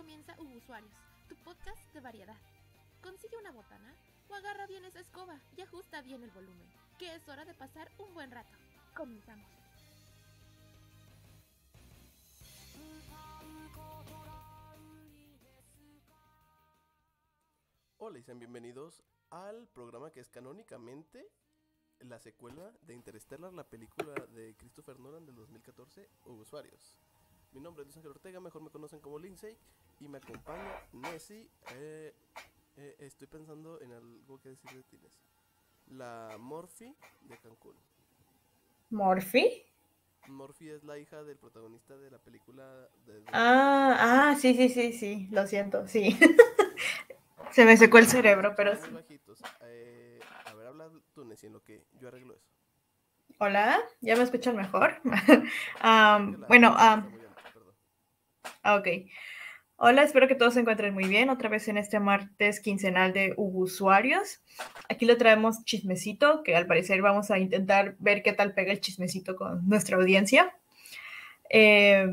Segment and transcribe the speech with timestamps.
[0.00, 0.90] Usuarios,
[1.28, 2.36] tu podcast de variedad.
[3.02, 3.94] Consigue una botana
[4.30, 6.66] o agarra bien esa escoba y ajusta bien el volumen,
[6.98, 8.48] que es hora de pasar un buen rato.
[8.96, 9.46] Comenzamos.
[17.98, 21.30] Hola y sean bienvenidos al programa que es canónicamente
[21.98, 26.96] la secuela de Interstellar, la película de Christopher Nolan del 2014, Usuarios.
[27.52, 29.56] Mi nombre es Luis Ángel Ortega, mejor me conocen como Lindsay,
[30.00, 31.48] y me acompaña Nessie.
[31.74, 32.14] Eh,
[32.76, 35.22] eh, estoy pensando en algo que decir de ti, Nessie.
[35.88, 37.74] La Morphy de Cancún.
[38.90, 39.64] ¿Morphy?
[40.28, 43.24] Morphy es la hija del protagonista de la película de...
[43.32, 46.16] Ah, ah, sí, sí, sí, sí, lo siento, sí.
[47.50, 48.90] Se me secó el cerebro, pero sí.
[48.90, 49.42] bajitos.
[49.62, 52.46] Eh, a ver, habla tú, Nessie, en lo que yo arreglo eso.
[53.38, 55.00] Hola, ¿ya me escuchan mejor?
[56.48, 57.74] Bueno, está am, muy alto, perdón.
[58.44, 58.88] ah, ok.
[59.82, 61.30] Hola, espero que todos se encuentren muy bien.
[61.30, 64.42] Otra vez en este martes quincenal de usuarios.
[64.90, 68.80] Aquí le traemos chismecito, que al parecer vamos a intentar ver qué tal pega el
[68.80, 70.54] chismecito con nuestra audiencia.
[71.48, 72.06] Eh,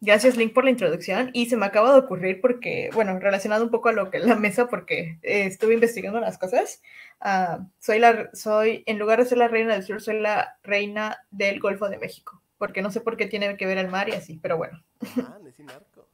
[0.00, 1.30] gracias, Link, por la introducción.
[1.32, 4.24] Y se me acaba de ocurrir porque, bueno, relacionado un poco a lo que es
[4.24, 6.80] la mesa, porque eh, estuve investigando las cosas.
[7.20, 11.18] Ah, soy la, soy, en lugar de ser la reina del sur, soy la reina
[11.32, 12.40] del Golfo de México.
[12.60, 14.84] Porque no sé por qué tiene que ver el mar y así, pero bueno.
[15.24, 16.06] Ah, Nessie Narco.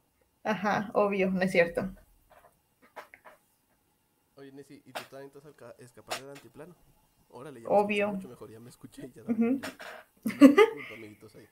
[0.45, 1.89] Ajá, obvio, no es cierto.
[4.37, 6.73] Oye, Nessie, ¿y tú también vas a escapar del antiplano?
[7.31, 8.07] Órale, ya Obvio.
[8.07, 9.11] me mucho mejor, ya me escuché.
[9.13, 9.59] Ya, Ujú.
[9.59, 10.37] ya.
[10.55, 11.49] Disculpa, amiguitos ahí.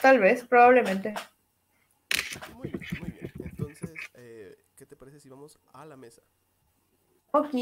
[0.00, 1.14] Tal vez, probablemente.
[2.54, 3.26] Muy bien, muy bien.
[3.40, 6.22] Entonces, eh, ¿qué te parece si vamos a la mesa?
[7.32, 7.52] Ok.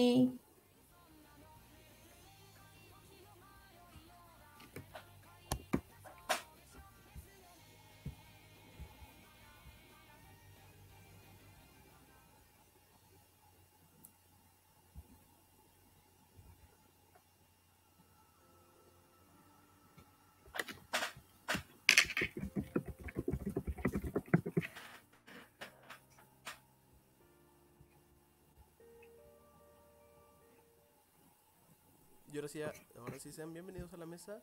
[32.34, 32.60] Y ahora sí,
[32.98, 34.42] ahora sí sean bienvenidos a la mesa.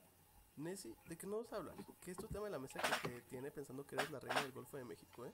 [0.55, 1.75] Nessie, ¿de qué nos hablar?
[1.99, 4.41] ¿Qué es tu tema de la mesa que te tiene pensando que eres la reina
[4.41, 5.31] del Golfo de México, eh?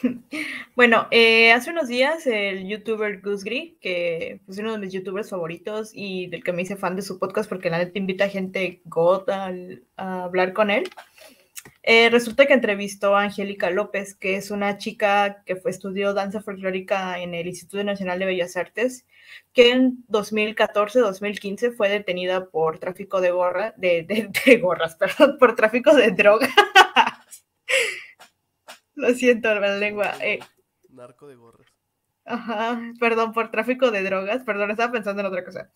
[0.76, 5.90] Bueno, eh, hace unos días el youtuber Gusgri, que es uno de mis youtubers favoritos
[5.92, 8.80] y del que me hice fan de su podcast porque la neta invita a gente
[8.86, 9.52] god a,
[10.24, 10.88] hablar con él,
[11.84, 16.40] eh, resulta que entrevistó a Angélica López, que es una chica que fue, estudió danza
[16.42, 19.06] folclórica en el Instituto Nacional de Bellas Artes,
[19.52, 25.54] que en 2014-2015 fue detenida por tráfico de, gorra, de, de- de gorras, perdón, por
[25.56, 26.50] tráfico de drogas.
[28.94, 30.12] Lo siento, la lengua.
[30.20, 30.38] eh,
[30.90, 31.68] Narco de gorras.
[32.24, 35.70] Ajá, perdón, por tráfico de drogas, perdón, estaba pensando en otra cosa.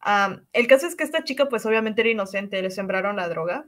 [0.00, 3.66] Am, el caso es que esta chica, pues obviamente era inocente, le sembraron la droga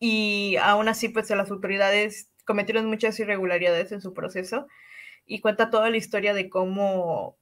[0.00, 4.66] y aún así, pues las autoridades cometieron muchas irregularidades en su proceso
[5.26, 7.38] y cuenta toda la historia de cómo,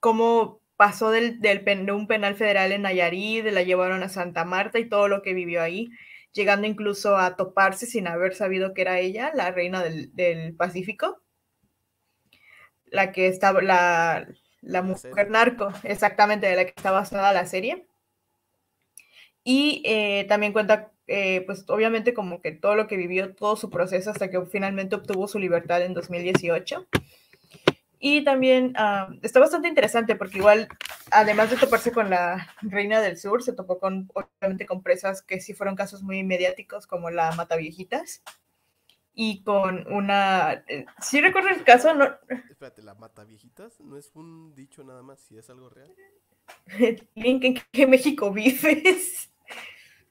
[0.00, 4.44] cómo pasó del, del pen- de un penal federal en Nayarit, la llevaron a Santa
[4.44, 5.90] Marta y todo lo que vivió ahí,
[6.32, 11.22] llegando incluso a toparse sin haber sabido que era ella, la reina del, del Pacífico
[12.86, 14.26] la que está, la,
[14.60, 17.86] la mujer narco, exactamente, de la que está basada la serie.
[19.44, 23.70] Y eh, también cuenta, eh, pues obviamente como que todo lo que vivió, todo su
[23.70, 26.86] proceso hasta que finalmente obtuvo su libertad en 2018.
[28.04, 30.66] Y también ah, está bastante interesante porque igual,
[31.12, 35.40] además de toparse con la Reina del Sur, se topó con, obviamente, con presas que
[35.40, 38.22] sí fueron casos muy mediáticos como la Mataviejitas.
[39.14, 40.64] Y con una...
[40.66, 42.06] eh, sí recuerdo el caso, no,
[42.50, 43.78] Espérate, ¿la mata viejitas?
[43.78, 45.20] ¿No es un dicho nada más?
[45.20, 45.94] ¿Si es algo real?
[47.14, 49.30] Link, ¿en qué México vives?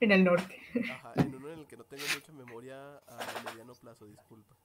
[0.02, 0.58] En el norte.
[0.92, 2.76] Ajá, en uno en el que no tengo mucha memoria
[3.08, 4.56] a mediano plazo, disculpa.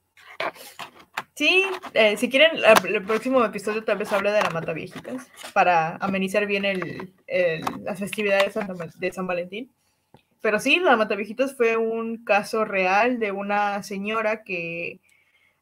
[1.35, 1.63] Sí,
[1.93, 6.47] eh, si quieren, el próximo episodio tal vez hable de la mata viejitas para amenizar
[6.47, 8.55] bien el, el- las festividades
[8.99, 9.71] de San, Valentín.
[10.41, 14.99] Pero sí, la mata viejitas fue un caso real de una señora que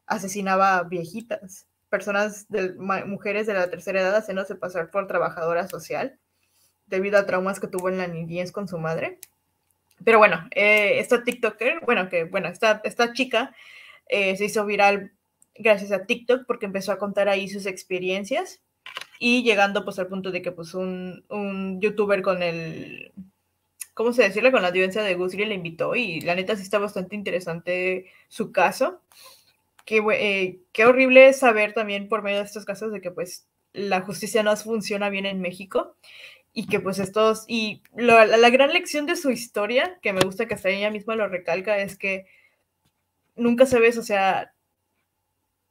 [0.06, 2.72] asesinaba viejitas, personas, de,
[3.04, 6.18] mujeres de la tercera edad haciéndose pasar por trabajadora social
[6.86, 9.18] debido a traumas que tuvo en la niñez con su madre.
[10.04, 13.54] Pero bueno, eh, esta TikToker, bueno, que bueno, esta, esta chica
[14.08, 15.12] eh, se hizo viral
[15.54, 18.60] gracias a TikTok porque empezó a contar ahí sus experiencias
[19.18, 23.12] y llegando pues al punto de que pues un, un youtuber con el,
[23.94, 24.52] ¿cómo se decirle?
[24.52, 28.52] Con la audiencia de Gusgri le invitó y la neta sí está bastante interesante su
[28.52, 29.00] caso.
[29.86, 34.02] qué, eh, qué horrible saber también por medio de estos casos de que pues la
[34.02, 35.96] justicia no funciona bien en México
[36.58, 40.46] y que pues estos, y la, la, gran lección de su historia, que me gusta
[40.46, 42.24] que hasta ella misma lo recalca, es que
[43.34, 44.54] nunca sabes, o sea,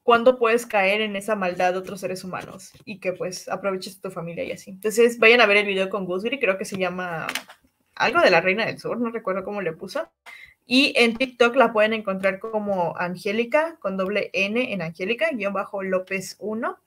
[0.03, 4.11] cuándo puedes caer en esa maldad de otros seres humanos y que pues aproveches tu
[4.11, 4.69] familia y así.
[4.69, 7.25] Entonces vayan a ver el video con Gusgri, creo que se llama
[7.95, 10.07] algo de la Reina del Sur, no recuerdo cómo le puso.
[10.67, 15.81] Y en TikTok la pueden encontrar como Angélica, con doble N en Angélica, guion bajo
[15.81, 16.77] López 1.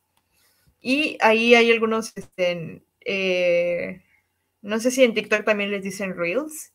[0.81, 4.03] Y ahí hay algunos, este, eh,
[4.63, 6.73] no sé si en TikTok también les dicen Reels,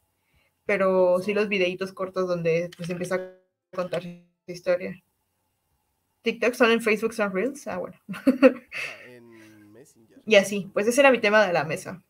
[0.66, 4.12] pero sí los videitos cortos donde pues empieza a contar su
[4.48, 5.02] historia.
[6.22, 7.68] TikTok son en Facebook, son Reels.
[7.68, 7.98] Ah, bueno.
[8.08, 8.62] Ah,
[9.08, 10.22] en Messenger.
[10.26, 12.02] Y así, pues ese era mi tema de la mesa.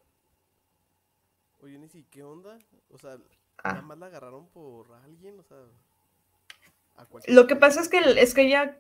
[1.62, 2.60] Oye, Nisi, ¿qué onda?
[2.90, 3.18] O sea,
[3.64, 3.74] Ah.
[3.74, 5.58] nada más la agarraron por alguien, o sea.
[6.96, 8.78] a Lo que pasa es que es que ella,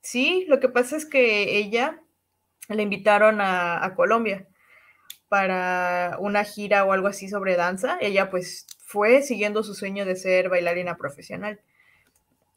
[0.00, 2.00] sí, lo que pasa es que ella
[2.68, 4.46] le invitaron a, Colombia
[5.28, 7.98] para una gira o algo así sobre danza.
[8.00, 11.60] Ella pues fue siguiendo su sueño de ser bailarina profesional.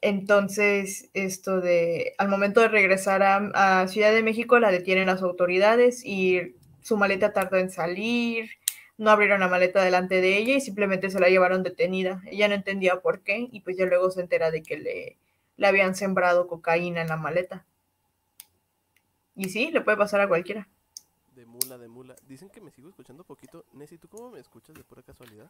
[0.02, 5.22] Entonces, esto de, al momento de regresar a, a Ciudad de México, la detienen las
[5.22, 8.50] autoridades y su maleta tardó en salir,
[8.98, 12.22] no abrieron la maleta delante de ella y simplemente se la llevaron detenida.
[12.26, 15.18] Ella no entendía por qué y pues ya luego se entera de que le,
[15.56, 17.66] le habían sembrado cocaína en la maleta.
[19.40, 20.68] Y sí, le puede pasar a cualquiera.
[21.36, 22.16] De mula, de mula.
[22.28, 23.64] Dicen que me sigo escuchando poquito.
[23.74, 25.50] Nessie, ¿tú cómo me escuchas de pura casualidad?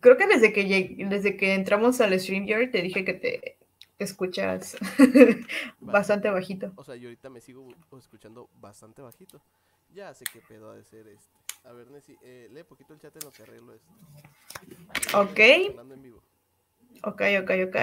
[0.00, 3.56] Creo que desde que llegué- desde que entramos al StreamYard te dije que te,
[3.96, 4.76] te escuchas
[5.80, 6.72] bastante bajito.
[6.74, 9.40] O sea, yo ahorita me sigo escuchando bastante bajito.
[9.94, 11.30] Ya sé qué pedo ha de ser este.
[11.68, 13.92] A ver, Nessie, eh, lee poquito el chat en lo que arreglo esto.
[15.14, 15.40] Ok.
[15.70, 16.20] Hablando en vivo.
[17.04, 17.76] Ok, ok, ok.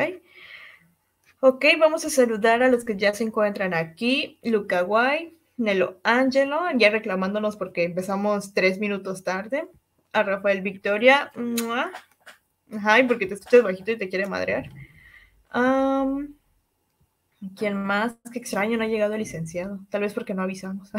[1.42, 4.40] Ok, vamos a saludar a los que ya se encuentran aquí.
[4.44, 9.70] Luca Guay, Nelo Angelo, ya reclamándonos porque empezamos tres minutos tarde.
[10.12, 11.32] A Rafael Victoria.
[11.36, 11.92] ¡mua!
[12.72, 14.70] Ajá, y porque te escuchas bajito y te quiere madrear.
[15.50, 16.36] Am,
[17.56, 18.18] ¿Quién más?
[18.34, 19.80] Qué extraño, no ha llegado el licenciado.
[19.90, 20.92] Tal vez porque no avisamos.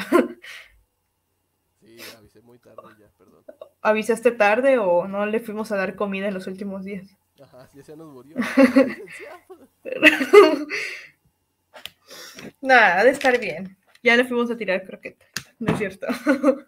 [1.80, 3.44] Sí, avisé muy tarde ya, perdón.
[3.82, 7.16] ¿Avisaste tarde o no le fuimos a dar comida en los últimos días?
[7.42, 8.36] Ajá, ya se nos murió.
[9.84, 10.66] licenciado.
[12.60, 13.76] Nada, ha de estar bien.
[14.02, 15.26] Ya le fuimos a tirar croqueta,
[15.58, 16.06] ¿no es cierto?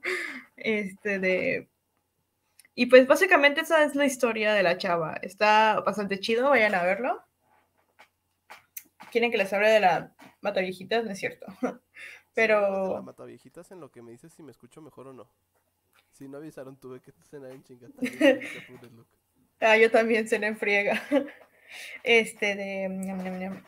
[0.57, 1.69] este de...
[2.75, 5.15] Y pues básicamente esa es la historia de la chava.
[5.23, 7.23] Está bastante chido, vayan a verlo.
[9.11, 11.05] ¿Quieren que les hable de la Mataviejitas?
[11.05, 11.47] No es cierto.
[12.33, 12.95] Sí, Pero...
[12.95, 15.29] La mataviejitas en lo que me dices si me escucho mejor o no.
[16.13, 17.93] Si no avisaron, tuve que cenar en chingata.
[19.61, 21.03] Ah, yo también se en friega.
[22.03, 23.63] Este de...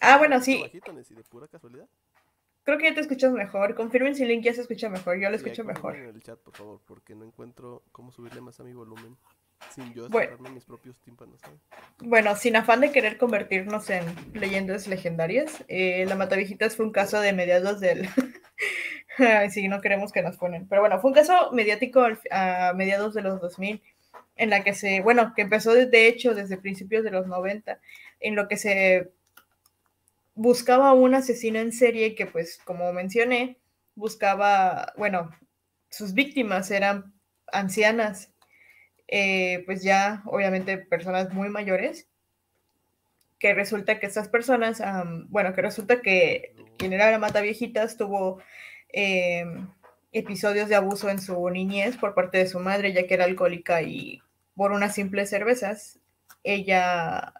[0.00, 0.62] Ah, bueno, sí.
[0.72, 1.86] De pura casualidad.
[2.64, 3.76] Creo que ya te escuchas mejor.
[3.76, 5.20] Confirmen si Link ya se escucha mejor.
[5.20, 5.96] Yo lo escucho mejor.
[5.96, 9.16] En el chat, por favor, porque no encuentro cómo subirle más a mi volumen
[9.74, 10.36] sin yo Bueno.
[10.50, 11.40] mis propios tímpanos.
[11.40, 11.60] ¿sabes?
[11.98, 14.04] Bueno, sin afán de querer convertirnos en
[14.34, 18.08] leyendas legendarias, eh, la Mataviejitas fue un caso de mediados del...
[19.18, 20.68] Ay, sí, no queremos que nos ponen.
[20.68, 23.80] Pero bueno, fue un caso mediático a mediados de los 2000,
[24.36, 27.80] en la que se, bueno, que empezó de, hecho desde principios de los 90,
[28.20, 29.12] en lo que se
[30.34, 33.58] buscaba un asesino en serie que, pues, como mencioné,
[33.94, 35.30] buscaba, bueno,
[35.90, 37.14] sus víctimas eran
[37.52, 38.30] ancianas,
[39.08, 42.08] eh, pues ya obviamente personas muy mayores,
[43.38, 47.96] que resulta que estas personas, am, bueno, que resulta que quien era la mata viejitas
[47.96, 48.40] tuvo
[48.88, 49.68] em,
[50.12, 53.82] episodios de abuso en su niñez por parte de su madre, ya que era alcohólica
[53.82, 54.22] y
[54.56, 56.00] por unas simples cervezas,
[56.44, 57.34] ella,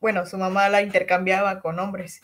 [0.00, 2.20] bueno, su mamá la intercambiaba con hombres.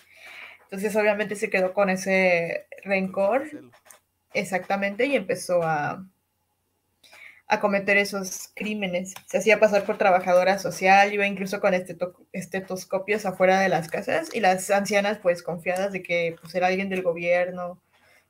[0.64, 3.44] Entonces obviamente se quedó con ese rencor.
[4.34, 6.06] Exactamente, y empezó a,
[7.46, 9.14] a cometer esos crímenes.
[9.26, 14.28] Se hacía pasar por trabajadora social, iba incluso con esteto- estetoscopios afuera de las casas
[14.34, 17.80] y las ancianas, pues confiadas de que pues, era alguien del gobierno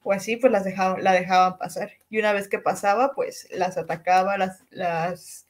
[0.05, 1.93] o así, pues las dejaban, la dejaban pasar.
[2.11, 5.47] Y una vez que pasaba, pues las atacaba, las, las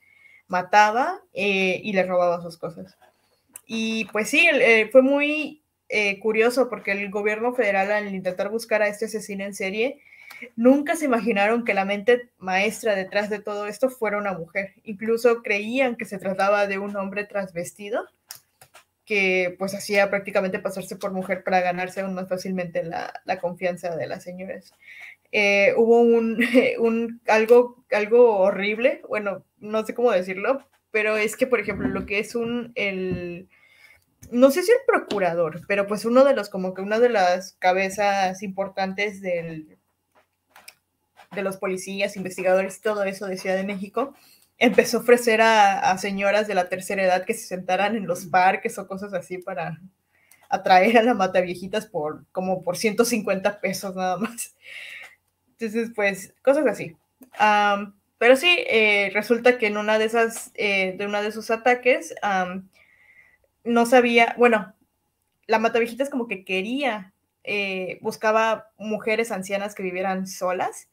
[0.47, 2.97] mataba eh, y les robaba sus cosas.
[3.67, 8.81] Y pues sí, eh, fue muy eh, curioso porque el gobierno federal al intentar buscar
[8.81, 10.01] a este asesino en serie,
[10.55, 14.75] nunca se imaginaron que la mente maestra detrás de todo esto fuera una mujer.
[14.85, 18.07] Incluso creían que se trataba de un hombre transvestido
[19.05, 23.97] que pues hacía prácticamente pasarse por mujer para ganarse aún más fácilmente la, la confianza
[23.97, 24.73] de las señoras.
[25.33, 26.39] Eh, hubo un,
[26.79, 32.07] un algo, algo horrible, bueno, no sé cómo decirlo, pero es que, por ejemplo, lo
[32.07, 33.49] que es un, el,
[34.31, 37.55] no sé si el procurador, pero pues uno de los, como que una de las
[37.59, 39.77] cabezas importantes del,
[41.33, 44.15] de los policías, investigadores todo eso de Ciudad de México,
[44.59, 48.27] empezó a ofrecer a, a señoras de la tercera edad que se sentaran en los
[48.27, 49.81] parques o cosas así para
[50.49, 54.55] atraer a la mata viejitas por como por 150 pesos nada más.
[55.59, 56.97] Entonces, pues, cosas así.
[58.19, 62.15] Pero sí, eh, resulta que en una de esas, eh, de una de sus ataques,
[63.65, 64.75] no sabía, bueno,
[65.47, 70.89] la Matavijitas como que quería, eh, buscaba mujeres ancianas que vivieran solas,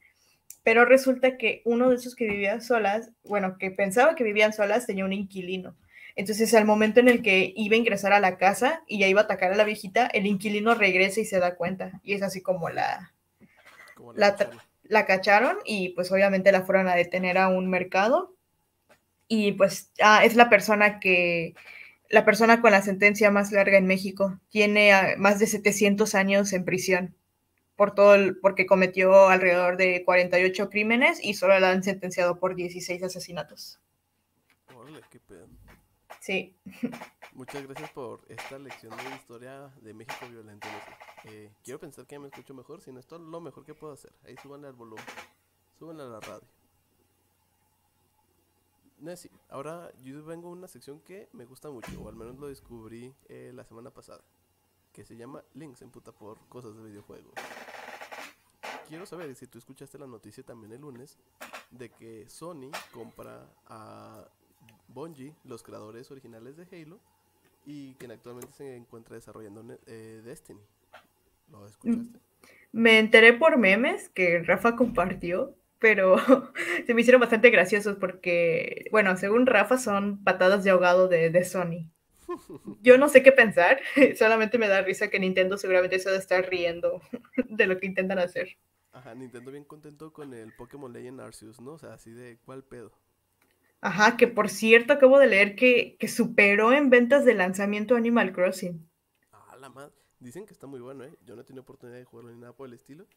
[0.63, 4.85] pero resulta que uno de esos que vivía solas, bueno, que pensaba que vivían solas,
[4.85, 5.75] tenía un inquilino.
[6.15, 9.21] Entonces, al momento en el que iba a ingresar a la casa y ya iba
[9.21, 11.99] a atacar a la viejita, el inquilino regresa y se da cuenta.
[12.03, 13.13] Y es así como la,
[13.95, 14.59] Como La cacharon.
[14.83, 18.35] la cacharon y pues obviamente la fueron a detener a un mercado.
[19.27, 21.55] Y pues ah, es la persona que,
[22.09, 24.39] la persona con la sentencia más larga en México.
[24.49, 27.15] Tiene ah, más de 700 años en prisión
[27.81, 32.53] por todo el, porque cometió alrededor de 48 crímenes y solo la han sentenciado por
[32.53, 33.79] 16 asesinatos.
[34.75, 35.47] Órale, qué pedo.
[36.19, 36.55] Sí,
[37.33, 40.67] Muchas gracias por esta lección de historia de México violento.
[41.23, 43.93] Eh, quiero pensar que me escucho mejor, si no esto es lo mejor que puedo
[43.93, 44.13] hacer.
[44.27, 45.03] Ahí súbanle al volumen,
[45.79, 46.47] súbanle a la radio.
[48.99, 52.47] Nessie, ahora yo vengo a una sección que me gusta mucho, o al menos lo
[52.47, 54.21] descubrí eh, la semana pasada,
[54.93, 57.33] que se llama Links en puta por cosas de videojuegos.
[58.91, 61.17] Quiero saber si tú escuchaste la noticia también el lunes
[61.69, 64.27] de que Sony compra a
[64.89, 66.99] Bungie, los creadores originales de Halo,
[67.65, 70.59] y quien actualmente se encuentra desarrollando eh, Destiny.
[71.49, 72.19] ¿Lo escuchaste?
[72.73, 76.17] me enteré por memes que Rafa compartió, pero
[76.85, 81.45] se me hicieron bastante graciosos porque, bueno, según Rafa son patadas de ahogado de, de
[81.45, 81.89] Sony.
[82.81, 83.79] Yo no sé qué pensar,
[84.17, 87.01] solamente me da risa que Nintendo seguramente se va a estar riendo
[87.47, 88.57] de lo que intentan hacer.
[88.93, 91.73] Ajá, Nintendo bien contento con el Pokémon Legend Arceus, ¿no?
[91.73, 92.93] O sea, así de ¿cuál pedo?
[93.81, 98.31] Ajá, que por cierto acabo de leer que, que superó en ventas de lanzamiento Animal
[98.33, 98.89] Crossing.
[99.33, 99.93] Ah, la madre.
[100.19, 101.17] Dicen que está muy bueno, ¿eh?
[101.25, 103.07] Yo no he tenido oportunidad de jugarlo ni nada por el estilo,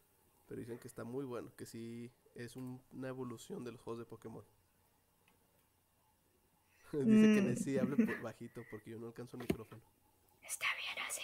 [0.47, 3.99] pero dicen que está muy bueno, que sí es un- una evolución de los juegos
[3.99, 4.43] de Pokémon.
[6.93, 7.41] Dice que Mm.
[7.41, 9.81] Nessie hable por- bajito porque yo no alcanzo el micrófono.
[10.47, 11.21] Está bien así.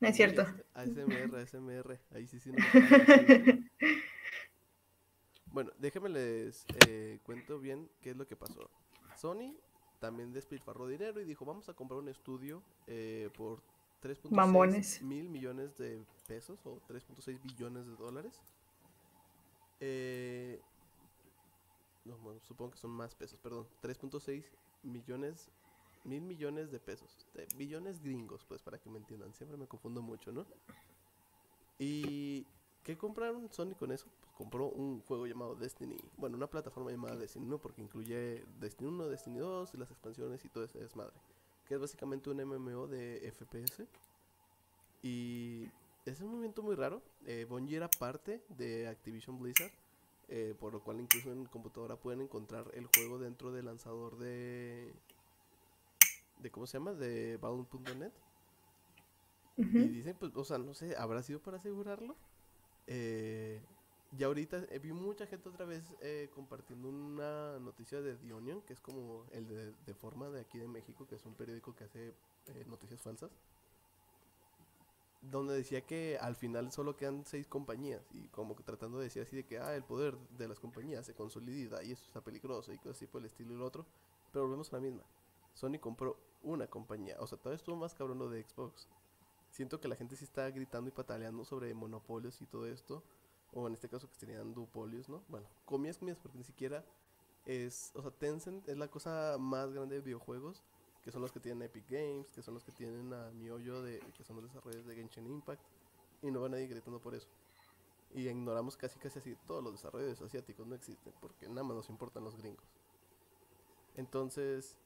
[0.00, 0.46] No es cierto.
[0.74, 2.00] ASMR, ASMR.
[2.14, 2.58] Ahí sí sí no.
[5.52, 8.70] Bueno, déjenme les eh, cuento bien qué es lo que pasó.
[9.16, 9.56] Sony
[9.98, 13.60] también despilfarró dinero y dijo, vamos a comprar un estudio eh, por
[14.02, 15.02] 3.6 Mamones.
[15.02, 18.40] mil millones de pesos o 3.6 billones de dólares.
[19.80, 20.60] Eh,
[22.04, 23.66] no, bueno, supongo que son más pesos, perdón.
[23.82, 24.44] 3.6
[24.84, 25.50] millones,
[26.04, 27.26] mil millones de pesos.
[27.56, 29.32] Billones gringos, pues, para que me entiendan.
[29.34, 30.46] Siempre me confundo mucho, ¿no?
[31.78, 32.46] ¿Y
[32.82, 34.06] qué compraron Sony con eso?
[34.20, 35.96] Pues compró un juego llamado Destiny.
[36.16, 40.44] Bueno, una plataforma llamada Destiny 1 porque incluye Destiny 1, Destiny 2 y las expansiones
[40.44, 41.16] y todo ese desmadre.
[41.66, 43.86] Que es básicamente un MMO de FPS.
[45.02, 45.68] Y
[46.04, 47.02] es un movimiento muy raro.
[47.24, 49.72] Eh, Bungie era parte de Activision Blizzard.
[50.32, 54.92] eh, por lo cual incluso en computadora pueden encontrar el juego dentro del lanzador de...
[56.40, 56.92] de ¿Cómo se llama?
[56.94, 58.12] De Battle.net.
[59.72, 59.90] Y Ujú.
[59.90, 62.16] dicen, pues, o sea, no sé, ¿habrá sido para asegurarlo?
[62.86, 63.64] Eh,
[64.10, 68.62] ya ahorita eh, vi mucha gente otra vez eh, compartiendo una noticia de The Onion,
[68.62, 71.74] que es como el de, de forma de aquí de México, que es un periódico
[71.76, 72.14] que hace
[72.46, 73.30] eh, noticias falsas.
[75.22, 79.20] Donde decía que al final solo quedan seis compañías y como que tratando de decir
[79.22, 82.72] así de que ah, el poder de las compañías se consolida y eso está peligroso
[82.72, 83.86] y cosas así por el estilo y lo otro.
[84.30, 85.04] Pero volvemos a la misma.
[85.52, 87.16] Sony compró una compañía.
[87.20, 88.88] O sea, todavía estuvo más cabrón lo de Xbox
[89.50, 93.02] siento que la gente sí está gritando y pataleando sobre monopolios y todo esto.
[93.52, 95.22] O en este caso que serían duopolios, ¿no?
[95.28, 96.84] Bueno, comillas, comillas, porque ni siquiera
[97.46, 97.90] es...
[97.94, 100.62] O sea, Tencent es la cosa más grande de videojuegos,
[101.02, 103.98] que son los que tienen Epic Games, que son los que tienen a Miollo, de,
[104.16, 105.62] que son los desarrolladores de Genshin Impact.
[106.22, 107.28] Y no van a ir gritando por eso.
[108.14, 111.90] Y ignoramos casi casi así todos los desarrolladores asiáticos no existen, porque nada más nos
[111.90, 112.66] importan los gringos.
[113.96, 114.76] Entonces,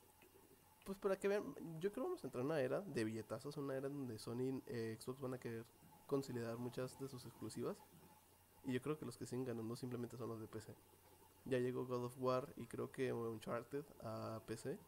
[0.84, 3.56] pues para que vean, yo creo que vamos a entrar en una era de billetazos,
[3.56, 5.64] una era donde Sony y Xbox van a querer
[6.06, 7.78] consolidar muchas de sus exclusivas.
[8.64, 10.74] Y yo creo que los que siguen ganando simplemente son los de PC.
[11.46, 14.78] Ya llegó God of War y creo que Uncharted a PC.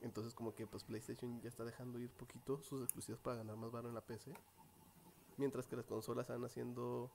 [0.00, 3.70] Entonces como que pues PlayStation ya está dejando ir poquito sus exclusivas para ganar más
[3.70, 4.32] valor en la PC.
[5.36, 7.10] Mientras que las consolas están haciendo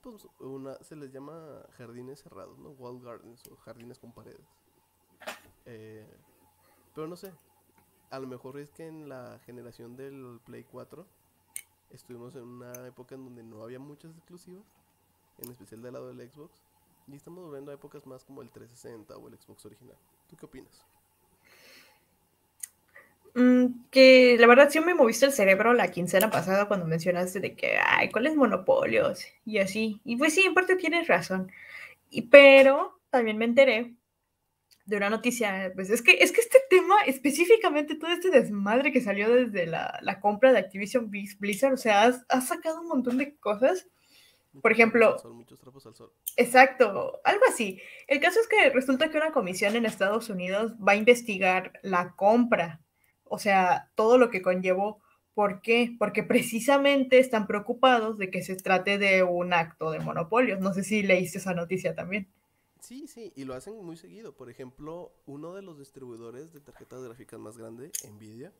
[0.00, 2.70] pues una se les llama jardines cerrados, ¿no?
[2.70, 4.46] Wall gardens o jardines con paredes.
[5.66, 6.06] Eh,
[6.94, 7.32] pero no sé.
[8.10, 11.06] a lo mejor es que en la generación del Play 4
[11.90, 14.64] estuvimos en una época en donde no había muchas exclusivas,
[15.38, 16.62] en especial del lado del Xbox,
[17.08, 19.96] y estamos volviendo a épocas más como el 360 o el Xbox original.
[20.28, 20.84] ¿Tú qué opinas?
[23.34, 27.56] Mm, que la verdad sí me moviste el cerebro la quincena pasada cuando mencionaste de
[27.56, 29.26] que, ay, ¿cuáles monopolios?
[29.44, 30.00] Y así.
[30.04, 31.50] Y pues sí, en parte tienes razón.
[32.10, 33.94] Y, pero también me enteré
[34.86, 39.00] de una noticia, pues es que, es que este tema, específicamente todo este desmadre que
[39.00, 43.36] salió desde la, la compra de Activision Blizzard, o sea, ha sacado un montón de
[43.36, 43.86] cosas.
[44.60, 46.12] Por ejemplo, muchos trapos al sol.
[46.36, 47.80] exacto, algo así.
[48.06, 52.14] El caso es que resulta que una comisión en Estados Unidos va a investigar la
[52.14, 52.84] compra
[53.34, 55.00] o sea, todo lo que conllevó.
[55.34, 55.96] ¿Por qué?
[55.98, 60.60] Porque precisamente están preocupados de que se trate de un acto de monopolio.
[60.60, 62.28] No sé si leíste esa noticia también.
[62.84, 64.36] Sí, sí, y lo hacen muy seguido.
[64.36, 68.52] Por ejemplo, uno de los distribuidores de tarjetas gráficas más grande, Nvidia,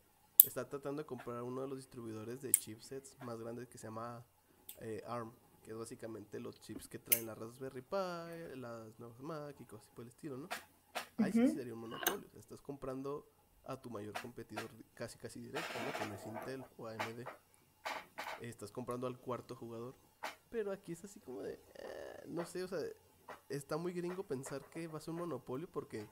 [0.46, 4.24] está tratando de comprar uno de los distribuidores de chipsets más grandes que se llama
[4.80, 5.30] eh, ARM,
[5.62, 9.86] que es básicamente los chips que traen las Raspberry Pi, las nuevas Mac y cosas
[9.94, 10.48] por el estilo, ¿no?
[11.18, 12.26] Ahí sí sería un monopolio.
[12.38, 13.26] Estás comprando
[13.66, 15.98] a tu mayor competidor casi casi directo, ¿no?
[15.98, 17.28] Como es Intel o AMD.
[18.40, 19.94] Estás comprando al cuarto jugador.
[20.48, 22.78] Pero aquí es así como de, eh, no sé, o sea,
[23.48, 26.06] está muy gringo pensar que va a ser un monopolio porque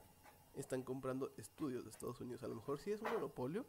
[0.54, 2.42] están comprando estudios de Estados Unidos.
[2.42, 3.64] A lo mejor sí es un monopolio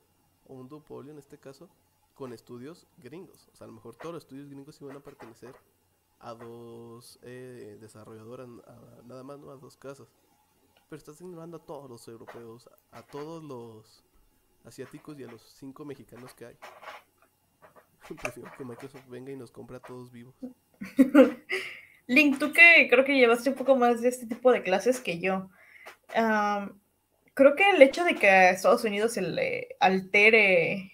[0.48, 1.70] o un duopolio en este caso
[2.14, 3.50] con estudios gringos.
[3.54, 5.56] O sea, a lo mejor todos los estudios gringos iban a pertenecer
[6.20, 8.48] a dos eh, desarrolladoras,
[9.06, 9.52] nada más, ¿no?
[9.52, 10.08] A dos casas
[10.94, 14.04] pero estás ignorando a todos los europeos, a, todos los
[14.64, 16.58] asiáticos y a los cinco mexicanos que hay.
[18.22, 20.36] Prefiero que Microsoft venga y nos compre a todos vivos.
[22.08, 25.20] Link, tú que creo que llevaste un poco más de este tipo de clases que
[25.20, 25.50] yo.
[27.34, 30.92] creo que el hecho de que a Estados Unidos se le altere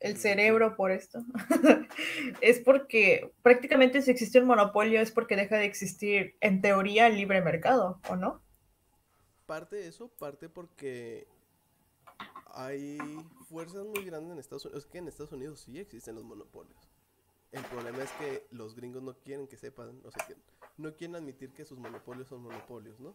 [0.00, 1.20] el cerebro por esto
[2.42, 7.16] es porque prácticamente si existe un monopolio es porque deja de existir en teoría el
[7.16, 8.42] libre mercado, ¿o no?
[9.46, 11.26] parte de eso, parte porque
[12.52, 12.98] hay
[13.48, 14.84] fuerzas muy grandes en Estados Unidos.
[14.84, 16.85] Es que en Estados Unidos sí existen los monopolios.
[17.56, 20.36] El problema es que los gringos no quieren que sepan, o sea, que
[20.76, 23.14] no quieren admitir que sus monopolios son monopolios, ¿no?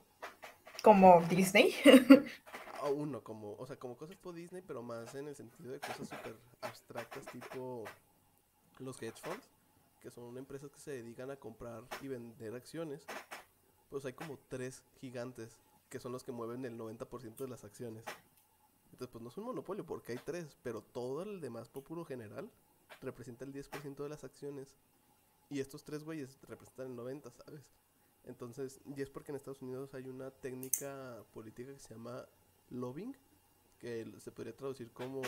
[0.82, 1.75] Como Disney.
[2.91, 6.10] uno, como, o sea, como cosas por Disney, pero más en el sentido de cosas
[6.10, 7.84] súper abstractas, tipo
[8.80, 9.47] los hedge funds,
[10.01, 13.06] que son empresas que se dedican a comprar y vender acciones.
[13.91, 15.56] Pues hay como tres gigantes
[15.91, 18.04] que son los que mueven el 90% de las acciones.
[18.86, 22.49] Entonces, pues no es un monopolio porque hay tres, pero todo el demás populo general
[23.01, 24.75] representa el 10% de las acciones.
[25.49, 27.62] Y estos tres güeyes representan el 90%, ¿sabes?
[28.23, 32.25] Entonces, y es porque en Estados Unidos hay una técnica política que se llama
[32.69, 33.15] lobbying,
[33.80, 35.21] que se podría traducir como,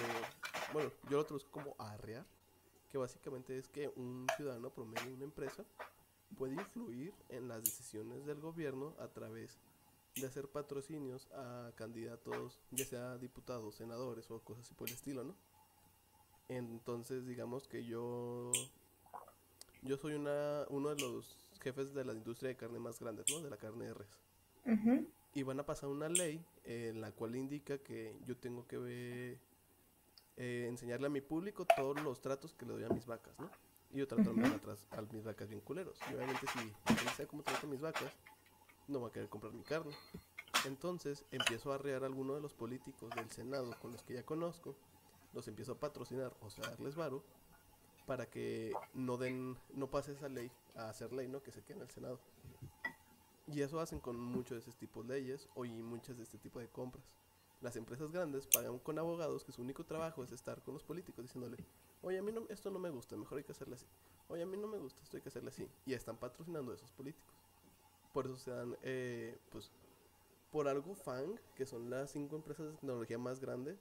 [0.74, 2.26] bueno, yo lo traduzco como arrear,
[2.92, 5.66] que básicamente es que un ciudadano promedio, una empresa,
[6.38, 9.58] puede influir en las decisiones del gobierno a través
[10.16, 15.24] de hacer patrocinios a candidatos, ya sea diputados, senadores o cosas así por el estilo,
[15.24, 15.36] ¿no?
[16.50, 18.52] Entonces, digamos que yo
[19.82, 23.42] yo soy una uno de los jefes de la industria de carne más grandes, ¿no?
[23.42, 24.20] De la carne de res.
[25.34, 29.40] Y van a pasar una ley en la cual indica que yo tengo que ver,
[30.38, 33.50] eh, enseñarle a mi público todos los tratos que le doy a mis vacas, ¿no?
[33.92, 35.98] Y yo trato a, mis vacas bien culeros.
[36.10, 38.12] Y obviamente si no sé cómo trato a mis vacas,
[38.88, 39.92] no va a querer comprar mi carne.
[40.66, 44.24] Entonces empiezo a arrear a alguno de los políticos del Senado con los que ya
[44.24, 44.76] conozco,
[45.34, 47.24] los empiezo a patrocinar, o sea, darles varo,
[48.06, 51.42] para que no den, no pase esa ley a hacer ley, ¿no?
[51.42, 52.20] Que se quede en el Senado.
[53.48, 56.38] Y eso hacen con muchos de ese tipo de leyes o y muchas de este
[56.38, 57.04] tipo de compras.
[57.62, 61.24] Las empresas grandes pagan con abogados que su único trabajo es estar con los políticos
[61.24, 61.58] diciéndole,
[62.02, 63.86] oye, a mí no, esto no me gusta, mejor hay que hacerle así.
[64.28, 65.68] Oye, a mí no me gusta, esto hay que hacerle así.
[65.86, 67.34] Y están patrocinando a esos políticos.
[68.14, 69.72] Por eso se dan, eh, pues,
[70.52, 73.80] por algo FANG, que son las cinco empresas de tecnología más grandes,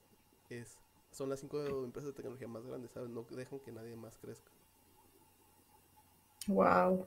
[0.48, 0.78] es,
[1.12, 3.10] son las cinco empresas de tecnología más grandes, ¿sabes?
[3.10, 4.50] No dejan que nadie más crezca.
[6.48, 7.06] Wow.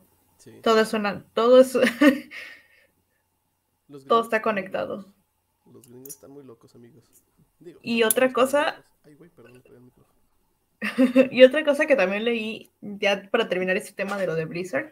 [0.61, 1.73] Todo es una, todo es,
[4.07, 5.13] todo está conectado.
[5.71, 7.03] Los gringos están muy locos, amigos.
[7.81, 8.83] y otra cosa.
[9.03, 9.91] Ay, güey, perdón, perdón,
[11.31, 14.91] y otra cosa que también leí, ya para terminar este tema de lo de Blizzard,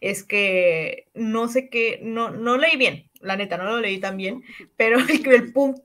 [0.00, 4.16] es que no sé qué, no, no leí bien, la neta, no lo leí tan
[4.16, 4.42] bien,
[4.76, 5.82] pero el, punto,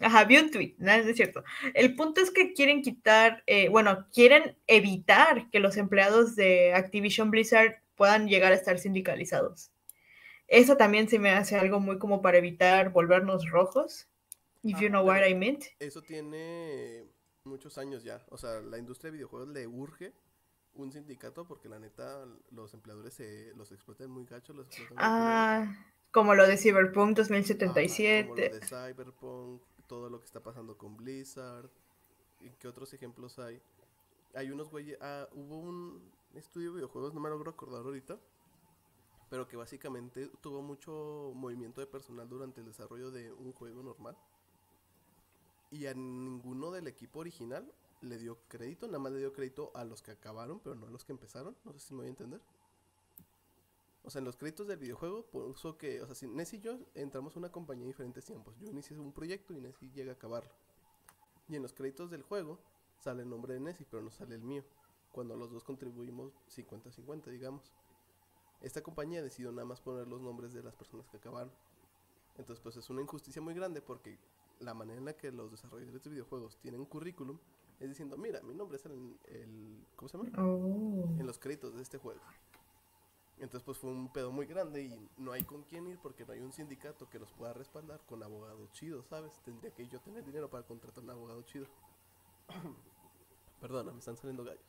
[0.00, 1.44] ajá, vi un tweet, no es cierto.
[1.74, 7.30] El punto es que quieren quitar, eh, bueno, quieren evitar que los empleados de Activision
[7.30, 9.70] Blizzard puedan llegar a estar sindicalizados.
[10.48, 14.08] Eso también se me hace algo muy como para evitar volvernos rojos.
[14.62, 15.64] If Ah, you know what I meant.
[15.78, 17.06] Eso tiene
[17.44, 18.24] muchos años ya.
[18.30, 20.12] O sea, la industria de videojuegos le urge
[20.74, 25.04] un sindicato porque la neta los empleadores se los explotan muy gacho, los explotan muy.
[25.06, 28.50] Ah, como lo de Cyberpunk Ajá, como lo 2077.
[28.50, 31.70] de Cyberpunk, todo lo que está pasando con Blizzard.
[32.40, 33.60] ¿Y qué otros ejemplos hay?
[34.34, 34.98] Hay unos güeyes.
[35.00, 38.18] Ah, hubo un estudio de videojuegos, no me logro acordar ahorita.
[39.28, 44.16] Pero que básicamente tuvo mucho movimiento de personal durante el desarrollo de un juego normal.
[45.70, 49.84] Y a ninguno del equipo original le dio crédito, nada más le dio crédito a
[49.84, 51.56] los que acabaron, pero no a los que empezaron.
[51.64, 52.40] No sé si me voy a entender.
[54.02, 56.78] O sea, en los créditos del videojuego puso que, o sea, si Nessie y yo
[56.94, 58.56] entramos a una compañía en diferentes tiempos.
[58.58, 60.50] Yo inicié un proyecto y Nessie llega a acabarlo.
[61.48, 62.58] Y en los créditos del juego
[62.98, 64.64] sale el nombre de Nessie, pero no sale el mío.
[65.12, 67.72] Cuando los dos contribuimos 50-50, digamos.
[68.62, 71.52] Esta compañía decidió nada más poner los nombres de las personas que acabaron.
[72.38, 74.18] Entonces, pues es una injusticia muy grande porque
[74.60, 77.38] la manera en la que los desarrolladores de videojuegos tienen currículum
[77.80, 80.30] es diciendo, mira, mi nombre es el, el ¿cómo se llama?
[80.38, 81.16] Oh.
[81.18, 82.20] en los créditos de este juego.
[83.40, 86.34] Entonces pues fue un pedo muy grande y no hay con quién ir porque no
[86.34, 89.32] hay un sindicato que los pueda respaldar con abogados chidos, ¿sabes?
[89.44, 91.66] Tendría que yo tener dinero para contratar un abogado chido.
[93.60, 94.60] Perdona, me están saliendo gallos.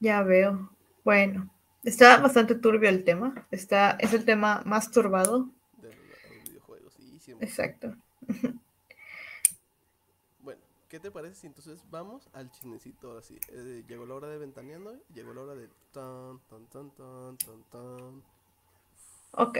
[0.00, 0.70] Ya veo.
[1.04, 1.50] Bueno,
[1.84, 3.46] está bastante turbio el tema.
[3.50, 5.50] Está, es el tema más turbado.
[5.76, 6.94] De los videojuegos.
[7.20, 7.94] Sí, Exacto.
[10.96, 13.38] ¿Qué te parece si entonces vamos al chismecito ahora sí?
[13.50, 17.64] Eh, llegó la hora de ventaneando, llegó la hora de tan, tan, tan, tan, tan,
[17.64, 18.22] tan.
[19.32, 19.58] Ok.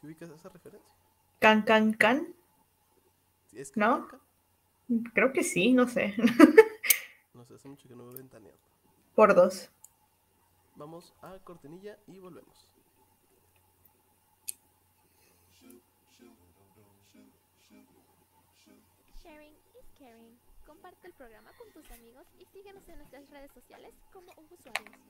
[0.00, 0.90] ¿Sí ubicas esa referencia?
[1.40, 2.34] Can, can, can.
[3.48, 4.06] ¿Sí es ¿No?
[4.06, 4.24] Kakanka?
[5.12, 6.14] Creo que sí, no sé.
[7.34, 8.60] No sé, hace mucho que no me ventaneando.
[9.14, 9.70] Por dos.
[10.74, 12.68] Vamos a cortinilla y volvemos.
[20.80, 25.00] Comparte el programa con tus amigos y síguenos en nuestras redes sociales como usuarios.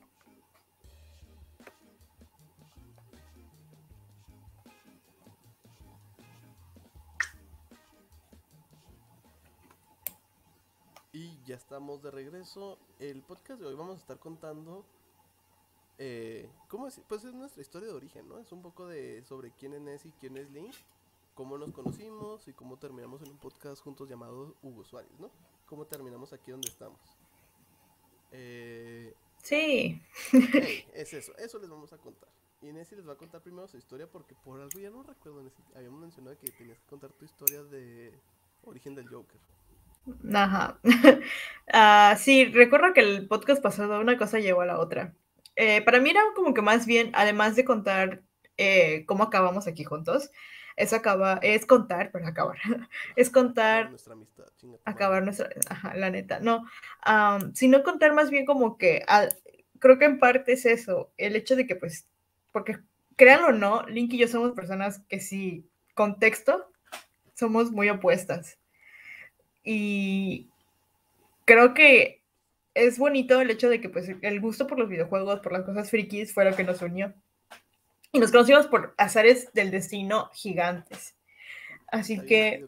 [11.13, 12.79] Y ya estamos de regreso.
[12.97, 14.83] El podcast de hoy vamos a estar contando.
[15.99, 16.99] Eh, ¿Cómo es?
[17.07, 18.39] Pues es nuestra historia de origen, ¿no?
[18.39, 20.73] Es un poco de sobre quién es Ness y quién es Link,
[21.35, 25.29] cómo nos conocimos y cómo terminamos en un podcast juntos llamado Hugo Suárez, ¿no?
[25.69, 26.99] Cómo terminamos aquí donde estamos.
[28.31, 30.01] Eh, Sí.
[30.33, 32.29] Ey, es eso, eso les vamos a contar.
[32.61, 35.41] Y Nessie les va a contar primero su historia porque por algo ya no recuerdo,
[35.41, 38.13] Nessie, habíamos mencionado que tenías que contar tu historia de
[38.63, 39.39] origen del Joker.
[40.33, 40.79] Ajá.
[41.71, 45.13] Ah, sí, recuerdo que el podcast pasado una cosa llevó a la otra.
[45.55, 48.23] Eh, para mí era como que más bien, además de contar
[48.57, 50.31] eh, cómo acabamos aquí juntos,
[50.79, 52.57] es, acaba, es contar, pero acabar,
[53.15, 54.45] es Acabar contar nuestra amistad,
[54.85, 56.65] acabar nuestra, ajá, la neta, no,
[57.01, 59.35] am, sino contar más bien como que, al-
[59.79, 62.07] creo que en parte es eso, el hecho de que pues,
[62.51, 62.79] porque
[63.15, 65.65] créanlo o no, Link y yo somos personas que sí,
[65.95, 66.71] contexto,
[67.35, 68.57] somos muy opuestas.
[69.63, 70.49] Y
[71.45, 72.21] creo que
[72.73, 75.89] es bonito el hecho de que pues el gusto por los videojuegos, por las cosas
[75.89, 77.13] frikis, fue lo que nos unió.
[78.11, 81.15] Y nos conocimos por azares del destino gigantes.
[81.87, 82.67] Así que...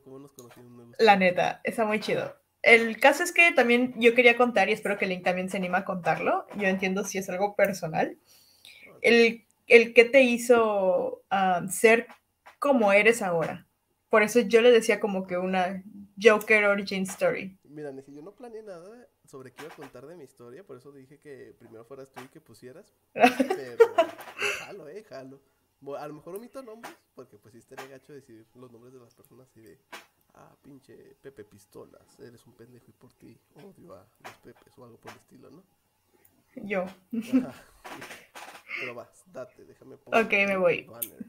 [1.00, 2.36] La neta, está muy chido.
[2.62, 5.80] El caso es que también yo quería contar, y espero que Link también se anima
[5.80, 6.46] a contarlo.
[6.56, 8.18] Yo entiendo si es algo personal.
[9.02, 12.08] El, el que te hizo ah, ser
[12.60, 13.68] como eres ahora.
[14.10, 15.84] Por eso yo le decía como que una
[16.22, 17.58] Joker Origin Story.
[17.64, 20.78] Mira, Nessie, yo no planeé nada sobre qué iba a contar de mi historia, por
[20.78, 22.94] eso dije que primero fueras tú y que pusieras.
[23.14, 23.86] Pero
[24.72, 25.42] jalo, eh, jalo.
[25.98, 29.14] A lo mejor omito nombres, porque pues sí estaría gacho decir los nombres de las
[29.16, 29.80] personas y de,
[30.36, 34.86] ah, pinche Pepe Pistolas, eres un pendejo y por ti odio a los Pepes o
[34.86, 35.64] algo por el estilo, ¿no?
[36.56, 36.84] Yo.
[36.84, 37.54] Ajá.
[38.80, 40.84] Pero vas, date, déjame poner Ok, me voy.
[40.84, 41.26] banner.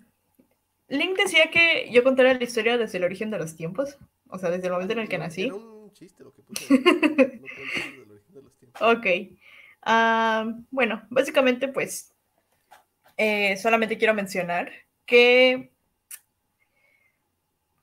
[0.89, 3.97] Link decía que yo contara la historia desde el origen de los tiempos.
[4.29, 5.45] O sea, desde el momento en el que nací.
[5.45, 6.67] Era un chiste lo que puse.
[6.79, 8.83] No, desde el origen de los tiempos.
[8.83, 9.07] Ok.
[9.83, 12.12] Ah, bueno, básicamente pues
[13.17, 14.71] eh, solamente quiero mencionar
[15.07, 15.71] que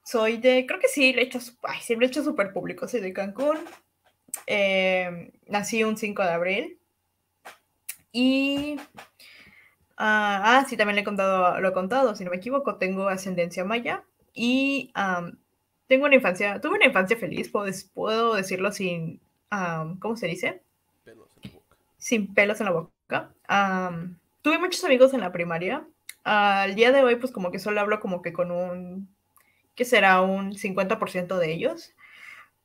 [0.04, 2.88] soy de, creo que sí, le he hecho, ay, sí, lo he hecho súper público,
[2.88, 3.58] soy de Cancún,
[4.48, 6.80] eh, nací un 5 de abril
[8.12, 8.78] y,
[9.98, 13.08] ah, ah, sí, también le he contado, lo he contado, si no me equivoco, tengo
[13.08, 14.92] ascendencia maya y
[15.88, 19.22] tengo una infancia, tuve una infancia feliz, puedo, puedo decirlo sin,
[20.00, 20.62] ¿cómo se dice?
[21.04, 21.78] Pelos en la boca.
[21.98, 23.32] sin pelos en la boca.
[24.42, 25.88] Tuve muchos amigos en la primaria.
[26.24, 29.10] Al día de hoy, pues como que solo hablo como que con un
[29.76, 31.94] que será un 50% de ellos.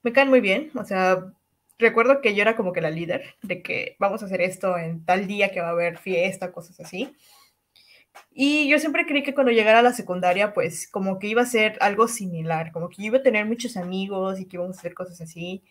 [0.03, 1.33] Me caen muy bien, o sea,
[1.79, 5.05] recuerdo que yo era como que la líder de que vamos a hacer esto en
[5.05, 7.15] tal día que va a haber fiesta, cosas así.
[8.33, 11.47] Y yo siempre creí que cuando llegara a la secundaria, pues como que iba a
[11.47, 14.95] ser algo similar, como que iba a tener muchos amigos y que íbamos a hacer
[14.95, 15.63] cosas así.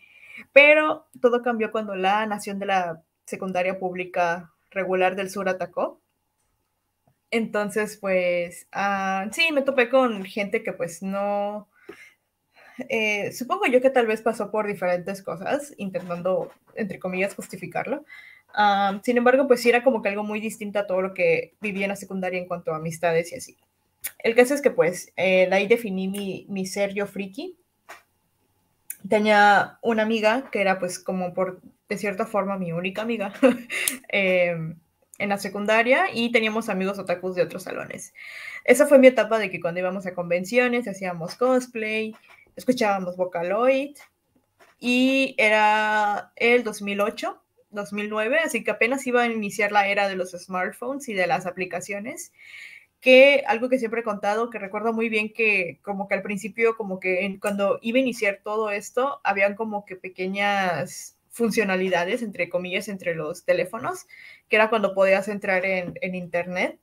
[0.52, 6.00] Pero todo cambió cuando la nación de la secundaria pública regular del sur atacó.
[7.30, 11.68] Entonces, pues, uh, sí, me topé con gente que pues no,
[12.88, 18.04] eh, supongo yo que tal vez pasó por diferentes cosas, intentando, entre comillas, justificarlo.
[18.56, 21.54] Um, sin embargo, pues sí era como que algo muy distinto a todo lo que
[21.60, 23.56] vivía en la secundaria en cuanto a amistades y así.
[24.18, 27.56] El caso es que pues eh, ahí definí mi, mi ser yo friki.
[29.08, 33.32] Tenía una amiga que era pues como por, de cierta forma, mi única amiga.
[34.08, 34.56] eh,
[35.18, 38.14] en la secundaria y teníamos amigos otakus de otros salones.
[38.64, 42.14] Esa fue mi etapa de que cuando íbamos a convenciones hacíamos cosplay,
[42.56, 43.96] escuchábamos Vocaloid
[44.80, 47.40] y era el 2008,
[47.70, 51.46] 2009, así que apenas iba a iniciar la era de los smartphones y de las
[51.46, 52.32] aplicaciones
[53.04, 56.74] que algo que siempre he contado, que recuerdo muy bien que como que al principio,
[56.74, 62.88] como que cuando iba a iniciar todo esto, habían como que pequeñas funcionalidades, entre comillas,
[62.88, 64.06] entre los teléfonos,
[64.48, 66.78] que era cuando podías entrar en, en Internet.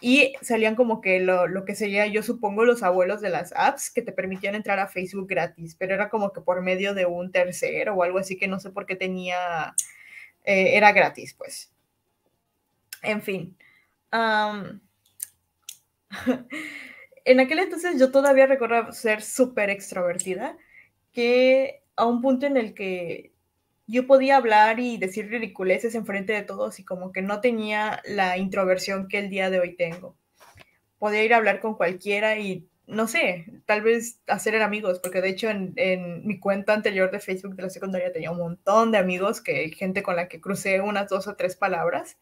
[0.00, 3.90] Y salían como que lo, lo, que sería, yo supongo, los abuelos de las apps
[3.90, 7.30] que te permitían entrar a Facebook gratis, pero era como que por medio de un
[7.30, 9.74] tercero o algo así que no sé por qué tenía,
[10.44, 11.70] eh, era gratis, pues.
[13.02, 13.54] En fin.
[14.12, 14.80] Um,
[17.24, 20.56] en aquel entonces yo todavía recuerdo ser súper extrovertida,
[21.12, 23.32] que a un punto en el que
[23.86, 28.00] yo podía hablar y decir ridiculeces en frente de todos y como que no tenía
[28.04, 30.16] la introversión que el día de hoy tengo.
[30.98, 35.30] Podía ir a hablar con cualquiera y, no sé, tal vez hacer amigos, porque de
[35.30, 38.98] hecho en, en, mi cuenta anterior de Facebook de la secundaria tenía un montón de
[38.98, 42.16] amigos, que gente con la que crucé unas dos o tres palabras,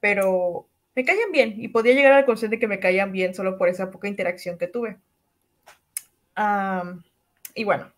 [0.00, 3.58] pero me caían bien y podía llegar al concepto de que me caían bien solo
[3.58, 4.96] por esa poca interacción que tuve.
[7.54, 7.92] Y bueno,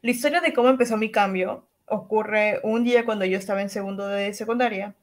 [0.00, 4.06] la historia de cómo empezó mi cambio ocurre un día cuando yo estaba en segundo
[4.06, 4.94] de secundaria.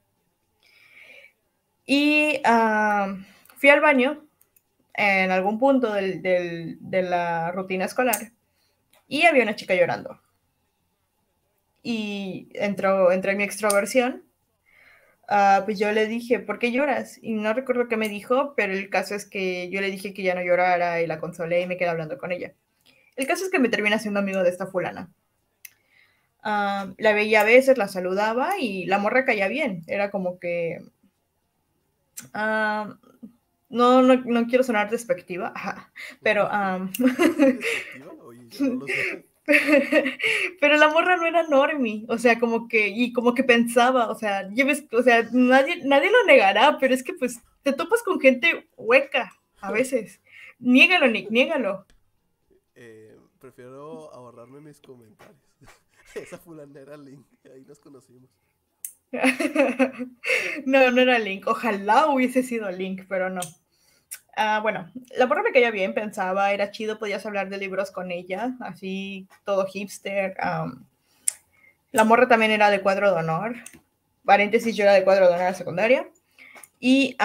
[1.84, 2.40] Y
[3.56, 4.24] fui al baño
[4.94, 6.78] en algún punto de
[7.08, 8.32] la rutina escolar
[9.08, 10.18] y había una chica llorando.
[11.82, 14.22] Y entró, entre mi extroversión,
[15.30, 17.18] uh, pues yo le dije, ¿por qué lloras?
[17.22, 20.22] Y no recuerdo qué me dijo, pero el caso es que yo le dije que
[20.22, 22.52] ya no llorara y la consolé y me quedé hablando con ella.
[23.16, 25.10] El caso es que me termina siendo amigo de esta fulana.
[26.42, 29.82] Uh, la veía a veces, la saludaba y la morra caía bien.
[29.86, 30.82] Era como que.
[32.34, 32.94] Uh,
[33.68, 35.52] no, no, no, quiero sonar despectiva,
[36.22, 36.48] pero.
[36.48, 36.90] Um,
[40.60, 44.14] pero la morra no era normie, o sea, como que, y como que pensaba, o
[44.14, 48.20] sea, lleves, o sea, nadie, nadie lo negará, pero es que pues te topas con
[48.20, 50.20] gente hueca a veces.
[50.58, 51.86] niégalo, Nick, niégalo.
[52.74, 55.36] Eh, prefiero ahorrarme mis comentarios.
[56.14, 58.30] Esa fulana era Link, ahí nos conocimos.
[60.66, 61.46] no, no era Link.
[61.46, 63.40] Ojalá hubiese sido Link, pero no.
[64.36, 68.10] Uh, bueno, la porra me caía bien, pensaba, era chido, podías hablar de libros con
[68.10, 70.36] ella, así todo hipster.
[70.42, 70.84] Um,
[71.92, 73.56] la morra también era de cuadro de honor.
[74.24, 76.08] Paréntesis, yo era de cuadro de honor secundaria.
[76.78, 77.16] Y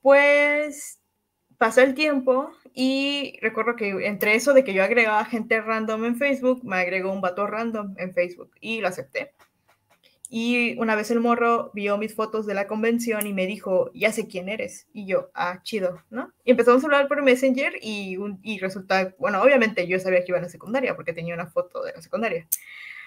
[0.00, 1.00] pues
[1.58, 6.16] pasó el tiempo y recuerdo que entre eso de que yo agregaba gente random en
[6.16, 9.32] Facebook, me agregó un vato random en Facebook y lo acepté.
[10.34, 14.12] Y una vez el morro vio mis fotos de la convención y me dijo, ya
[14.12, 14.86] sé quién eres.
[14.94, 16.32] Y yo, ah, chido, ¿no?
[16.42, 20.28] Y empezamos a hablar por Messenger y, un, y resulta, bueno, obviamente yo sabía que
[20.28, 22.48] iba a la secundaria porque tenía una foto de la secundaria.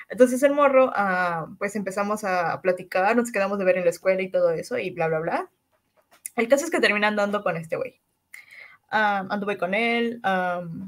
[0.07, 4.21] Entonces el morro, uh, pues empezamos a platicar, nos quedamos de ver en la escuela
[4.21, 5.49] y todo eso y bla, bla, bla.
[6.35, 7.99] El caso es que terminan andando con este güey.
[8.91, 10.21] Um, anduve con él.
[10.23, 10.85] Um,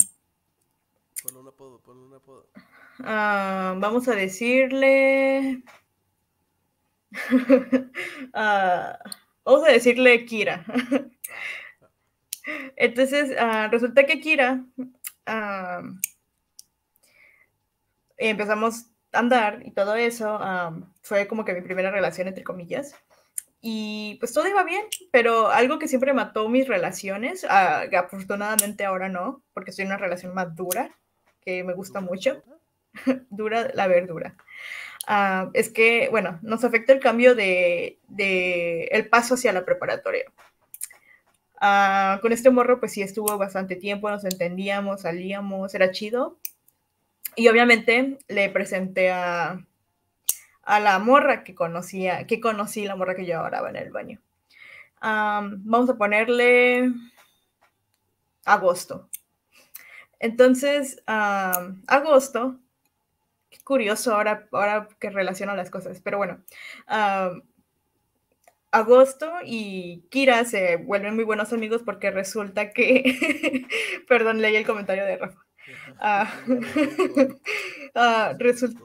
[1.23, 2.45] ponle un apodo, ponle un apodo.
[2.99, 5.63] Uh, vamos a decirle.
[7.31, 9.11] Uh,
[9.45, 10.65] vamos a decirle Kira.
[12.75, 14.63] Entonces, uh, resulta que Kira
[18.17, 20.39] empezamos a andar y todo eso.
[21.01, 22.95] fue como que mi primera relación, entre comillas
[23.61, 29.09] y pues todo iba bien, pero algo que siempre mató mis relaciones, uh, afortunadamente ahora
[29.09, 30.95] no, porque soy una relación más dura,
[31.41, 32.43] que me gusta mucho,
[33.29, 34.35] dura la verdura.
[35.07, 40.25] Uh, es que, bueno, nos afecta el cambio de, de, el paso hacia la preparatoria.
[41.59, 46.37] Ah, con este morro, pues sí estuvo bastante tiempo, nos entendíamos, salíamos, era chido.
[47.35, 49.65] Y obviamente le presenté a,
[50.63, 54.19] a la morra que conocía, que conocí, la morra que yo ahora en el baño.
[55.01, 56.91] vamos a ponerle
[58.45, 59.09] agosto.
[60.19, 62.59] Entonces, agosto,
[63.49, 66.43] qué curioso ahora, ahora que relaciono las cosas, pero bueno,
[68.71, 73.67] agosto y Kira se vuelven muy buenos amigos porque resulta que,
[74.07, 75.45] perdón, leí el comentario de Rafa.
[75.99, 76.33] Ah,
[77.95, 78.81] ah, resulta,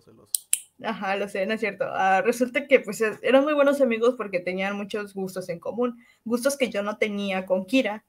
[0.83, 1.85] ajá, lo sé, no es cierto.
[1.89, 6.57] Ah, resulta que pues eran muy buenos amigos porque tenían muchos gustos en común, gustos
[6.57, 8.05] que yo no tenía con Kira,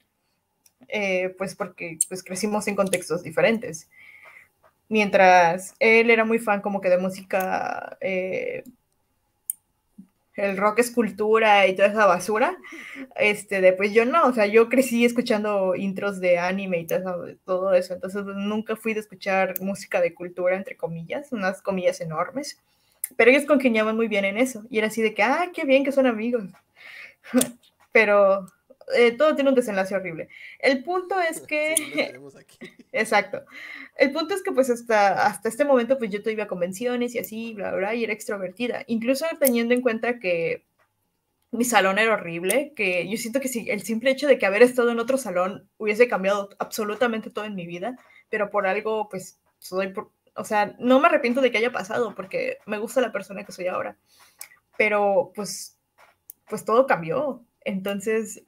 [0.87, 3.89] eh, pues porque pues crecimos en contextos diferentes.
[4.93, 8.63] Mientras él era muy fan como que de música eh,
[10.35, 12.55] el rock es cultura y toda esa basura,
[13.15, 17.73] este, de, pues yo no, o sea, yo crecí escuchando intros de anime y todo
[17.73, 22.59] eso, entonces pues, nunca fui de escuchar música de cultura, entre comillas, unas comillas enormes,
[23.17, 25.83] pero ellos congeniaban muy bien en eso, y era así de que, ah, qué bien
[25.83, 26.43] que son amigos,
[27.91, 28.45] pero
[28.95, 30.29] eh, todo tiene un desenlace horrible.
[30.59, 31.75] El punto es que...
[32.91, 33.43] Exacto.
[33.97, 37.15] El punto es que pues hasta, hasta este momento pues yo te iba a convenciones
[37.15, 38.83] y así, bla, bla, y era extrovertida.
[38.87, 40.65] Incluso teniendo en cuenta que
[41.53, 44.63] mi salón era horrible, que yo siento que si el simple hecho de que haber
[44.63, 47.95] estado en otro salón hubiese cambiado absolutamente todo en mi vida,
[48.29, 49.93] pero por algo pues soy,
[50.35, 53.51] o sea, no me arrepiento de que haya pasado porque me gusta la persona que
[53.51, 53.97] soy ahora,
[54.77, 55.77] pero pues,
[56.49, 57.45] pues todo cambió.
[57.65, 58.43] Entonces,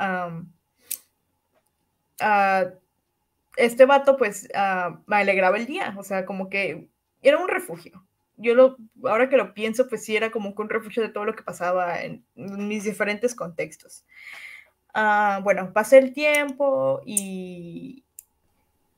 [3.58, 6.90] este vato, pues, ah, me alegraba el día, o sea, como que
[7.22, 8.06] era un refugio.
[8.38, 11.36] Yo lo, ahora que lo pienso, pues sí era como un refugio de todo lo
[11.36, 14.06] que pasaba en, mis diferentes contextos.
[14.94, 18.04] Ah, bueno, pasé el tiempo y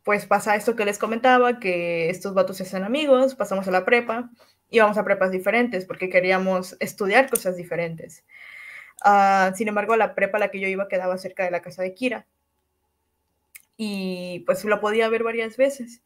[0.04, 3.84] pues pasa esto que les comentaba, que estos vatos se hacen amigos, pasamos a la
[3.84, 4.30] prepa,
[4.70, 8.24] íbamos a prepas diferentes porque queríamos estudiar cosas diferentes.
[9.04, 11.84] Ah, sin embargo, la prepa a la que yo iba quedaba cerca de la casa
[11.84, 12.26] de Kira.
[13.78, 16.02] Y pues lo podía ver varias veces.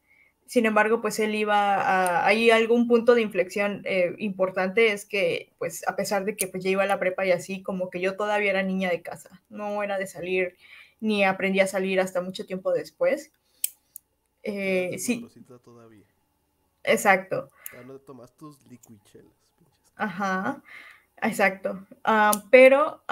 [0.46, 2.26] Sin embargo, pues él iba a...
[2.26, 6.62] Hay algún punto de inflexión eh, importante, es que pues a pesar de que pues
[6.62, 9.40] ya iba a la prepa y así, como que yo todavía era niña de casa.
[9.48, 10.56] No era de salir,
[11.00, 13.32] ni aprendí a salir hasta mucho tiempo después.
[14.42, 15.26] Eh, sí.
[15.64, 16.04] Todavía.
[16.84, 17.48] Exacto.
[17.72, 18.58] Ya no tomas tus.
[19.96, 20.62] Ajá.
[21.22, 21.86] Exacto.
[22.04, 23.02] Ah, pero,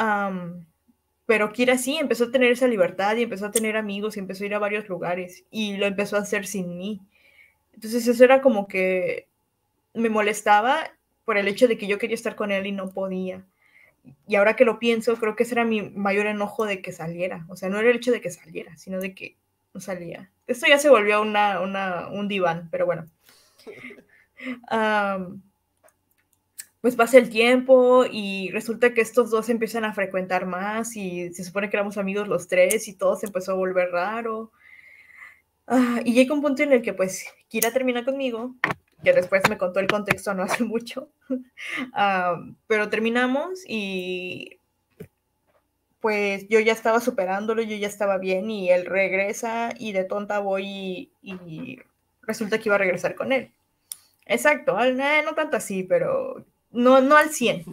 [1.27, 4.43] pero Kira sí empezó a tener esa libertad y empezó a tener amigos y empezó
[4.43, 7.01] a ir a varios lugares y lo empezó a hacer sin mí.
[7.73, 9.29] Entonces eso era como que
[9.95, 10.91] me molestaba
[11.25, 13.45] por el hecho de que yo quería estar con él y no podía.
[14.27, 17.47] Y ahora que lo pienso, creo que ese era mi mayor enojo de que saliera.
[17.49, 19.37] O sea, no era el hecho de que saliera, sino de que
[19.73, 20.31] no salía.
[20.47, 23.07] Esto ya se volvió una, una un diván, pero bueno.
[26.81, 31.45] pues pasa el tiempo y resulta que estos dos empiezan a frecuentar más y se
[31.45, 34.51] supone que éramos amigos los tres y todo se empezó a volver raro.
[35.67, 38.55] Ah, y llega un punto en el que pues Kira termina conmigo,
[39.05, 41.11] que después me contó el contexto no hace mucho,
[41.95, 44.59] ah, pero terminamos y
[46.01, 50.39] pues yo ya estaba superándolo, yo ya estaba bien y él regresa y de tonta
[50.39, 51.79] voy y,
[52.23, 53.53] resulta que iba a regresar con él.
[54.27, 57.65] Exacto, eh, no tanto así, pero no, no al 100,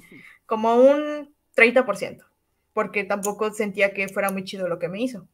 [0.45, 2.25] como un 30%,
[2.73, 5.27] porque tampoco sentía que fuera muy chido lo que me hizo.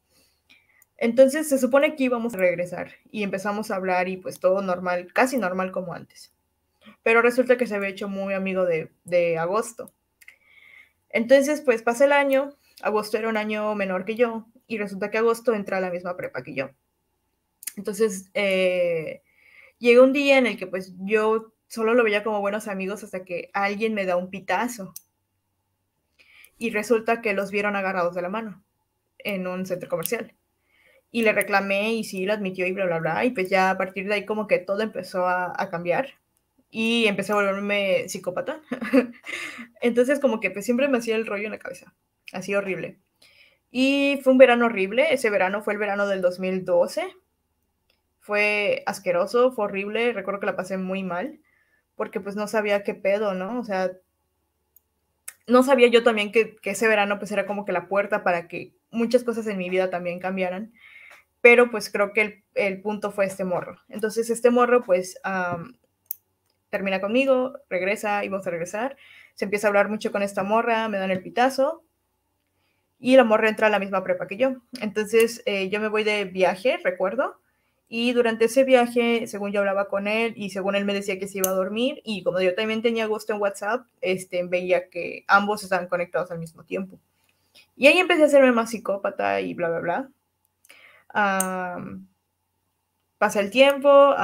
[0.97, 5.11] Entonces se supone que íbamos a regresar y empezamos a hablar y pues todo normal,
[5.13, 6.31] casi normal como antes.
[7.01, 9.91] Pero resulta que se había hecho muy amigo de, de agosto.
[11.09, 15.17] Entonces pues pasa el año, agosto era un año menor que yo y resulta que
[15.17, 16.69] agosto entra a la misma prepa que yo.
[17.75, 19.21] Entonces eh,
[19.79, 23.25] llega un día en el que pues yo solo lo veía como buenos amigos hasta
[23.25, 24.93] que alguien me da un pitazo.
[26.55, 28.63] Y resulta que los vieron agarrados de la mano
[29.17, 30.35] en un centro comercial.
[31.09, 33.25] Y le reclamé y sí, lo admitió y bla, bla, bla.
[33.25, 36.09] Y pues ya a partir de ahí como que todo empezó a, cambiar.
[36.69, 38.61] Y empecé a volverme psicópata.
[39.81, 41.95] Entonces como que pues siempre me hacía el rollo en la cabeza.
[42.33, 42.99] Así horrible.
[43.71, 45.11] Y fue un verano horrible.
[45.11, 47.03] Ese verano fue el verano del 2012.
[48.19, 50.13] Fue asqueroso, fue horrible.
[50.13, 51.39] Recuerdo que la pasé muy mal
[51.95, 53.59] porque pues no sabía qué pedo, ¿no?
[53.59, 53.91] O sea,
[55.47, 58.73] no sabía yo también que, ese verano pues era como que la puerta para que
[58.91, 60.73] muchas cosas en mi vida también cambiaran,
[61.41, 63.77] pero pues creo que el, punto fue este morro.
[63.89, 65.19] Entonces este morro pues
[66.69, 68.97] termina conmigo, regresa, y vamos a regresar,
[69.35, 71.83] se empieza a hablar mucho con esta morra, me dan el pitazo
[72.99, 74.55] y la morra entra a la misma prepa que yo.
[74.81, 77.41] Entonces eh, yo me voy de viaje, recuerdo,
[77.95, 81.27] y durante ese viaje, según yo hablaba con él y según él me decía que
[81.27, 85.25] se iba a dormir, y como yo también tenía gusto en WhatsApp, este, veía que
[85.27, 86.99] ambos estaban conectados al mismo tiempo.
[87.75, 90.09] Y ahí empecé a hacerme más psicópata y bla, bla, bla.
[93.19, 94.15] pasa el tiempo,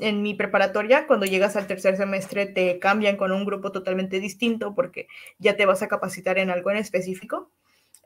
[0.00, 4.74] en mi preparatoria, cuando llegas al tercer semestre, te cambian con un grupo totalmente distinto
[4.74, 5.06] porque
[5.38, 7.52] ya te vas a capacitar en algo en específico.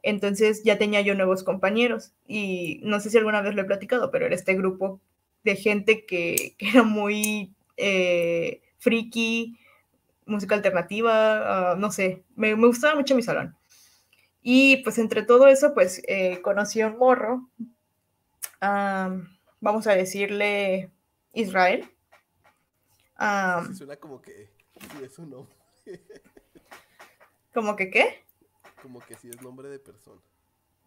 [0.02, 4.10] Entonces ya tenía yo nuevos compañeros y no sé si alguna vez lo he platicado,
[4.10, 5.00] pero era este grupo
[5.44, 9.58] de gente que, era muy eh, friki,
[10.26, 13.56] música alternativa, ah, no sé, me, gustaba mucho mi salón.
[14.42, 17.48] Y pues entre todo eso, pues eh, conocí a un morro,
[19.60, 20.90] vamos a decirle
[21.34, 21.90] Israel.
[23.76, 24.50] suena como que
[25.02, 25.54] es un nombre.
[27.52, 28.24] ¿Como que qué?
[28.82, 30.20] Como que si es nombre de persona.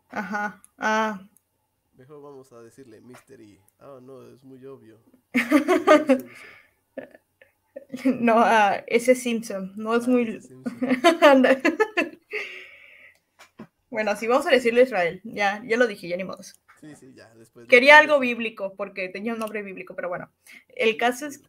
[0.09, 0.61] Ajá.
[0.77, 1.21] Ah.
[1.97, 3.59] Mejor vamos a decirle Mystery.
[3.79, 4.99] Ah, no, es muy obvio.
[8.19, 9.73] no, uh, ese Simpson.
[9.75, 10.25] No es ah, muy.
[13.89, 15.21] bueno, sí, vamos a decirle Israel.
[15.23, 16.43] Ya, ya lo dije, ya ni modo.
[16.43, 17.33] Sí, sí, ya.
[17.35, 20.31] Después Quería algo bíblico porque tenía un nombre bíblico, pero bueno.
[20.69, 21.41] El caso es.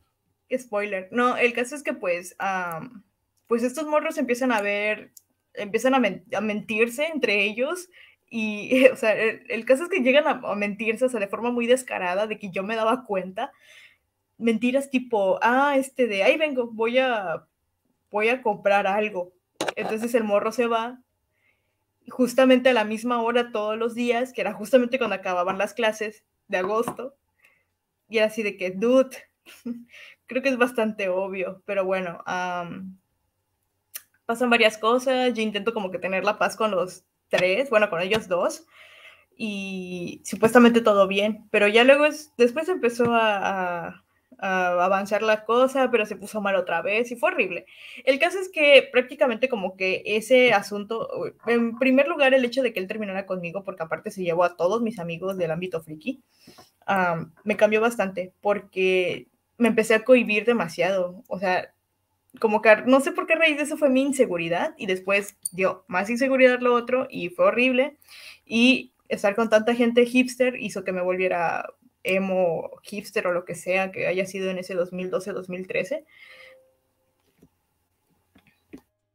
[0.54, 1.08] Spoiler.
[1.10, 2.36] No, el caso es que, pues.
[3.46, 5.10] pues estos morros empiezan a ver
[5.54, 7.88] empiezan a, mentirse entre ellos
[8.30, 11.66] y, o sea, el, caso es que llegan a, mentirse, o sea, de forma muy
[11.66, 13.52] descarada, de que yo me daba cuenta.
[14.38, 17.46] Mentiras tipo, ah, este de, ahí vengo, voy a,
[18.10, 19.32] voy a comprar algo.
[19.76, 21.00] Entonces el morro se va
[22.08, 26.24] justamente a la misma hora todos los días, que era justamente cuando acababan las clases
[26.48, 27.14] de agosto.
[28.08, 29.16] Y así de que, dude,
[30.26, 32.22] creo que es bastante obvio, pero bueno,
[34.26, 38.00] pasan varias cosas, yo intento como que tener la paz con los tres, bueno, con
[38.00, 38.66] ellos dos,
[39.36, 44.00] y supuestamente todo bien, pero ya luego es, después empezó a,
[44.36, 47.66] avanzar la cosa, pero se puso mal otra vez y fue horrible.
[48.04, 51.08] El caso es que prácticamente como que ese asunto,
[51.46, 54.56] en primer lugar el hecho de que él terminara conmigo, porque aparte se llevó a
[54.56, 56.22] todos mis amigos del ámbito friki,
[57.44, 61.73] me cambió bastante porque me empecé a cohibir demasiado, o sea,
[62.40, 65.84] como que no sé por qué raíz de eso fue mi inseguridad y después dio
[65.88, 67.98] más inseguridad lo otro y fue horrible.
[68.44, 71.66] Y estar con tanta gente hipster hizo que me volviera
[72.02, 76.04] emo, hipster o lo que sea que haya sido en ese 2012-2013.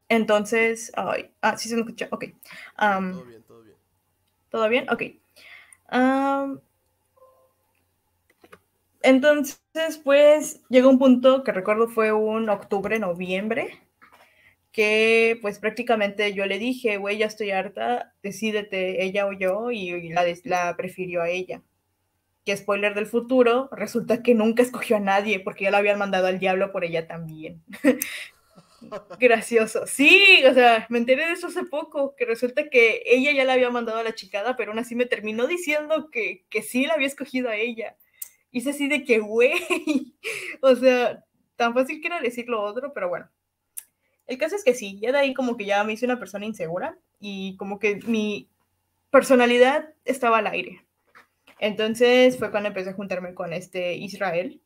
[0.10, 2.26] Entonces, ay, ah, sí se me escucha, ok.
[2.78, 3.76] todo bien, todo bien.
[4.50, 4.90] ¿Todo bien?
[4.90, 5.04] Ok.
[9.02, 13.80] Entonces, pues llegó un punto que recuerdo fue un octubre, noviembre,
[14.72, 20.10] que pues prácticamente yo le dije, güey, ya estoy harta, decídete ella o yo, y
[20.10, 21.62] la, prefirió a ella.
[22.46, 26.28] Que spoiler del futuro, resulta que nunca escogió a nadie porque ya la habían mandado
[26.28, 27.64] al diablo por ella también.
[29.20, 29.86] Gracioso.
[29.88, 33.54] Sí, o sea, me enteré de eso hace poco, que resulta que ella ya la
[33.54, 36.94] había mandado a la chicada, pero aún así me terminó diciendo que, que sí la
[36.94, 37.98] había escogido a ella.
[38.52, 39.54] Y así de que, güey,
[40.62, 41.24] o sea,
[41.56, 43.30] tan fácil que era decir lo otro, pero bueno.
[44.28, 46.46] El caso es que sí, ya de ahí como que ya me hice una persona
[46.46, 48.48] insegura y como que mi
[49.10, 50.86] personalidad estaba al aire.
[51.60, 54.62] Entonces fue cuando empecé a juntarme con este Israel.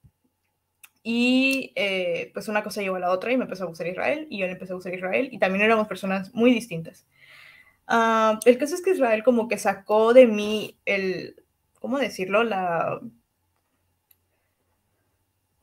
[1.01, 4.27] Y eh, pues una cosa llevó a la otra y me empezó a gustar Israel
[4.29, 7.05] y yo le empecé a gustar Israel y también éramos personas muy distintas.
[7.88, 11.43] Ah, el caso es que Israel como que sacó de mí el,
[11.79, 12.43] ¿cómo decirlo?
[12.43, 13.01] La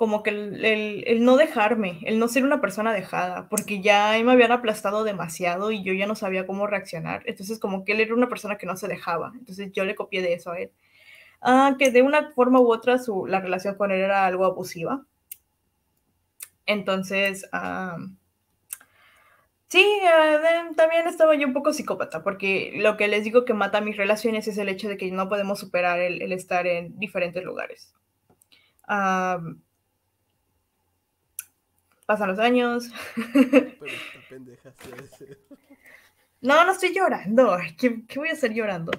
[0.01, 4.51] como que el, no dejarme, el no ser una persona dejada, porque ya me habían
[4.51, 7.23] aplastado demasiado y yo ya no sabía cómo reaccionar.
[7.27, 9.31] Entonces, como que él era una persona que no se dejaba.
[9.35, 10.71] Entonces, yo le copié de eso a él.
[11.43, 15.05] Ah, que de una forma u otra su, la relación con él era algo abusiva.
[16.65, 17.99] Entonces, ah,
[19.69, 23.83] sí, ah, también estaba yo un poco psicópata, porque lo que les digo que mata
[23.83, 27.93] mis relaciones es el hecho de que no podemos superar el, estar en diferentes lugares.
[32.11, 32.91] Pasan los años.
[36.43, 37.59] No, no estoy llorando.
[37.77, 38.93] ¿Qué, ¿Qué, voy a estar llorando?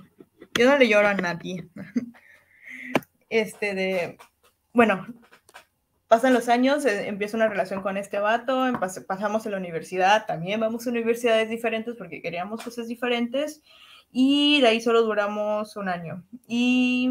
[0.53, 1.67] Yo no le lloro a nadie.
[3.29, 4.17] Este de.
[4.73, 5.07] Bueno,
[6.07, 8.71] pasan los años, eh, empiezo una relación con este vato,
[9.07, 13.63] pasamos a la universidad, también vamos a universidades diferentes porque queríamos cosas diferentes.
[14.11, 16.23] Y de ahí solo duramos un año.
[16.47, 17.09] Y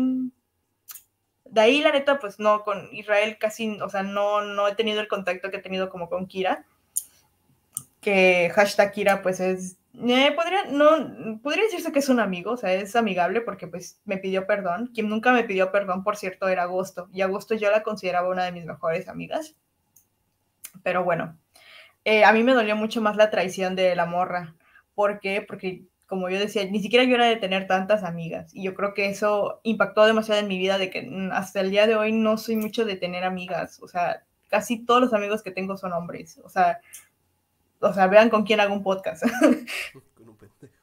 [1.51, 5.01] de ahí, la neta, pues no, con Israel casi, o sea, no, no he tenido
[5.01, 6.65] el contacto que he tenido como con Kira.
[8.01, 12.57] Que hashtag Kira, pues es Eh, podría, no, podría decirse que es un amigo, o
[12.57, 14.91] sea, es amigable porque pues me pidió perdón.
[14.95, 17.09] Quien nunca me pidió perdón, por cierto, era Agosto.
[17.13, 19.57] Y Agosto yo la consideraba una de mis mejores amigas.
[20.83, 21.37] Pero bueno,
[22.05, 24.55] eh, a mí me dolió mucho más la traición de la morra.
[24.95, 25.43] ¿Por qué?
[25.43, 28.53] Porque, como yo decía, ni siquiera yo era de tener tantas amigas.
[28.53, 31.71] Y yo creo que eso impactó demasiado en mi vida, de que mm, hasta el
[31.71, 33.81] día de hoy no soy mucho de tener amigas.
[33.81, 36.41] O sea, casi todos los amigos que tengo son hombres.
[36.43, 36.81] O sea,
[37.79, 39.23] o sea, vean con quién hago un podcast.
[40.17, 40.75] Con un pendejo.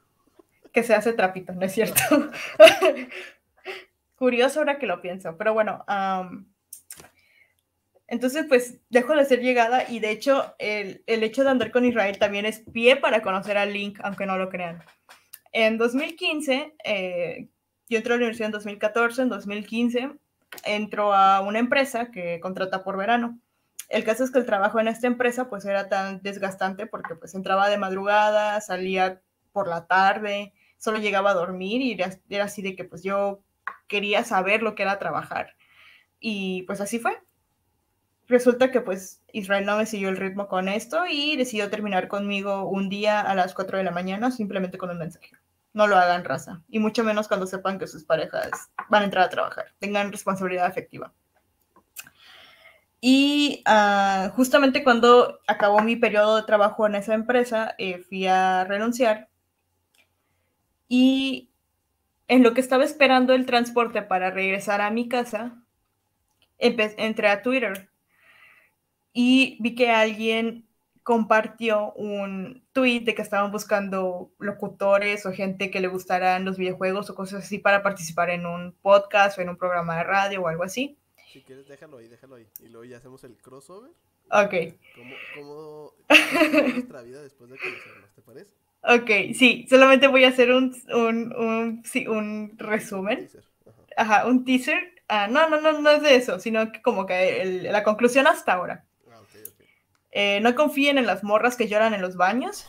[0.72, 2.02] que se hace trapito, ¿no es cierto?
[4.16, 5.84] Curioso ahora que lo pienso, pero bueno,
[8.08, 11.84] entonces pues dejo de ser llegada y de hecho el, el hecho de andar con
[11.84, 14.82] Israel también es pie para conocer a Link, aunque no lo crean.
[15.60, 17.50] En 2015, eh,
[17.90, 20.12] yo entré a la universidad en 2014, en 2015
[20.64, 23.40] entro a una empresa que contrata por verano.
[23.90, 27.34] El caso es que el trabajo en esta empresa pues era tan desgastante porque pues
[27.34, 29.20] entraba de madrugada, salía
[29.52, 33.42] por la tarde, solo llegaba a dormir y era, era así de que pues yo
[33.88, 35.56] quería saber lo que era trabajar.
[36.20, 37.18] Y pues así fue.
[38.28, 42.70] Resulta que pues Israel no me siguió el ritmo con esto y decidió terminar conmigo
[42.70, 45.32] un día a las 4 de la mañana simplemente con un mensaje.
[45.78, 46.64] No lo hagan raza.
[46.70, 49.76] Y mucho menos cuando sepan que sus parejas van a entrar a trabajar.
[49.78, 51.14] Tengan responsabilidad afectiva.
[53.00, 58.64] Y ah, justamente cuando acabó mi periodo de trabajo en esa empresa, eh, fui a
[58.64, 59.30] renunciar.
[60.90, 61.52] Y
[62.28, 65.62] en lo que estaba esperando el transporte para regresar a mi casa,
[66.58, 67.92] entré a Twitter
[69.14, 70.67] y vi que alguien
[71.08, 77.10] compartió un tweet de que estaban buscando locutores o gente que le gustaran los videojuegos
[77.10, 80.50] o cosas así para participar en un podcast o en un programa de radio o
[80.50, 80.98] algo así.
[81.32, 82.46] Si quieres, déjalo ahí, déjalo ahí.
[82.60, 83.90] Y luego ya hacemos el crossover.
[84.30, 84.54] Ok,
[84.96, 88.14] ¿Cómo, cómo, cómo es nuestra vida después de conocernos?
[88.14, 88.52] ¿Te parece?
[88.82, 93.20] ok, sí, solamente voy a hacer un, un, un, sí, un resumen.
[93.20, 93.46] Teaser.
[93.66, 93.82] Ajá.
[93.96, 94.94] Ajá, un teaser.
[95.08, 98.28] Ah, no, no, no, no es de eso, sino que como que el- la conclusión
[98.28, 98.84] hasta ahora.
[100.22, 102.66] Eh, no confíen en las morras que lloran en los baños.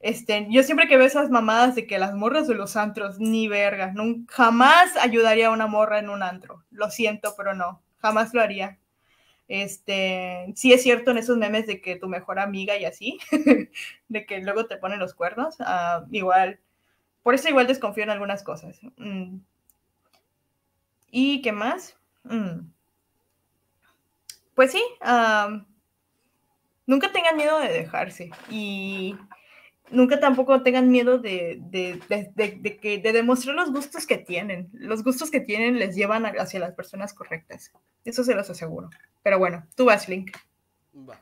[0.00, 3.48] Este, yo siempre que veo esas mamadas de que las morras de los antros, ni
[3.48, 6.64] verga, nun- jamás ayudaría a una morra en un antro.
[6.70, 8.78] Lo siento, pero no, jamás lo haría.
[9.48, 13.18] Este, sí es cierto en esos memes de que tu mejor amiga y así,
[14.08, 16.60] de que luego te ponen los cuernos, ah, igual,
[17.22, 18.80] por eso igual desconfío en algunas cosas.
[18.98, 19.38] Mm.
[21.10, 21.98] ¿Y qué más?
[22.24, 22.70] Mm.
[24.54, 24.82] Pues sí,
[26.90, 29.16] nunca tengan miedo de dejarse y
[29.90, 32.00] nunca tampoco tengan miedo de, de,
[32.34, 34.68] de- que, de demostrar los gustos que tienen.
[34.72, 37.72] Los gustos que tienen les llevan hacia las personas correctas.
[38.04, 38.90] Eso se los aseguro.
[39.22, 40.36] Pero bueno, tú vas, Link.
[41.08, 41.18] Va.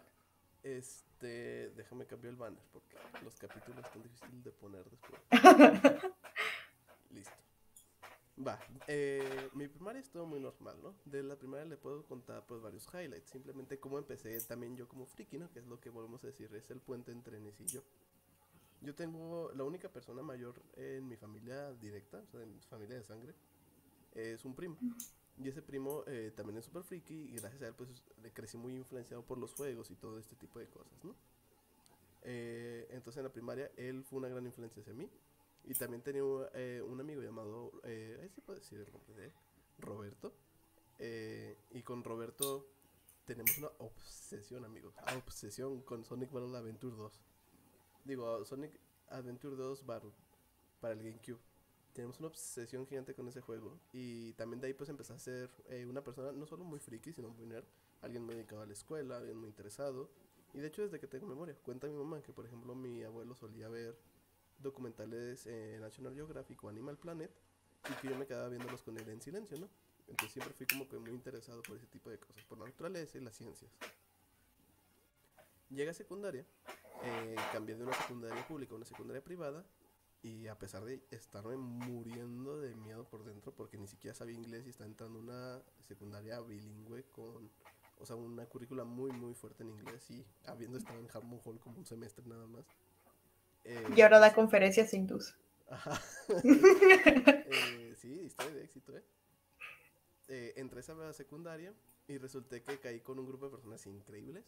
[0.62, 5.20] Este, déjame cambiar el banner porque los capítulos están difíciles de poner después.
[8.46, 8.58] Va.
[8.86, 10.94] Eh, mi primaria estuvo muy normal, ¿no?
[11.04, 13.30] De la primaria le puedo contar pues varios highlights.
[13.30, 15.50] Simplemente cómo empecé también yo como friki, ¿no?
[15.50, 17.82] Que es lo que volvemos a decir, es el puente entre Nes y yo.
[18.80, 22.96] Yo tengo la única persona mayor en mi familia directa, o sea, en mi familia
[22.96, 23.34] de sangre,
[24.14, 24.78] es un primo.
[25.36, 27.88] Y ese primo eh, también es súper friki y gracias a él pues
[28.22, 31.14] le crecí muy influenciado por los juegos y todo este tipo de cosas, ¿no?
[32.22, 35.08] Eh, entonces en la primaria él fue una gran influencia hacia mí.
[35.64, 36.22] Y también tenía
[36.54, 39.32] eh, un amigo llamado, eh, se puede decir el nombre de
[39.78, 40.32] Roberto.
[40.98, 42.66] Eh, y con Roberto
[43.24, 44.94] tenemos una obsesión, amigos.
[45.16, 47.20] Obsesión con Sonic Battle Adventure 2.
[48.04, 48.72] Digo, Sonic
[49.08, 50.12] Adventure 2 Battle
[50.80, 51.40] para el GameCube.
[51.92, 53.78] Tenemos una obsesión gigante con ese juego.
[53.92, 57.12] Y también de ahí pues empecé a ser eh, una persona no solo muy friki,
[57.12, 57.66] sino muy nerd.
[58.00, 60.10] Alguien muy dedicado a la escuela, alguien muy interesado.
[60.54, 63.34] Y de hecho desde que tengo memoria, cuenta mi mamá que por ejemplo mi abuelo
[63.34, 63.98] solía ver
[64.58, 67.30] documentales en National Geographic o Animal Planet
[67.90, 69.68] y que yo me quedaba viéndolos con él en silencio, ¿no?
[70.08, 73.18] Entonces siempre fui como que muy interesado por ese tipo de cosas, por la naturaleza
[73.18, 73.70] y las ciencias.
[75.70, 76.46] Llega a secundaria,
[77.02, 79.64] eh, cambié de una secundaria pública a una secundaria privada
[80.22, 84.66] y a pesar de estarme muriendo de miedo por dentro porque ni siquiera sabía inglés
[84.66, 87.50] y estaba entrando una secundaria bilingüe con,
[87.98, 91.60] o sea, una currícula muy muy fuerte en inglés y habiendo estado en Harmon Hall
[91.60, 92.64] como un semestre nada más.
[93.68, 95.34] Eh, Y ahora da conferencias hindús.
[95.68, 96.00] Ajá.
[97.50, 99.02] Eh, sí, historia de éxito, ¿eh?
[100.28, 101.72] Eh, Entré a esa secundaria
[102.06, 104.44] y resulté que caí con un grupo de personas increíbles.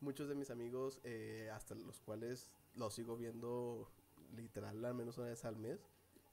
[0.00, 3.88] Muchos de mis amigos, eh, hasta los cuales los sigo viendo
[4.36, 5.78] literal al menos una vez al mes.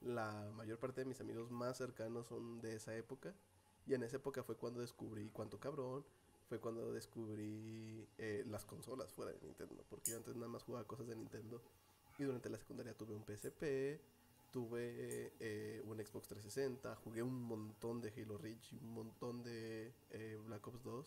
[0.01, 3.33] La mayor parte de mis amigos más cercanos son de esa época.
[3.85, 6.05] Y en esa época fue cuando descubrí cuánto cabrón.
[6.49, 9.83] Fue cuando descubrí eh, las consolas fuera de Nintendo.
[9.89, 11.61] Porque yo antes nada más jugaba cosas de Nintendo.
[12.17, 14.01] Y durante la secundaria tuve un PSP,
[14.51, 20.39] tuve eh, un Xbox 360, jugué un montón de Halo Reach, un montón de eh,
[20.45, 21.05] Black Ops 2.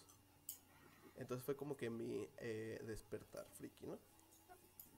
[1.16, 3.98] Entonces fue como que mi eh, despertar friki, ¿no?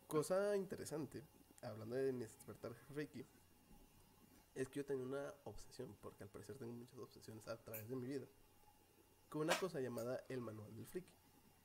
[0.07, 1.23] Cosa interesante,
[1.63, 3.25] hablando de mi despertar friki,
[4.55, 7.97] es que yo tenía una obsesión, porque al parecer tengo muchas obsesiones a través de
[7.97, 8.27] mi vida,
[9.31, 11.11] con una cosa llamada el manual del friki.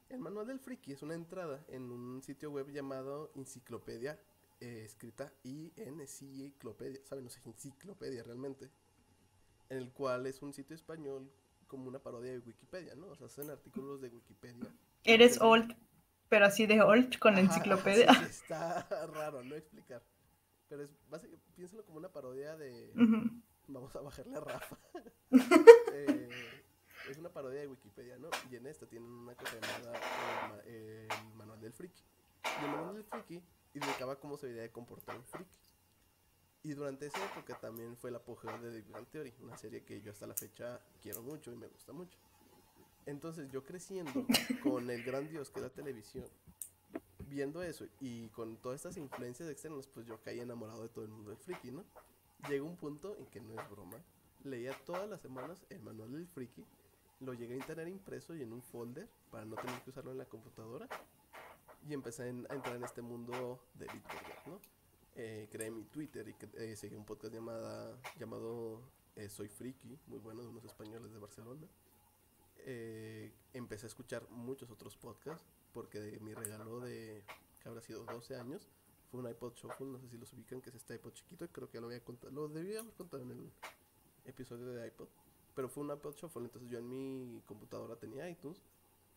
[0.10, 4.18] El manual del friki es una entrada en un sitio web llamado Enciclopedia,
[4.60, 7.24] eh, escrita I-N-C-Clopedia, ¿saben?
[7.26, 8.70] No sé, enciclopedia realmente,
[9.70, 11.30] en el cual es un sitio español
[11.68, 13.08] como una parodia de Wikipedia, ¿no?
[13.08, 14.66] O sea, hacen artículos de Wikipedia.
[15.03, 15.76] Eres old,
[16.30, 18.14] pero así de old con Ajá, enciclopedia.
[18.14, 18.82] sí, está
[19.14, 20.01] raro, no explicar.
[20.70, 22.91] Pero es básicamente, piénsalo como una parodia de.
[22.95, 23.41] Ujú.
[23.68, 24.78] Vamos a bajarle a Rafa.
[25.93, 26.30] Eh,
[27.10, 28.30] es una parodia de Wikipedia, ¿no?
[28.51, 29.99] Y en esta tienen una cosa llamada
[30.49, 32.03] ma- el manual del friki.
[32.62, 33.41] Y el manual del friki
[33.74, 35.57] indicaba cómo se debería de comportar un friki.
[36.63, 40.01] Y durante esa época también fue el apogeo de The Big Theory, una serie que
[40.01, 42.18] yo hasta la fecha quiero mucho y me gusta mucho.
[43.05, 44.26] Entonces yo creciendo
[44.63, 46.26] con el gran dios que es la televisión,
[47.30, 51.11] viendo eso y con todas estas influencias externas, pues yo caí enamorado de todo el
[51.11, 51.86] mundo del friki, ¿no?
[52.49, 53.97] Llegó un punto en que no es broma.
[54.43, 56.65] Leía todas las semanas el manual del friki,
[57.20, 60.20] lo llegué a tener impreso y en un folder para no tener que usarlo en
[60.20, 60.88] la computadora.
[61.88, 64.60] Y empecé a entrar en este mundo de Bitcoin, ¿no?
[65.16, 68.82] Eh, creé mi Twitter y eh, seguí un podcast llamado
[69.16, 71.66] eh, Soy Friki, muy bueno, de unos españoles de Barcelona.
[72.58, 77.24] Eh, empecé a escuchar muchos otros podcasts porque de mi regalo de,
[77.62, 78.68] que habrá sido 12 años,
[79.10, 81.70] fue un iPod Shuffle, no sé si los ubican, que es este iPod chiquito, creo
[81.70, 83.52] que lo había contado, lo debía haber contado en el
[84.26, 85.08] episodio de iPod,
[85.56, 88.62] pero fue un iPod Shuffle, entonces yo en mi computadora tenía iTunes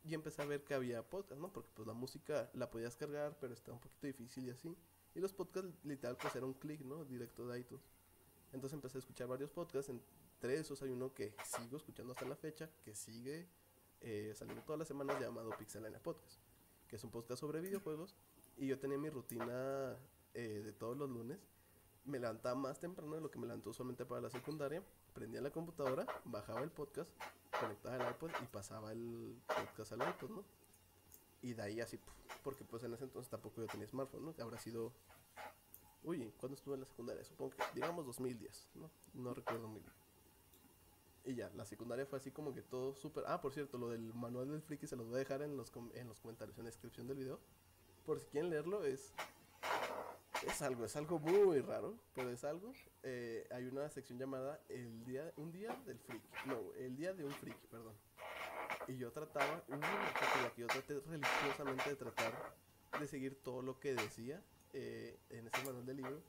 [0.04, 1.52] y empecé a ver que había podcast, ¿no?
[1.52, 4.76] Porque pues la música la podías cargar, pero estaba un poquito difícil y así.
[5.14, 7.04] Y los podcasts literal pues era un clic, ¿no?
[7.04, 7.84] Directo de iTunes.
[8.52, 12.36] Entonces empecé a escuchar varios podcasts, entre esos hay uno que sigo escuchando hasta la
[12.36, 13.46] fecha, que sigue
[14.00, 16.40] eh, saliendo todas las semanas llamado Pixelania Podcast,
[16.88, 18.16] que es un podcast sobre videojuegos.
[18.56, 19.96] Y yo tenía mi rutina
[20.34, 21.38] eh, de todos los lunes.
[22.04, 24.82] Me levantaba más temprano de lo que me levantó usualmente para la secundaria.
[25.12, 27.10] Prendía la computadora, bajaba el podcast,
[27.60, 30.44] conectaba el iPod y pasaba el podcast al iPod, ¿no?
[31.42, 31.98] Y de ahí así,
[32.42, 34.34] porque pues en ese entonces tampoco yo tenía smartphone, ¿no?
[34.34, 34.92] Que habrá sido...
[36.02, 37.22] Uy, ¿cuándo estuve en la secundaria?
[37.24, 38.90] Supongo que, digamos 2010, ¿no?
[39.14, 39.82] No recuerdo muy.
[41.24, 43.24] Y ya, la secundaria fue así como que todo súper...
[43.26, 45.70] Ah, por cierto, lo del manual del friki se los voy a dejar en los,
[45.70, 47.38] com- en los comentarios, en la descripción del video.
[48.06, 49.12] Por si quieren leerlo, es...
[50.46, 52.72] Es algo, es algo muy raro, pero es algo.
[53.02, 56.28] Eh, hay una sección llamada el día, un día del friki.
[56.46, 57.94] No, el día de un friki, perdón.
[58.88, 59.86] Y yo trataba, una
[60.42, 62.54] la que yo traté religiosamente de tratar
[62.98, 66.22] de seguir todo lo que decía eh, en ese manual del libro.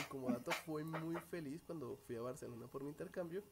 [0.00, 3.42] Y como dato fui muy feliz cuando fui a Barcelona por mi intercambio,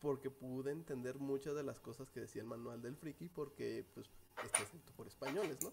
[0.00, 4.08] porque pude entender muchas de las cosas que decía el manual del friki, porque pues
[4.44, 5.72] está escrito por españoles, ¿no?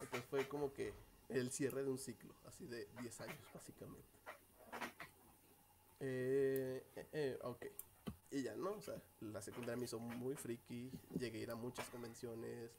[0.00, 0.92] Entonces fue como que
[1.28, 4.08] el cierre de un ciclo, así de 10 años básicamente.
[6.00, 7.66] Eh, eh, eh, ok.
[8.30, 8.72] Y ya, ¿no?
[8.72, 12.70] O sea, la secundaria me hizo muy friki, llegué a ir a muchas convenciones,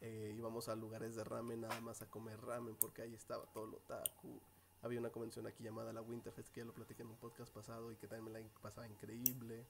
[0.00, 3.66] eh, íbamos a lugares de ramen nada más a comer ramen porque ahí estaba todo
[3.66, 4.40] lo otaku.
[4.82, 7.92] Había una convención aquí llamada la Winterfest que ya lo platiqué en un podcast pasado
[7.92, 9.64] y que también me la pasaba increíble.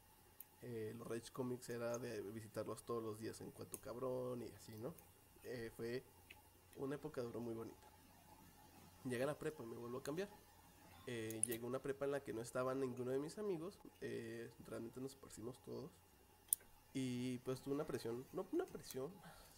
[0.62, 4.72] Eh, los Rage Comics era de visitarlos todos los días en cuanto cabrón y así,
[4.78, 4.94] ¿no?
[5.76, 6.02] Fue
[6.76, 7.91] una época duró muy bonita.
[9.04, 10.28] Llegué a la prepa me vuelvo a cambiar.
[11.06, 13.78] Eh, llegué a una prepa en la que no estaba ninguno de mis amigos.
[14.00, 15.90] eh, realmente nos esparcimos todos.
[16.94, 19.10] Y pues tuve una presión, no una presión,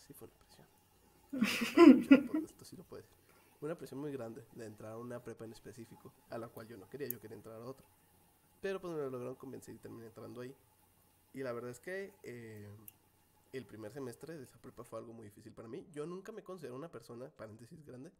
[0.07, 2.45] sí fue una presión.
[2.45, 3.17] Esto sí lo puede decir.
[3.61, 6.77] Una presión muy grande de entrar a una prepa en específico, a la cual yo
[6.77, 7.87] no quería, yo quería entrar a otra.
[8.61, 10.55] Pero pues me lograron convencer y terminé entrando ahí.
[11.33, 12.69] Y la verdad es que eh,
[13.53, 15.85] el primer semestre de esa prepa fue algo muy difícil para mí.
[15.93, 18.13] Yo nunca me considero una persona, paréntesis grande,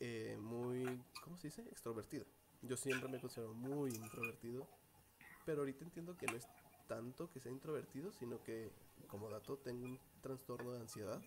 [0.00, 1.62] eh, muy, ¿cómo se dice?
[1.62, 2.24] Extrovertida.
[2.62, 4.68] Yo siempre me considero muy introvertido.
[5.44, 6.46] Pero ahorita entiendo que no es
[6.86, 8.70] tanto que sea introvertido, sino que,
[9.08, 11.20] como dato, tengo un trastorno de ansiedad.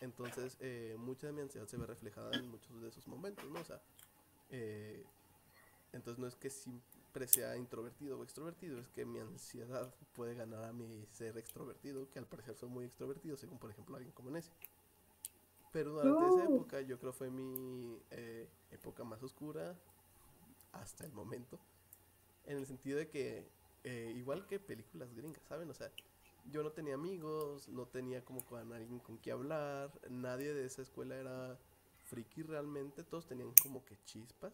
[0.00, 3.60] Entonces, eh, mucha de mi ansiedad se ve reflejada en muchos de esos momentos, ¿no?
[3.60, 3.80] O sea,
[4.50, 5.04] eh,
[5.92, 10.64] entonces no es que siempre sea introvertido o extrovertido, es que mi ansiedad puede ganar
[10.64, 14.30] a mi ser extrovertido, que al parecer soy muy extrovertido, según por ejemplo alguien como
[14.30, 14.52] Nessie.
[15.72, 19.76] Pero durante esa época yo creo fue mi eh, época más oscura
[20.72, 21.58] hasta el momento.
[22.44, 23.50] En el sentido de que,
[23.84, 25.68] eh, igual que películas gringas, ¿saben?
[25.70, 25.90] O sea,
[26.50, 30.82] yo no tenía amigos, no tenía como con alguien con quien hablar, nadie de esa
[30.82, 31.58] escuela era
[32.04, 34.52] friki realmente, todos tenían como que chispas,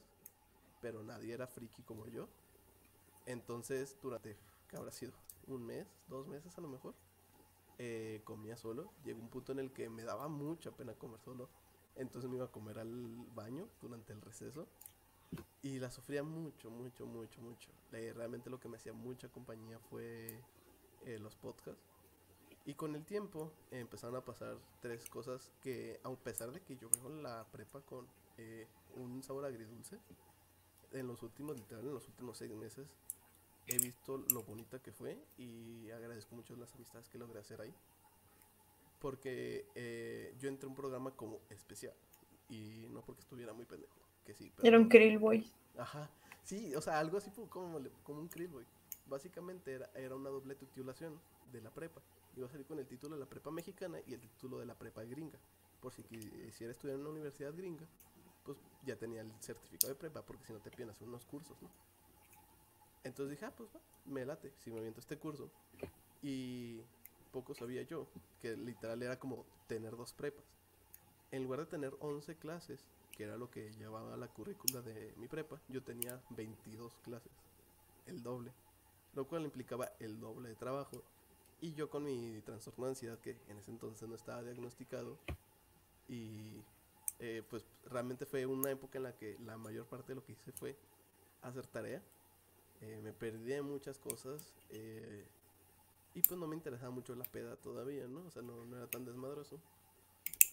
[0.80, 2.28] pero nadie era friki como yo.
[3.26, 4.36] Entonces, durante,
[4.68, 5.12] ¿qué habrá sido?
[5.46, 6.94] Un mes, dos meses a lo mejor,
[7.78, 8.92] eh, comía solo.
[9.04, 11.48] Llegó un punto en el que me daba mucha pena comer solo.
[11.96, 12.90] Entonces me iba a comer al
[13.34, 14.66] baño durante el receso.
[15.62, 17.70] Y la sufría mucho, mucho, mucho, mucho.
[17.92, 20.40] Eh, realmente lo que me hacía mucha compañía fue
[21.06, 21.82] eh, los podcasts.
[22.66, 26.76] Y con el tiempo eh, empezaron a pasar tres cosas que, a pesar de que
[26.76, 28.06] yo veo la prepa con
[28.38, 28.66] eh,
[28.96, 29.98] un sabor agridulce,
[30.92, 32.86] en los últimos, literal, en los últimos seis meses,
[33.66, 37.74] he visto lo bonita que fue y agradezco mucho las amistades que logré hacer ahí.
[39.00, 41.94] Porque eh, yo entré a un programa como especial
[42.48, 43.94] y no porque estuviera muy pendejo,
[44.24, 44.50] que sí.
[44.56, 45.50] pero- Era un Krill Boy.
[45.76, 46.10] Ajá,
[46.42, 48.66] sí, o sea, algo así como, como un krill, güey.
[49.06, 51.20] Básicamente era, era una doble titulación
[51.52, 52.00] de la prepa.
[52.36, 54.74] Iba a salir con el título de la prepa mexicana y el título de la
[54.74, 55.38] prepa gringa.
[55.80, 57.86] Por si quisiera estudiar en una universidad gringa,
[58.44, 58.56] pues
[58.86, 61.68] ya tenía el certificado de prepa, porque si no te piden hacer unos cursos, ¿no?
[63.04, 63.70] Entonces dije, ah, pues
[64.06, 65.50] me late, si me aviento este curso.
[66.22, 66.80] Y
[67.32, 68.06] poco sabía yo
[68.40, 70.44] que literal era como tener dos prepas.
[71.30, 72.84] En lugar de tener 11 clases,
[73.16, 77.32] que era lo que llevaba la currícula de mi prepa, yo tenía 22 clases,
[78.06, 78.52] el doble,
[79.14, 81.02] lo cual implicaba el doble de trabajo.
[81.60, 85.18] Y yo con mi trastorno de ansiedad, que en ese entonces no estaba diagnosticado,
[86.08, 86.62] y
[87.18, 90.32] eh, pues realmente fue una época en la que la mayor parte de lo que
[90.32, 90.76] hice fue
[91.42, 92.02] hacer tarea.
[92.84, 95.26] Eh, me perdí muchas cosas eh,
[96.14, 98.26] y pues no me interesaba mucho la peda todavía, ¿no?
[98.26, 99.58] O sea, no, no era tan desmadroso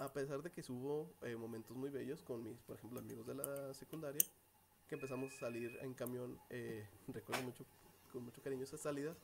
[0.01, 3.36] a pesar de que hubo eh, momentos muy bellos con mis, por ejemplo, amigos de
[3.36, 4.21] la secundaria,
[4.88, 7.65] que empezamos a salir en camión, eh, recuerdo mucho,
[8.11, 9.15] con mucho cariño esas salidas,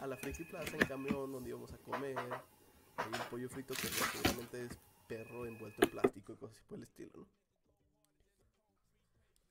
[0.00, 3.88] a la Friki Plaza en camión, donde íbamos a comer, hay un pollo frito que
[3.88, 7.26] seguramente es perro envuelto en plástico y cosas así por el estilo, ¿no?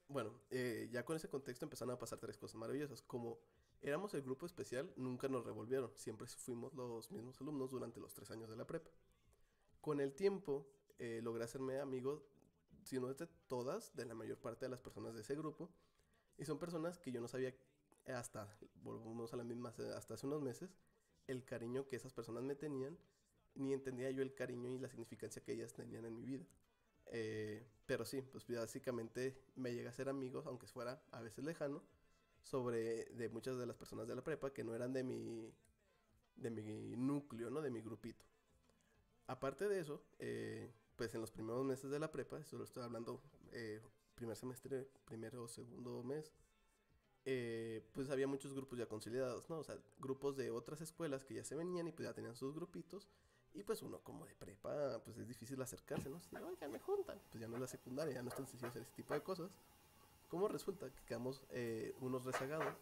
[0.07, 3.39] Bueno, eh, ya con ese contexto empezaron a pasar tres cosas maravillosas, como
[3.81, 8.29] éramos el grupo especial, nunca nos revolvieron, siempre fuimos los mismos alumnos durante los tres
[8.31, 8.91] años de la prepa
[9.85, 10.65] con el tiempo
[10.97, 12.25] eh, logré hacerme amigo,
[12.85, 15.69] si no de todas, de la mayor parte de las personas de ese grupo.
[16.39, 17.53] Y son personas que yo no sabía
[18.07, 20.75] hasta, volvemos a la misma, hasta hace unos meses,
[21.27, 22.97] el cariño que esas personas me tenían,
[23.53, 26.47] ni entendía yo el cariño y la significancia que ellas tenían en mi vida.
[27.07, 31.83] Eh, pero sí, pues básicamente me llegué a ser amigos, aunque fuera a veces lejano,
[32.43, 35.53] sobre de muchas de las personas de la prepa que no eran de mi,
[36.35, 37.61] de mi núcleo, ¿no?
[37.61, 38.25] De mi grupito.
[39.27, 42.83] Aparte de eso, eh, pues en los primeros meses de la prepa, eso lo estoy
[42.83, 43.21] hablando
[43.53, 43.81] eh,
[44.15, 46.31] primer semestre, primero o segundo mes,
[47.25, 49.57] eh, pues había muchos grupos ya consolidados, ¿no?
[49.57, 52.53] O sea, grupos de otras escuelas que ya se venían y pues ya tenían sus
[52.53, 53.07] grupitos.
[53.55, 56.19] Y pues uno como de prepa, pues es difícil acercarse, ¿no?
[56.45, 57.19] Oigan, me juntan.
[57.31, 59.23] Pues ya no es la secundaria, ya no es tan sencillo hacer ese tipo de
[59.23, 59.57] cosas.
[60.29, 62.75] ¿Cómo resulta que quedamos eh, unos rezagados?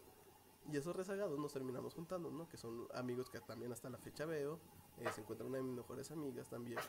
[0.72, 2.48] Y esos rezagados nos terminamos juntando, ¿no?
[2.48, 4.58] Que son amigos que también hasta la fecha veo.
[4.98, 6.80] Eh, se encuentra una de mis mejores amigas también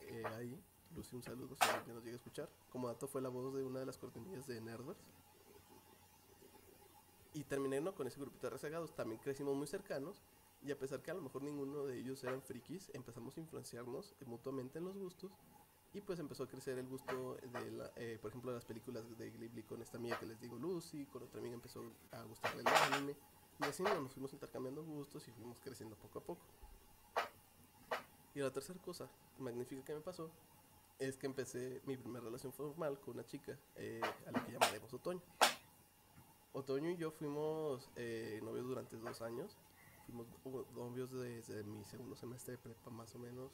[0.00, 0.60] eh, ahí.
[0.96, 2.48] Lucy, un saludo si alguien nos llega a escuchar.
[2.70, 5.02] Como dato fue la voz de una de las cortinillas de Nerdverse.
[7.34, 8.96] Y terminé con ese grupito de rezagados.
[8.96, 10.22] También crecimos muy cercanos.
[10.62, 14.14] Y a pesar que a lo mejor ninguno de ellos eran frikis, empezamos a influenciarnos
[14.26, 15.32] mutuamente en los gustos.
[15.94, 19.04] Y pues empezó a crecer el gusto de, la, eh, por ejemplo, de las películas
[19.16, 21.06] de Ghibli con esta amiga que les digo Lucy.
[21.06, 21.82] Con otra amiga empezó
[22.12, 23.16] a gustarle el anime.
[23.60, 24.00] Y así ¿no?
[24.00, 26.42] nos fuimos intercambiando gustos y fuimos creciendo poco a poco.
[28.34, 30.30] Y la tercera cosa magnífica que me pasó
[30.98, 34.92] es que empecé mi primera relación formal con una chica eh, a la que llamaremos
[34.92, 35.22] Otoño.
[36.52, 39.56] Otoño y yo fuimos eh, novios durante dos años.
[40.08, 40.26] Fuimos
[40.74, 43.50] novios desde mi segundo semestre de prepa más o menos.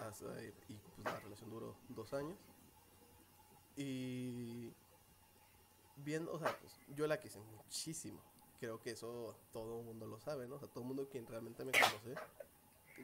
[0.00, 2.36] hasta- eh, y pues la relación duró dos años.
[3.76, 4.72] Y
[5.96, 8.20] bien, o sea, pues yo la quise muchísimo.
[8.60, 10.56] Creo que eso todo el mundo lo sabe, ¿no?
[10.56, 12.14] O sea, todo el mundo quien realmente me conoce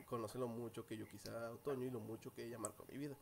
[0.08, 2.96] conoce lo mucho que yo quise a Otoño y lo mucho que ella marcó mi
[2.98, 3.16] vida.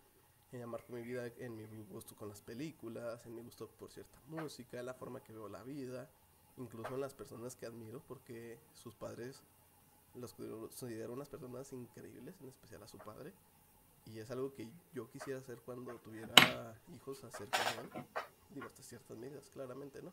[0.53, 4.19] Ella marcó mi vida en mi gusto con las películas, en mi gusto por cierta
[4.27, 6.09] música, la forma que veo la vida,
[6.57, 9.43] incluso en las personas que admiro, porque sus padres
[10.15, 13.33] los considero unas personas increíbles, en especial a su padre.
[14.07, 18.05] Y es algo que yo quisiera hacer cuando tuviera hijos acerca de él.
[18.51, 20.13] Digo, hasta ciertas medidas, claramente, ¿no?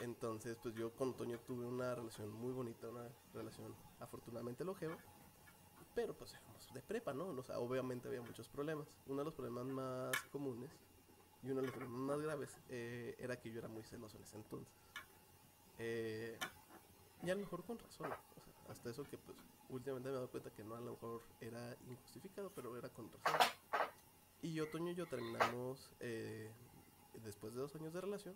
[0.00, 4.96] Entonces, pues yo con Toño tuve una relación muy bonita, una relación afortunadamente longeva.
[5.94, 7.28] Pero pues éramos de prepa, ¿no?
[7.28, 8.88] O sea, obviamente había muchos problemas.
[9.06, 10.70] Uno de los problemas más comunes
[11.42, 14.22] y uno de los problemas más graves eh, era que yo era muy celoso en
[14.22, 14.72] ese entonces.
[15.82, 16.38] Eh,
[17.22, 18.10] y a lo mejor con razón.
[18.68, 19.36] Hasta eso que pues
[19.70, 23.10] últimamente me he dado cuenta que no a lo mejor era injustificado, pero era con
[23.10, 23.48] razón.
[24.42, 26.50] Y Y Otoño y yo terminamos eh,
[27.24, 28.34] después de dos años de relación,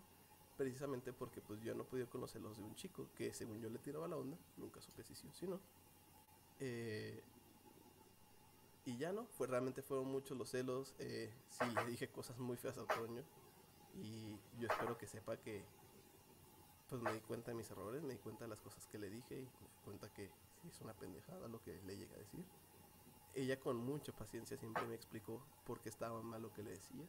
[0.57, 4.07] precisamente porque pues yo no podía conocerlos de un chico que según yo le tiraba
[4.07, 5.59] la onda, nunca supe si sí o si no.
[6.59, 7.21] Eh,
[8.85, 12.55] y ya no, fue, realmente fueron muchos los celos, eh, sí le dije cosas muy
[12.57, 13.23] feas a Otoño
[13.95, 15.63] y yo espero que sepa que
[16.95, 19.09] pues me di cuenta de mis errores, me di cuenta de las cosas que le
[19.09, 20.31] dije y me di cuenta que
[20.65, 22.45] es una pendejada lo que le llega a decir.
[23.33, 27.05] Ella con mucha paciencia siempre me explicó por qué estaba mal lo que le decía.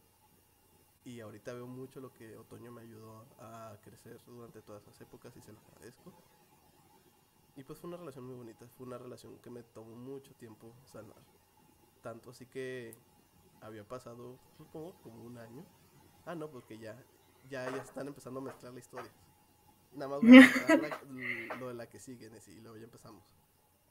[1.05, 5.33] Y ahorita veo mucho lo que Otoño me ayudó a crecer durante todas esas épocas
[5.37, 6.11] y se lo agradezco.
[7.55, 10.73] Y pues fue una relación muy bonita, fue una relación que me tomó mucho tiempo
[10.83, 11.23] sanar.
[12.01, 12.93] Tanto así que
[13.61, 15.63] había pasado, supongo, como un año.
[16.25, 17.01] Ah, no, porque ya,
[17.49, 19.11] ya, ya están empezando a mezclar la historia.
[19.97, 22.85] Nada más voy a contar la- lo de la que sigue, Nessie, y luego ya
[22.85, 23.23] empezamos.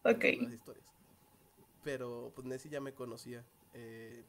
[0.04, 0.24] Ok.
[0.38, 0.86] Las historias.
[1.82, 3.44] Pero pues Nessie ya me conocía
[3.74, 4.24] eh,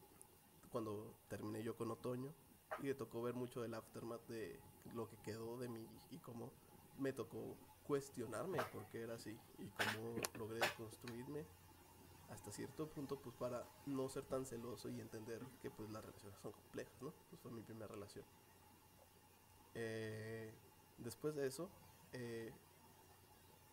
[0.71, 2.33] cuando terminé yo con Otoño
[2.79, 4.59] y le tocó ver mucho del aftermath de
[4.93, 6.51] lo que quedó de mí y cómo
[6.99, 7.57] me tocó
[7.87, 11.45] cuestionarme por qué era así y cómo logré construirme
[12.29, 16.39] hasta cierto punto pues para no ser tan celoso y entender que pues las relaciones
[16.41, 17.13] son complejas, ¿no?
[17.29, 18.25] Pues fue mi primera relación.
[19.73, 20.51] Eh,
[20.97, 21.69] después de eso,
[22.13, 22.51] eh,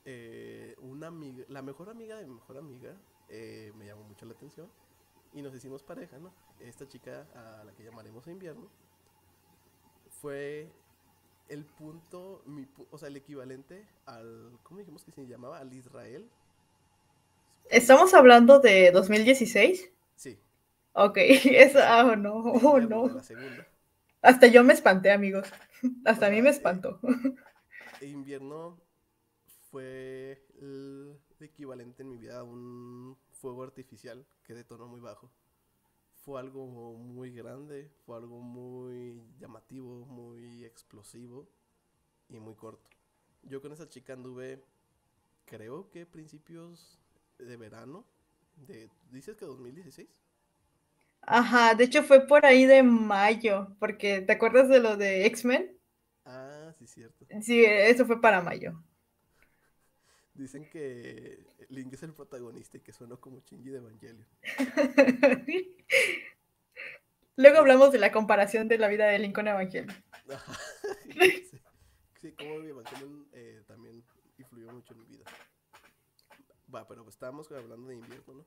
[0.04, 2.94] eh, una amiga, la mejor amiga de mi mejor amiga
[3.28, 4.70] eh, me llamó mucho la atención
[5.32, 6.32] y nos hicimos pareja, ¿no?
[6.60, 8.68] Esta chica a la que llamaremos invierno
[10.20, 10.70] fue
[11.48, 15.58] el punto, mi, o sea, el equivalente al, ¿cómo dijimos que se llamaba?
[15.58, 16.28] Al Israel.
[17.70, 19.90] ¿Estamos hablando de 2016?
[20.16, 20.38] Sí.
[20.92, 23.08] Ok, eso, ah, no, oh, no.
[23.08, 23.66] la segunda.
[24.24, 25.46] Hasta yo me espanté, amigos.
[26.06, 26.98] Hasta a mí me espantó.
[28.00, 28.80] E invierno
[29.70, 35.30] fue el equivalente en mi vida a un fuego artificial que detonó muy bajo.
[36.24, 41.46] Fue algo muy grande, fue algo muy llamativo, muy explosivo
[42.30, 42.88] y muy corto.
[43.42, 44.64] Yo con esa chica anduve,
[45.44, 46.98] creo que principios
[47.36, 48.06] de verano,
[48.56, 50.23] de, ¿dices que 2016?
[51.26, 55.78] Ajá, de hecho fue por ahí de mayo, porque ¿te acuerdas de lo de X-Men?
[56.24, 57.26] Ah, sí, cierto.
[57.40, 58.82] Sí, eso fue para mayo.
[60.34, 64.26] Dicen que Link es el protagonista y que suena como Shinji de Evangelion.
[67.36, 69.94] Luego hablamos de la comparación de la vida de Lincoln Evangelio.
[70.28, 70.58] Ajá,
[71.04, 71.60] sí,
[72.20, 74.02] sí, como Evangelion eh, también
[74.38, 75.24] influyó mucho en mi vida.
[76.74, 78.46] Va, pero pues estábamos hablando de invierno, ¿no?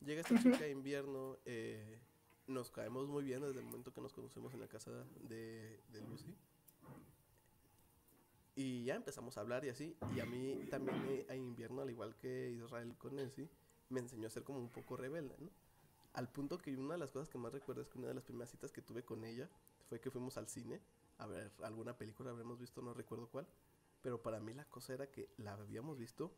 [0.00, 1.98] Llega esta chica de invierno, eh,
[2.46, 4.90] nos caemos muy bien desde el momento que nos conocemos en la casa
[5.28, 6.34] de, de Lucy.
[8.54, 9.96] Y ya empezamos a hablar y así.
[10.14, 13.48] Y a mí también eh, a invierno, al igual que Israel con Nancy,
[13.88, 15.50] me enseñó a ser como un poco rebelde, ¿no?
[16.12, 18.24] Al punto que una de las cosas que más recuerdo es que una de las
[18.24, 19.48] primeras citas que tuve con ella
[19.88, 20.80] fue que fuimos al cine
[21.18, 23.46] a ver alguna película, habremos visto, no recuerdo cuál.
[24.02, 26.34] Pero para mí la cosa era que la habíamos visto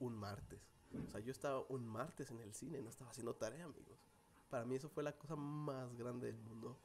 [0.00, 0.60] un martes.
[1.06, 4.07] O sea, yo estaba un martes en el cine, no estaba haciendo tarea, amigos.
[4.50, 6.76] Para mí eso fue la cosa más grande del mundo.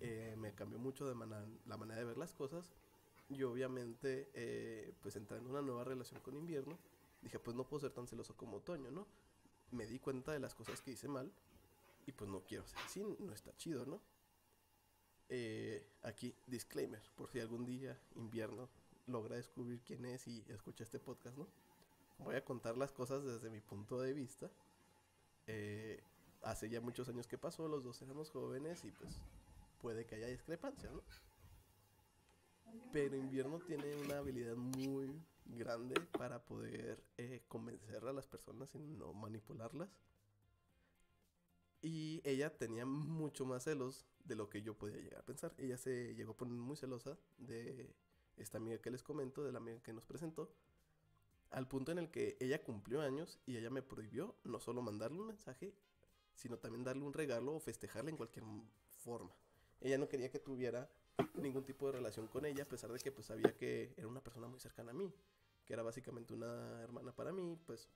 [0.00, 2.72] Eh, me cambió mucho de mana- la manera de ver las cosas.
[3.28, 6.78] Y obviamente, eh, pues entrando en una nueva relación con invierno,
[7.22, 9.06] dije, pues no puedo ser tan celoso como otoño, ¿no?
[9.70, 11.30] Me di cuenta de las cosas que hice mal
[12.06, 14.00] y pues no quiero ser así, no está chido, ¿no?
[15.28, 18.68] Eh, aquí, disclaimer, por si algún día invierno
[19.06, 21.46] logra descubrir quién es y escucha este podcast, ¿no?
[22.18, 24.50] Voy a contar las cosas desde mi punto de vista.
[25.46, 26.02] Eh,
[26.42, 29.20] hace ya muchos años que pasó, los dos éramos jóvenes y pues
[29.80, 31.02] puede que haya discrepancia, ¿no?
[32.92, 38.78] Pero invierno tiene una habilidad muy grande para poder eh, convencer a las personas y
[38.78, 39.88] no manipularlas.
[41.80, 45.54] Y ella tenía mucho más celos de lo que yo podía llegar a pensar.
[45.58, 47.94] Ella se llegó a poner muy celosa de
[48.36, 50.52] esta amiga que les comento, de la amiga que nos presentó,
[51.50, 55.20] al punto en el que ella cumplió años y ella me prohibió no solo mandarle
[55.20, 55.72] un mensaje,
[56.38, 58.44] sino también darle un regalo o festejarle en cualquier
[59.02, 59.30] forma.
[59.80, 60.88] Ella no quería que tuviera
[61.34, 64.20] ningún tipo de relación con ella, a pesar de que pues sabía que era una
[64.20, 65.12] persona muy cercana a mí,
[65.66, 67.88] que era básicamente una hermana para mí, pues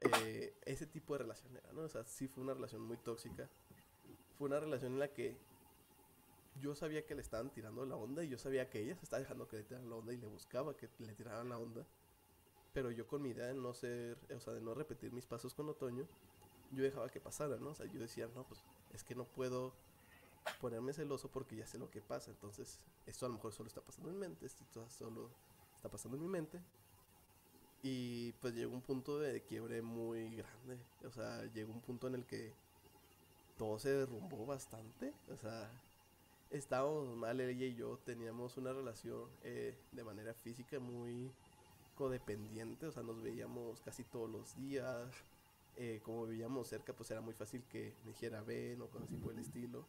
[0.00, 1.82] eh, ese tipo de relación era, ¿no?
[1.82, 3.48] O sea, sí fue una relación muy tóxica.
[4.36, 5.36] Fue una relación en la que
[6.60, 9.20] yo sabía que le estaban tirando la onda y yo sabía que ella se estaba
[9.20, 11.86] dejando que le tiraran la onda y le buscaba que le tiraran la onda.
[12.72, 15.54] Pero yo con mi idea de no ser, o sea, de no repetir mis pasos
[15.54, 16.08] con otoño,
[16.72, 17.70] yo dejaba que pasara, ¿no?
[17.70, 18.60] O sea, yo decía, no, pues
[18.92, 19.72] es que no puedo
[20.60, 22.30] ponerme celoso porque ya sé lo que pasa.
[22.30, 25.30] Entonces, esto a lo mejor solo está pasando en mi mente, esto solo
[25.76, 26.60] está pasando en mi mente.
[27.82, 30.78] Y pues llegó un punto de quiebre muy grande.
[31.04, 32.52] O sea, llegó un punto en el que
[33.58, 35.12] todo se derrumbó bastante.
[35.32, 35.68] O sea,
[36.50, 41.32] estábamos mal, ella y yo teníamos una relación eh, de manera física muy
[41.96, 45.08] codependiente, o sea, nos veíamos casi todos los días.
[45.76, 49.16] Eh, como vivíamos cerca, pues era muy fácil que me dijera ven o cosas así
[49.16, 49.86] por el estilo.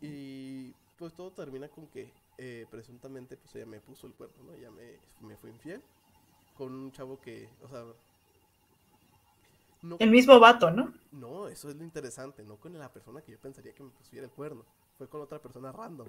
[0.00, 4.52] Y pues todo termina con que eh, presuntamente pues ella me puso el cuerpo, ¿no?
[4.52, 5.82] Ella me, me fue infiel
[6.56, 7.84] con un chavo que, o sea...
[9.82, 10.92] No, el mismo vato, ¿no?
[11.10, 14.26] No, eso es lo interesante, no con la persona que yo pensaría que me pusiera
[14.26, 14.64] el cuerno,
[14.96, 16.08] fue con otra persona random.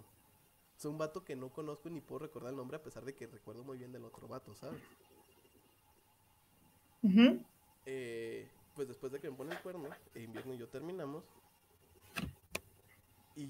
[0.78, 3.26] Es un vato que no conozco ni puedo recordar el nombre a pesar de que
[3.28, 4.82] recuerdo muy bien del otro vato, ¿sabes?
[7.86, 8.13] eh,
[8.76, 11.24] pues después de que me pone el cuerno, e invierno y yo terminamos.
[13.36, 13.50] Y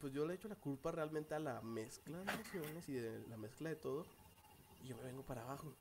[0.00, 3.36] pues yo le echo la culpa realmente a la mezcla de emociones y de la
[3.36, 4.06] mezcla de todo.
[4.82, 5.74] Y yo me vengo para abajo.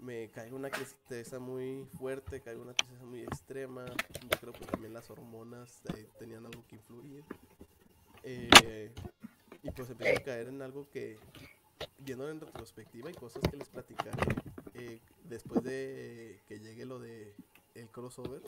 [0.00, 3.86] Me caigo una tristeza muy fuerte, caigo una tristeza muy extrema.
[3.86, 5.82] Yo creo que también las hormonas
[6.18, 7.24] tenían algo que influir.
[8.22, 8.92] Eh,
[9.62, 11.18] y pues empiezo a caer en algo que,
[11.98, 14.22] viendo en retrospectiva, y cosas que les platicaré
[14.78, 17.34] eh, después de que llegue lo de
[17.74, 18.42] el crossover,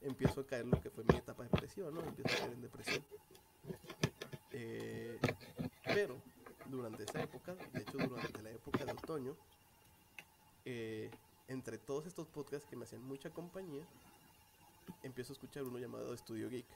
[0.00, 2.02] empiezo a caer lo que fue mi etapa de depresión, ¿no?
[2.02, 3.04] Empiezo a caer en depresión.
[4.52, 5.18] Eh,
[5.84, 6.20] pero
[6.66, 9.36] durante esa época, de hecho durante la época de otoño,
[10.64, 11.10] eh,
[11.46, 13.86] entre todos estos podcasts que me hacían mucha compañía,
[15.02, 16.66] empiezo a escuchar uno llamado Estudio Geek.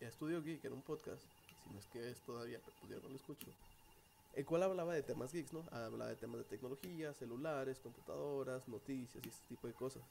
[0.00, 1.24] Estudio Geek era un podcast
[1.72, 3.46] no es que es todavía, pero pues no lo escucho.
[4.34, 5.64] El cual hablaba de temas geeks, ¿no?
[5.70, 10.02] Hablaba de temas de tecnología, celulares, computadoras, noticias y ese tipo de cosas.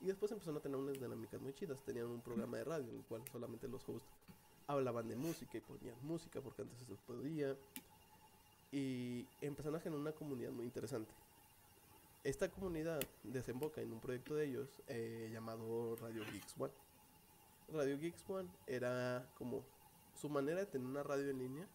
[0.00, 1.80] Y después empezaron a tener unas dinámicas muy chidas.
[1.82, 4.08] Tenían un programa de radio en el cual solamente los hosts
[4.66, 7.56] hablaban de música y ponían música porque antes eso podía.
[8.72, 11.12] Y empezaron a generar una comunidad muy interesante.
[12.24, 16.72] Esta comunidad desemboca en un proyecto de ellos eh, llamado Radio Geeks One.
[17.72, 19.62] Radio Geeks One era como
[20.20, 21.68] su manera de tener una radio en línea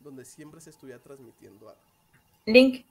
[0.00, 1.82] donde siempre se estuviera transmitiendo algo.
[2.46, 2.86] Link.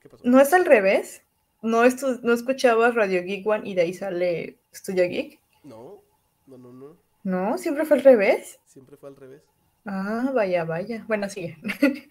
[0.00, 0.22] ¿Qué pasó?
[0.26, 1.22] ¿No es al revés?
[1.62, 1.82] ¿No,
[2.22, 5.40] ¿No escuchabas Radio Geek One y de ahí sale Studio Geek?
[5.64, 6.02] No,
[6.46, 6.96] no, no, no.
[7.24, 7.58] ¿No?
[7.58, 8.60] ¿Siempre fue al revés?
[8.66, 9.42] Siempre fue al revés.
[9.84, 11.04] Ah, vaya, vaya.
[11.08, 11.58] Bueno, sigue.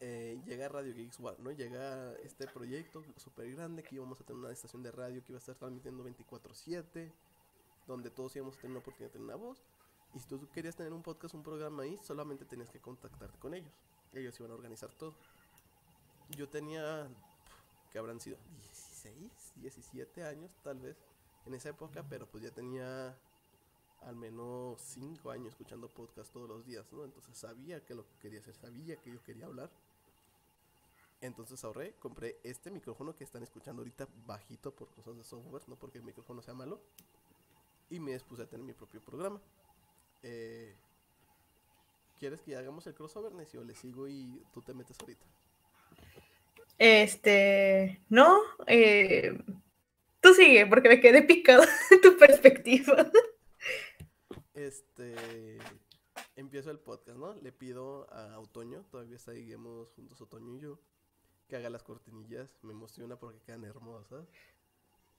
[0.00, 1.50] eh, llega Radio Geeks One, ¿no?
[1.52, 5.38] Llega este proyecto súper grande que íbamos a tener una estación de radio que iba
[5.38, 7.12] a estar transmitiendo 24-7
[7.86, 9.64] donde todos íbamos a tener una oportunidad de tener una voz.
[10.14, 13.54] Y si tú querías tener un podcast, un programa ahí, solamente tenías que contactarte con
[13.54, 13.72] ellos.
[14.12, 15.14] Ellos iban a organizar todo.
[16.30, 17.08] Yo tenía,
[17.90, 20.96] que habrán sido 16, 17 años tal vez
[21.44, 23.16] en esa época, pero pues ya tenía
[24.02, 27.04] al menos 5 años escuchando podcast todos los días, ¿no?
[27.04, 29.70] Entonces sabía que lo que quería hacer, sabía que yo quería hablar.
[31.20, 35.76] Entonces ahorré, compré este micrófono que están escuchando ahorita bajito por cosas de software, no
[35.76, 36.80] porque el micrófono sea malo
[37.88, 39.40] y me dispuse a tener mi propio programa.
[40.22, 40.74] Eh,
[42.18, 43.62] ¿Quieres que hagamos el crossover, Necio?
[43.62, 45.26] Le sigo y tú te metes ahorita.
[46.78, 49.38] Este, no, eh,
[50.20, 53.10] tú sigue porque me quedé picado en tu perspectiva.
[54.54, 55.58] Este,
[56.36, 57.34] empiezo el podcast, ¿no?
[57.34, 60.78] Le pido a Otoño, todavía seguimos juntos Otoño y yo,
[61.48, 62.58] que haga las cortinillas.
[62.62, 64.26] Me emociona porque quedan hermosas.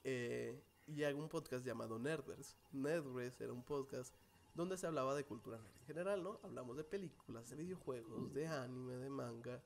[0.04, 2.56] Eh, y hago un podcast llamado Nerdverse.
[2.72, 4.16] Nerdverse era un podcast
[4.58, 6.40] donde se hablaba de cultura en general, ¿no?
[6.42, 9.64] Hablamos de películas, de videojuegos, de anime, de manga.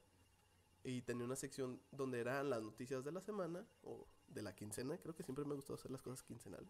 [0.84, 4.98] Y tenía una sección donde eran las noticias de la semana o de la quincena.
[4.98, 6.70] Creo que siempre me ha gustado hacer las cosas quincenales.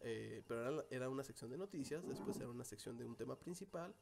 [0.00, 3.94] Eh, pero era, una sección de noticias, después era una sección de un tema principal.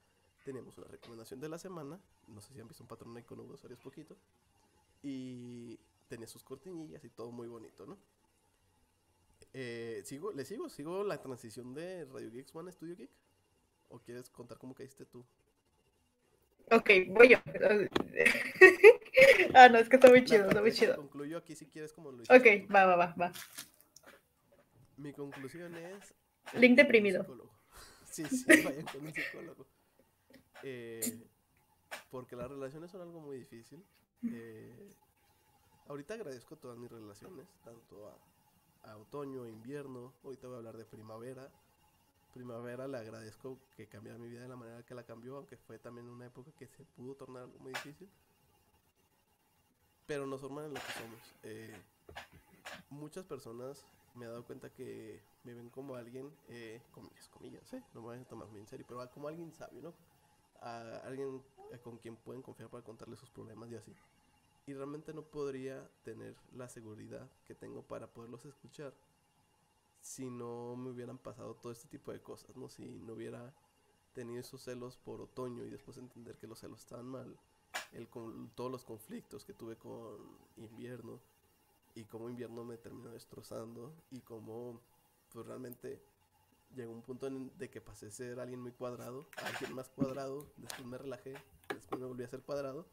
[0.44, 2.00] Teníamos una recomendación de la semana.
[2.28, 4.16] No sé si han visto un patrón ahí con usuarios poquito.
[5.02, 5.76] Y
[6.06, 7.98] tenía sus cortinillas y todo muy bonito, ¿no?
[9.52, 10.68] Eh, ¿sigo, ¿Le sigo?
[10.68, 13.23] ¿Sigo la transición de Radio Geeks One Studio Geek?
[13.88, 15.24] ¿O quieres contar cómo caíste tú?
[16.70, 17.38] Ok, voy yo.
[19.54, 20.96] ah, no, es que está muy chido, está muy chido.
[20.96, 22.34] Concluyo aquí si quieres como hice.
[22.34, 23.32] Ok, va, va, va, va.
[24.96, 26.14] Mi conclusión es...
[26.54, 27.26] Link deprimido.
[28.14, 29.66] Sí, sí, vayan con un psicólogo.
[30.62, 31.26] Eh,
[32.12, 33.84] porque las relaciones son algo muy difícil.
[34.22, 34.94] Eh,
[35.88, 38.16] ahorita agradezco todas mis relaciones, tanto a
[38.84, 41.50] a otoño, invierno, ahorita voy a hablar de primavera.
[42.34, 45.78] Primavera le agradezco que cambiara mi vida de la manera que la cambió, aunque fue
[45.78, 48.10] también una época que se pudo tornar muy difícil.
[50.06, 51.34] Pero nos forman en lo que somos.
[51.44, 51.76] Eh,
[52.90, 57.82] muchas personas me he dado cuenta que me ven como alguien, eh, comillas, comillas, ¿eh?
[57.94, 59.94] no me voy a tomar muy en serio, pero como alguien sabio, ¿no?
[60.60, 61.42] Alguien
[61.82, 63.94] con quien pueden confiar para contarle sus problemas y así
[64.66, 68.94] y realmente no podría tener la seguridad que tengo para poderlos escuchar
[70.04, 72.68] si no me hubieran pasado todo este tipo de cosas, ¿no?
[72.68, 73.54] Si no hubiera
[74.12, 77.34] tenido esos celos por otoño y después entender que los celos estaban mal,
[77.92, 80.18] el, con todos los conflictos que tuve con
[80.56, 81.20] invierno
[81.94, 84.78] y cómo invierno me terminó destrozando y cómo
[85.32, 86.02] pues realmente
[86.76, 89.88] llegó un punto en de que pasé a ser alguien muy cuadrado a alguien más
[89.88, 91.32] cuadrado, después me relajé,
[91.70, 92.86] después me volví a ser cuadrado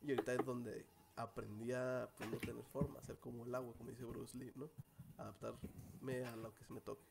[0.00, 0.86] y ahorita es donde
[1.16, 4.70] aprendí a pues, no tener forma, ser como el agua, como dice Bruce Lee, ¿no?
[6.00, 7.02] Adaptarme a lo que se me toque.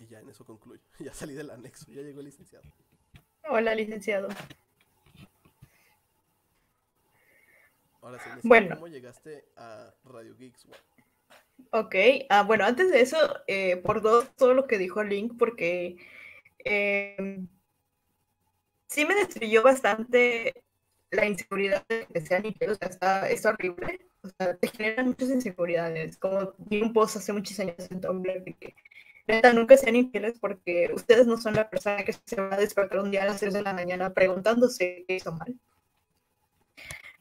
[0.00, 0.80] Y ya en eso concluyo.
[0.98, 2.64] Ya salí del anexo, ya llegó el licenciado.
[3.48, 4.28] Hola, licenciado.
[8.00, 8.74] Ahora sí, Bueno.
[8.74, 10.66] ¿cómo llegaste a Radio Geeks?
[11.70, 11.94] Ok,
[12.28, 15.96] ah, bueno, antes de eso, eh, por dos, todo lo que dijo Link, porque
[16.58, 17.48] em,
[18.88, 20.64] sí me destruyó bastante
[21.10, 25.30] la inseguridad de que sean o sea, está, es horrible, o sea, te generan muchas
[25.30, 28.74] inseguridades, como vi un post hace muchos años en Tumblr de que
[29.26, 33.00] neta, nunca sean infieles porque ustedes no son la persona que se va a despertar
[33.00, 35.54] un día a las 3 de la mañana preguntándose qué hizo mal.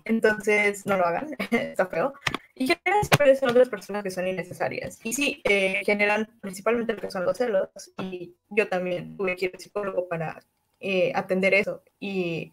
[0.05, 2.13] Entonces, no lo hagan, está feo.
[2.55, 3.01] Y generan
[3.49, 4.99] otras personas que son innecesarias.
[5.03, 7.69] Y sí, eh, generan principalmente lo que son los celos.
[7.99, 10.43] Y yo también tuve que ir al psicólogo para
[10.79, 11.83] eh, atender eso.
[11.99, 12.51] Y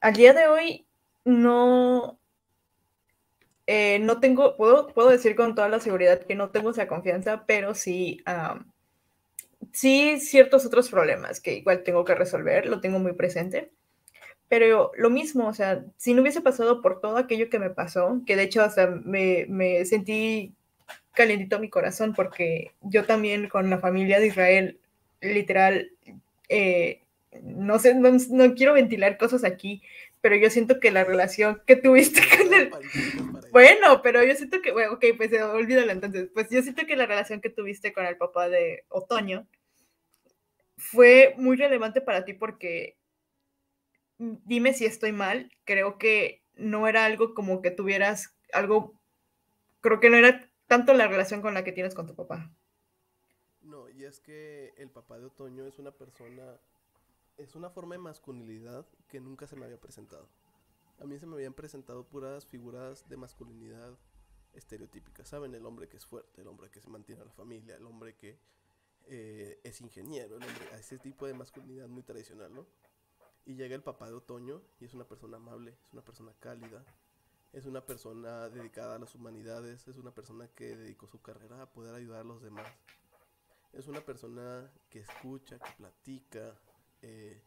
[0.00, 0.86] al día de hoy
[1.24, 2.18] no,
[3.66, 7.44] eh, no tengo, puedo, puedo decir con toda la seguridad que no tengo esa confianza,
[7.46, 8.70] pero sí, am,
[9.72, 13.70] sí ciertos otros problemas que igual tengo que resolver, lo tengo muy presente.
[14.48, 18.20] Pero lo mismo, o sea, si no hubiese pasado por todo aquello que me pasó,
[18.26, 20.54] que de hecho hasta me, me sentí
[21.14, 24.78] calientito mi corazón porque yo también con la familia de Israel,
[25.20, 25.90] literal,
[26.48, 27.00] eh,
[27.42, 29.82] no sé, no, no quiero ventilar cosas aquí,
[30.24, 32.70] pero yo siento que la relación que tuviste con el...
[33.52, 36.30] Bueno, pero yo siento que, bueno, ok, pues olvídalo entonces.
[36.32, 39.46] Pues yo siento que la relación que tuviste con el papá de Otoño
[40.78, 42.96] fue muy relevante para ti porque,
[44.16, 48.98] mm, dime si estoy mal, creo que no era algo como que tuvieras algo,
[49.82, 52.50] creo que no era tanto la relación con la que tienes con tu papá.
[53.60, 56.58] No, y es que el papá de Otoño es una persona,
[57.36, 60.28] es una forma de masculinidad que nunca se me había presentado.
[61.00, 63.98] A mí se me habían presentado puras figuras de masculinidad
[64.52, 65.54] estereotípicas, ¿saben?
[65.54, 68.14] El hombre que es fuerte, el hombre que se mantiene a la familia, el hombre
[68.14, 68.38] que
[69.06, 72.66] eh, es ingeniero, el hombre, ese tipo de masculinidad muy tradicional, ¿no?
[73.44, 76.84] Y llega el papá de Otoño y es una persona amable, es una persona cálida,
[77.52, 81.70] es una persona dedicada a las humanidades, es una persona que dedicó su carrera a
[81.70, 82.66] poder ayudar a los demás.
[83.72, 86.56] Es una persona que escucha, que platica,
[87.04, 87.42] eh,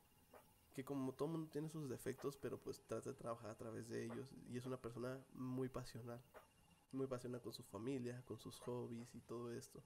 [0.76, 4.06] que como todo mundo tiene sus defectos, pero pues trata de trabajar a través de
[4.06, 4.30] ellos.
[4.48, 6.22] Y es una persona muy pasional,
[6.92, 9.82] muy pasional con su familia, con sus hobbies y todo esto.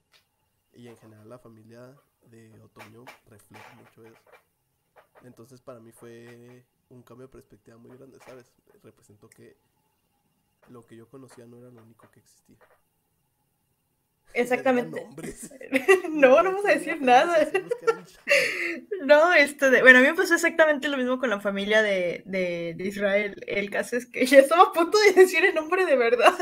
[0.73, 1.97] Y en general la familia
[2.29, 4.19] de Otoño refleja mucho eso.
[5.23, 8.51] Entonces para mí fue un cambio de perspectiva muy grande, ¿sabes?
[8.83, 9.55] Representó que
[10.67, 12.59] lo que yo conocía no era lo único que existía.
[14.33, 15.07] Exactamente.
[16.11, 17.47] No, no vamos a decir nada.
[19.03, 22.21] No, esto de, bueno, a mí me pasó exactamente lo mismo con la familia de,
[22.25, 23.43] de, de Israel.
[23.47, 26.33] El caso es que ya estaba a punto de decir el nombre de verdad.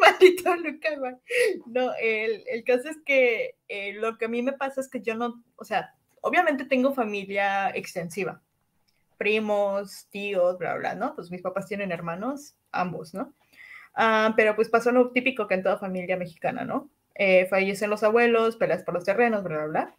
[0.00, 1.20] Maldito Luca, man.
[1.66, 5.02] No, el, el caso es que eh, lo que a mí me pasa es que
[5.02, 8.40] yo no, o sea, obviamente tengo familia extensiva.
[9.18, 11.14] Primos, tíos, bla, bla, ¿no?
[11.14, 13.34] Pues mis papás tienen hermanos, ambos, ¿no?
[13.96, 16.90] Ah, pero pues pasó lo típico que en toda familia mexicana, ¿no?
[17.14, 19.96] Eh, fallecen los abuelos, peleas por los terrenos, bla, bla, bla.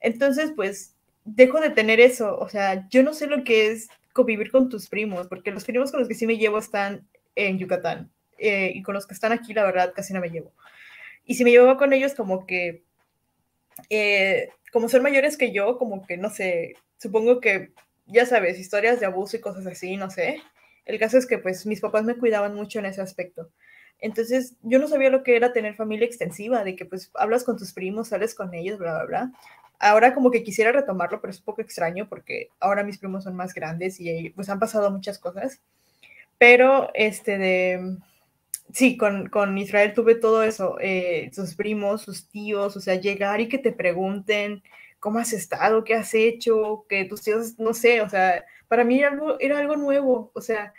[0.00, 0.94] Entonces, pues,
[1.24, 2.36] dejo de tener eso.
[2.38, 5.90] O sea, yo no sé lo que es convivir con tus primos, porque los primos
[5.90, 7.06] con los que sí me llevo están
[7.36, 8.10] en Yucatán.
[8.38, 10.52] eh, y con los que están aquí, la verdad, casi no me llevo.
[11.26, 12.84] Y si me llevaba con ellos, como que,
[13.90, 17.72] eh, como son mayores que yo, como que, no sé, supongo que,
[18.06, 20.40] ya sabes, historias de abuso y cosas así, no sé.
[20.88, 23.50] El caso es que, pues, mis papás me cuidaban mucho en ese aspecto.
[24.00, 27.58] Entonces, yo no sabía lo que era tener familia extensiva, de que, pues, hablas con
[27.58, 29.32] tus primos, sales con ellos, bla, bla, bla.
[29.78, 33.36] Ahora como que quisiera retomarlo, pero es un poco extraño porque ahora mis primos son
[33.36, 35.60] más grandes y pues han pasado muchas cosas.
[36.38, 37.96] Pero, este, de...
[38.72, 43.40] Sí, con, con Israel tuve todo eso, eh, sus primos, sus tíos, o sea, llegar
[43.40, 44.62] y que te pregunten
[45.00, 49.00] cómo has estado, qué has hecho, que tus tíos, no sé, o sea, para mí
[49.00, 50.72] era algo, nuevo, o sea,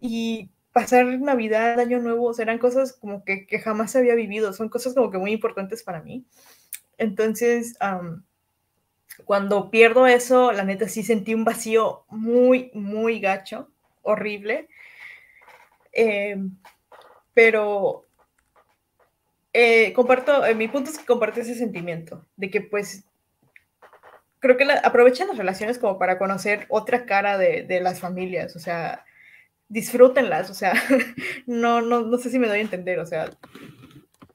[0.00, 4.52] y pasar Navidad, Año Nuevo, o sea, eran cosas como que, que jamás había vivido,
[4.52, 6.24] son cosas como que muy importantes para mí.
[6.98, 8.24] Entonces, am,
[9.24, 13.70] cuando pierdo eso, la neta sí sentí un vacío muy, muy gacho,
[14.02, 14.68] horrible.
[15.92, 16.56] Em,
[17.32, 18.06] pero
[19.52, 23.04] eh, comparto, eh, mi punto es que comparto ese sentimiento de que pues
[24.44, 28.58] creo que la, aprovechan las relaciones como para conocer otra cara de, las familias, o
[28.58, 29.06] sea,
[29.70, 30.74] disfrútenlas, o sea,
[31.46, 33.30] no, no, no sé si me doy a entender, o sea.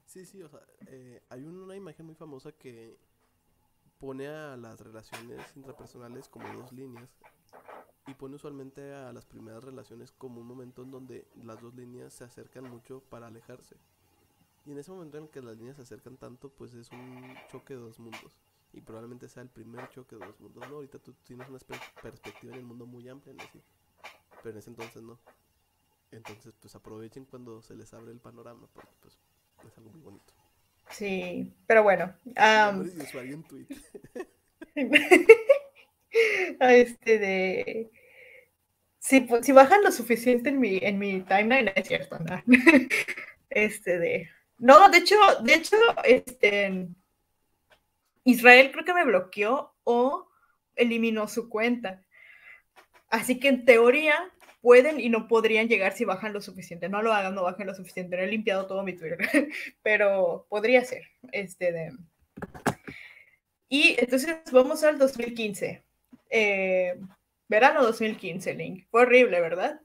[0.07, 2.98] Sí, sí, o sea, eh, hay una imagen muy famosa que
[3.99, 7.07] pone a las relaciones intrapersonales como dos líneas
[8.07, 12.14] y pone usualmente a las primeras relaciones como un momento en donde las dos líneas
[12.14, 13.76] se acercan mucho para alejarse.
[14.65, 17.76] Y en ese momento en que las líneas se acercan tanto, pues es un choque
[17.76, 18.40] de dos mundos.
[18.74, 20.68] Y probablemente sea el primer choque de dos mundos.
[20.70, 21.60] No, ahorita tú tienes una
[22.02, 23.44] perspectiva en el mundo muy amplia, ¿no?
[23.52, 23.62] Sí.
[24.44, 25.20] Pero en ese entonces no.
[26.12, 29.18] Entonces, pues aprovechen cuando se les abre el panorama, porque pues
[29.68, 30.34] es algo muy bonito.
[30.90, 32.14] Sí, pero bueno.
[32.26, 32.90] Um...
[36.60, 37.91] este de
[39.00, 42.44] si, si, bajan lo suficiente en mi, en mi timeline, es cierto, ¿no?
[43.50, 44.30] Este de.
[44.60, 46.88] No, de hecho, de hecho, este.
[48.24, 50.30] Israel creo que me bloqueó o
[50.76, 52.04] eliminó su cuenta.
[53.10, 54.32] Así que en teoría
[54.62, 56.90] pueden y no podrían llegar si bajan lo suficiente.
[56.90, 58.16] No lo hagan, no bajen lo suficiente.
[58.16, 59.18] No he limpiado todo mi Twitter,
[59.84, 61.04] pero podría ser.
[61.32, 61.91] Este de...
[63.68, 65.84] Y entonces vamos al 2015.
[66.30, 67.00] Eh,
[67.48, 68.88] verano 2015, Link.
[68.90, 69.82] Fue horrible, ¿verdad?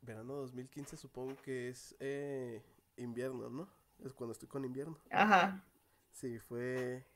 [0.00, 2.62] Verano 2015 supongo que es eh,
[2.96, 3.68] invierno, ¿no?
[4.04, 4.98] Es cuando estoy con invierno.
[5.10, 5.64] Ajá.
[6.12, 7.13] Sí, fue, fue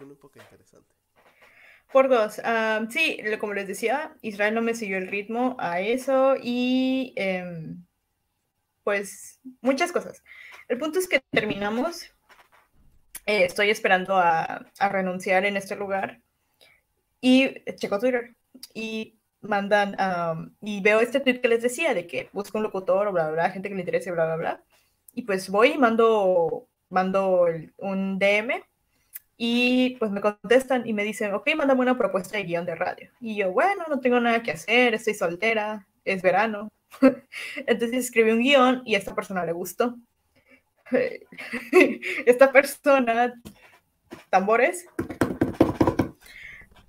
[0.00, 0.94] una época interesante.
[1.92, 2.40] Por dos.
[2.90, 7.84] sí, como les decía, Israel no me siguió el ritmo a eso y em,
[8.82, 10.22] pues muchas cosas.
[10.68, 12.12] El punto es que terminamos.
[13.26, 16.20] Eh, estoy esperando a, a, renunciar en este lugar
[17.20, 18.36] y checo Twitter
[18.72, 19.96] y mandan
[20.60, 23.32] y veo este tweet que les decía de que busco un locutor o bla, bla,
[23.32, 24.64] bla, gente que le interese, bla, bla, bla.
[25.14, 27.46] Y pues voy y mando, mando
[27.78, 28.62] un DM
[29.36, 33.10] y pues me contestan y me dicen, ok, mándame una propuesta de guion de radio.
[33.20, 36.70] Y yo, bueno, no tengo nada que hacer, estoy soltera, es verano.
[37.56, 39.96] Entonces escribí un guion y a esta persona le gustó.
[42.26, 43.34] esta persona,
[44.30, 44.86] tambores,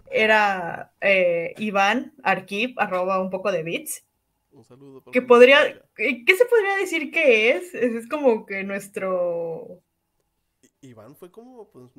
[0.09, 4.05] era eh, Iván Arquiv, arroba un poco de bits.
[4.51, 5.03] Un saludo.
[5.11, 5.59] Que podría,
[5.95, 7.73] ¿qué se podría decir que es?
[7.75, 9.81] Es, como que nuestro...
[10.81, 11.91] Iván fue como, pues,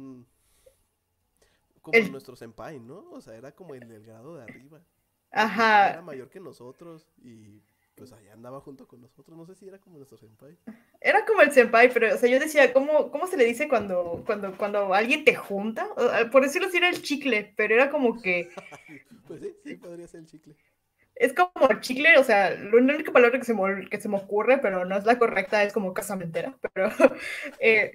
[1.92, 3.10] como nuestro senpai, ¿no?
[3.10, 4.80] O sea, era como el grado de arriba.
[5.30, 5.90] Ajá.
[5.90, 7.62] Era mayor que nosotros y
[7.98, 9.36] pues allá andaba junto con nosotros.
[9.36, 10.56] No sé si era como nuestro senpai.
[11.00, 14.22] Era como el senpai, pero, o sea, yo decía, ¿cómo, cómo se le dice cuando,
[14.24, 15.88] cuando, cuando alguien te junta?
[16.30, 18.50] Por decirlo así, era el chicle, pero era como que...
[19.26, 20.54] pues sí, sí, podría ser el chicle.
[21.16, 24.16] Es como el chicle, o sea, la única palabra que se, me, que se me
[24.16, 26.88] ocurre, pero no es la correcta, es como casamentera, pero...
[27.60, 27.92] Eh,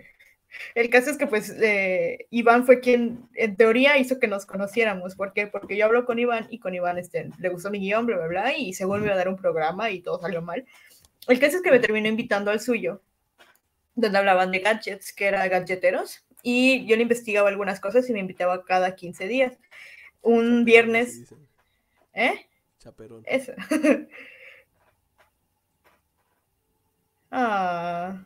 [0.75, 5.15] el caso es que pues eh, Iván fue quien en teoría hizo que nos conociéramos.
[5.15, 5.47] ¿Por qué?
[5.47, 8.27] Porque yo hablo con Iván y con Iván este, le gustó mi guion, bla, bla,
[8.27, 10.65] bla, y se volvió a dar un programa y todo salió mal.
[11.27, 13.01] El caso es que me terminó invitando al suyo,
[13.95, 18.19] donde hablaban de gadgets, que era gadgeteros, y yo le investigaba algunas cosas y me
[18.19, 19.57] invitaba cada 15 días.
[20.21, 21.34] Un viernes...
[22.13, 22.47] ¿Eh?
[22.80, 23.23] Chaperón.
[23.25, 23.53] Eso.
[27.31, 28.25] ah...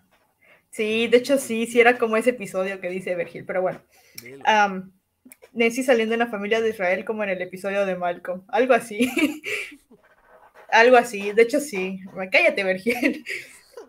[0.77, 3.81] Sí, de hecho sí, sí era como ese episodio que dice Virgil, pero bueno.
[4.47, 4.91] Um,
[5.51, 9.11] Nessie saliendo en la familia de Israel como en el episodio de Malcolm, algo así.
[10.69, 11.99] algo así, de hecho sí.
[12.31, 13.25] Cállate, Virgil.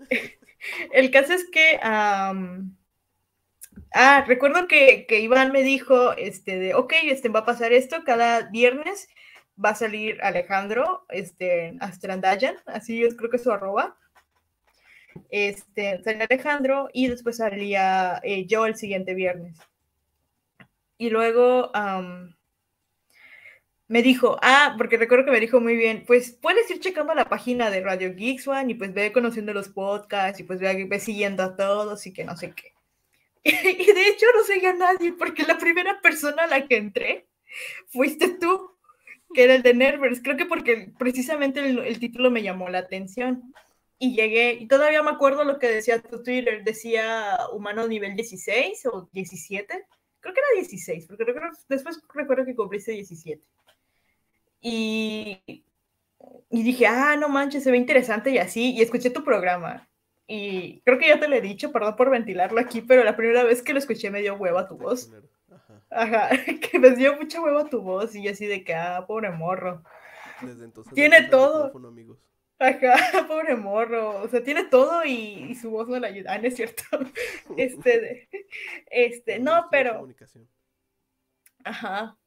[0.95, 1.79] el caso es que...
[1.83, 2.55] ah,
[4.27, 8.49] recuerdo que, que, Iván me dijo, este, de, ok, este, va a pasar esto, cada
[8.49, 9.09] viernes
[9.63, 13.99] va a salir Alejandro, este, Astrandayan, así yo creo que es su arroba,
[15.31, 19.59] este, salía Alejandro y después salía eh, yo el siguiente viernes.
[20.99, 21.71] Y luego
[23.89, 27.29] me dijo, ah, porque recuerdo que me dijo muy bien, pues puedes ir checando la
[27.29, 31.01] página de Radio Geeks One y pues ve conociendo los podcasts y pues ve, ve
[31.01, 32.75] siguiendo a todos y que no sé qué.
[33.45, 37.27] y de hecho no seguía a nadie porque la primera persona a la que entré
[37.87, 38.73] fuiste tú,
[39.33, 40.21] que era el de Nervers.
[40.23, 43.55] Creo que porque precisamente el título me llamó la atención
[43.99, 48.87] y llegué, y todavía me acuerdo lo que decía tu Twitter, decía humano nivel 16
[48.87, 49.87] o 17,
[50.21, 51.27] creo que era 16, porque
[51.69, 53.43] después recuerdo que cumpliste 17.
[54.61, 55.65] Y,
[56.51, 59.89] y dije, ah, no manches, se ve interesante y así, y escuché tu programa.
[60.27, 63.45] Y creo que ya te lo he dicho, perdón por ventilarlo aquí, pero la primera
[63.45, 65.11] vez que lo escuché me dio hueva tu voz.
[65.91, 66.29] Ajá,
[66.71, 69.83] que me dio mucha hueva tu voz y yo así de que, ah, pobre morro.
[70.43, 71.73] Desde entonces Tiene todo.
[71.89, 72.28] amigos.
[72.61, 72.97] Ajá,
[73.29, 74.21] pobre morro.
[74.23, 76.33] O sea, tiene todo y, y su voz no le ayuda.
[76.35, 76.83] Ah, no es cierto.
[77.57, 78.29] Este,
[78.91, 80.09] este, no, pero.
[81.65, 82.19] Ajá.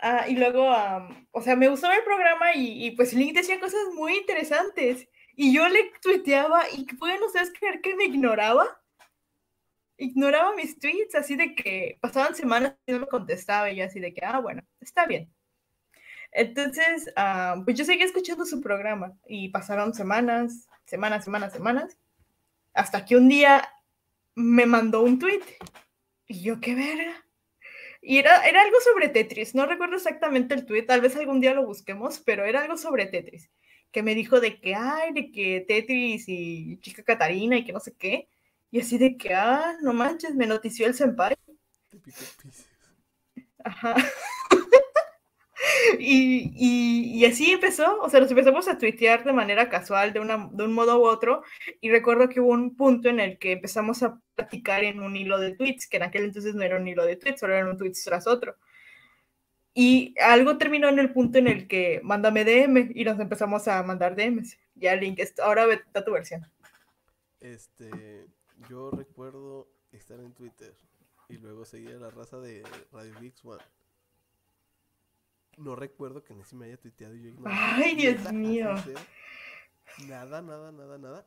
[0.00, 3.60] Ah, y luego, am, o sea, me gustó el programa y, y, pues Link decía
[3.60, 5.08] cosas muy interesantes.
[5.36, 8.66] Y yo le tuiteaba y pueden ustedes creer que me ignoraba.
[9.98, 14.00] Ignoraba mis tweets, así de que pasaban semanas y no me contestaba y yo así
[14.00, 15.30] de que, ah, bueno, está bien.
[16.32, 21.98] Entonces, ah, pues yo seguía escuchando su programa y pasaron semanas, semanas, semanas, semanas,
[22.74, 23.68] hasta que un día
[24.34, 25.42] me mandó un tweet.
[26.26, 27.24] Y yo, qué verga.
[28.00, 31.54] Y era, era algo sobre Tetris, no recuerdo exactamente el tweet, tal vez algún día
[31.54, 33.50] lo busquemos, pero era algo sobre Tetris,
[33.90, 37.80] que me dijo de que, ay, de que Tetris y chica Catarina y que no
[37.80, 38.28] sé qué,
[38.70, 41.36] y así de que, ah, no manches, me notició el senpai,
[43.64, 43.96] ajá.
[45.98, 50.98] Y, así empezó, o sea, nos empezamos a tuitear de manera casual, de, un modo
[51.00, 51.42] u otro,
[51.80, 55.38] y recuerdo que hubo un punto en el que empezamos a platicar en un hilo
[55.38, 57.76] de tweets, que en aquel entonces no era un hilo de tweets, solo eran un
[57.76, 58.56] tweets tras otro.
[59.74, 63.82] Y algo terminó en el punto en el que mándame DM y nos empezamos a
[63.82, 64.58] mandar DMs.
[64.74, 66.46] Ya, Link, ahora ve da tu versión.
[67.40, 68.26] Este,
[68.68, 70.74] yo recuerdo estar en Twitter
[71.28, 73.62] y luego seguir a la raza de Radio Geeks One.
[75.58, 77.54] No recuerdo que Nessie me haya tuiteado y yo ignoré.
[77.56, 78.74] Ay, Dios mío.
[80.06, 81.26] Nada, nada, nada, nada.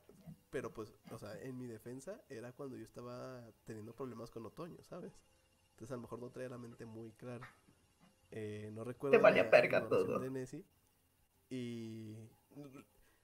[0.50, 4.82] Pero pues, o sea, en mi defensa era cuando yo estaba teniendo problemas con otoño,
[4.84, 5.14] ¿sabes?
[5.72, 7.50] Entonces a lo mejor no traía la mente muy clara.
[8.32, 9.20] Eh, no recuerdo.
[9.20, 10.20] valía la verga ignoración todo.
[10.20, 10.66] de Nessie.
[11.50, 12.16] Y.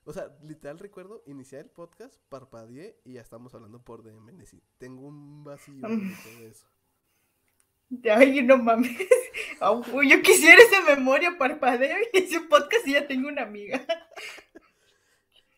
[0.04, 4.62] O sea, literal recuerdo iniciar el podcast, parpadeé y ya estamos hablando por DM Nessie.
[4.78, 6.66] Tengo un vacío de todo eso.
[8.10, 8.90] Ay, no mames.
[10.08, 13.84] Yo quisiera esa memoria parpadeo y ese podcast y ya tengo una amiga.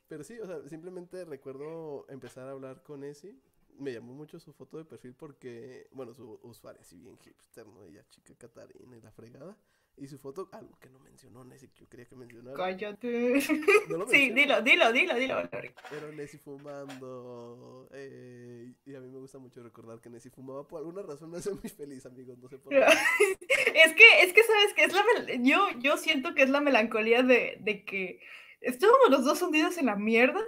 [0.09, 3.39] Pero sí, o sea, simplemente recuerdo empezar a hablar con Nessie.
[3.79, 7.85] Me llamó mucho su foto de perfil porque, bueno, su usuario así bien hipster, ¿no?
[7.85, 9.57] Ella chica Catarina y la fregada.
[9.97, 12.57] Y su foto, algo que no mencionó Nessie, que yo quería que mencionara.
[12.57, 13.43] Cállate.
[13.91, 15.41] No lo Sí, dilo, dilo, dilo, dilo.
[15.41, 17.87] Era Nessie fumando.
[17.93, 20.67] eh, y a mí me gusta mucho recordar que Nessie fumaba.
[20.67, 22.39] Por alguna razón me hace muy feliz, amigos.
[22.39, 22.81] No sé por qué.
[23.75, 25.03] Es que, es que, ¿sabes que Es la
[25.43, 28.21] yo, yo siento que es la melancolía de, de que
[28.61, 30.41] estábamos los dos hundidos en la mierda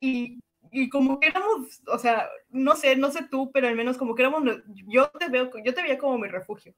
[0.00, 3.98] y, y como que éramos, o sea, no sé, no sé tú, pero al menos
[3.98, 4.44] como que éramos,
[4.86, 6.74] yo te veo, yo te veía como mi refugio.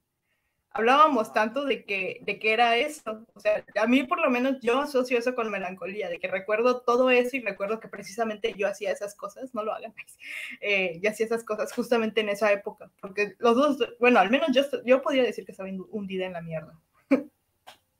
[0.77, 4.59] Hablábamos tanto de que, de que era eso, o sea, a mí por lo menos
[4.59, 8.67] yo asocio eso con melancolía, de que recuerdo todo eso y recuerdo que precisamente yo
[8.67, 9.93] hacía esas cosas, no lo hagan,
[10.59, 14.49] eh, yo hacía esas cosas justamente en esa época, porque los dos, bueno, al menos
[14.53, 16.77] yo, yo podría decir que estaba hundida en la mierda.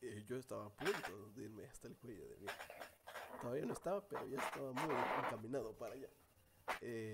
[0.02, 2.58] Eh, yo estaba a punto de irme hasta el cuello de mierda.
[3.42, 4.96] Todavía no estaba, pero ya estaba muy
[5.26, 6.10] encaminado para allá.
[6.82, 7.14] Eh,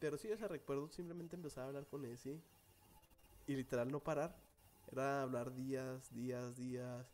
[0.00, 2.40] pero sí, ese recuerdo simplemente empezar a hablar con Nessie
[3.46, 4.36] y literal no parar.
[4.92, 7.06] Era hablar días, días, días.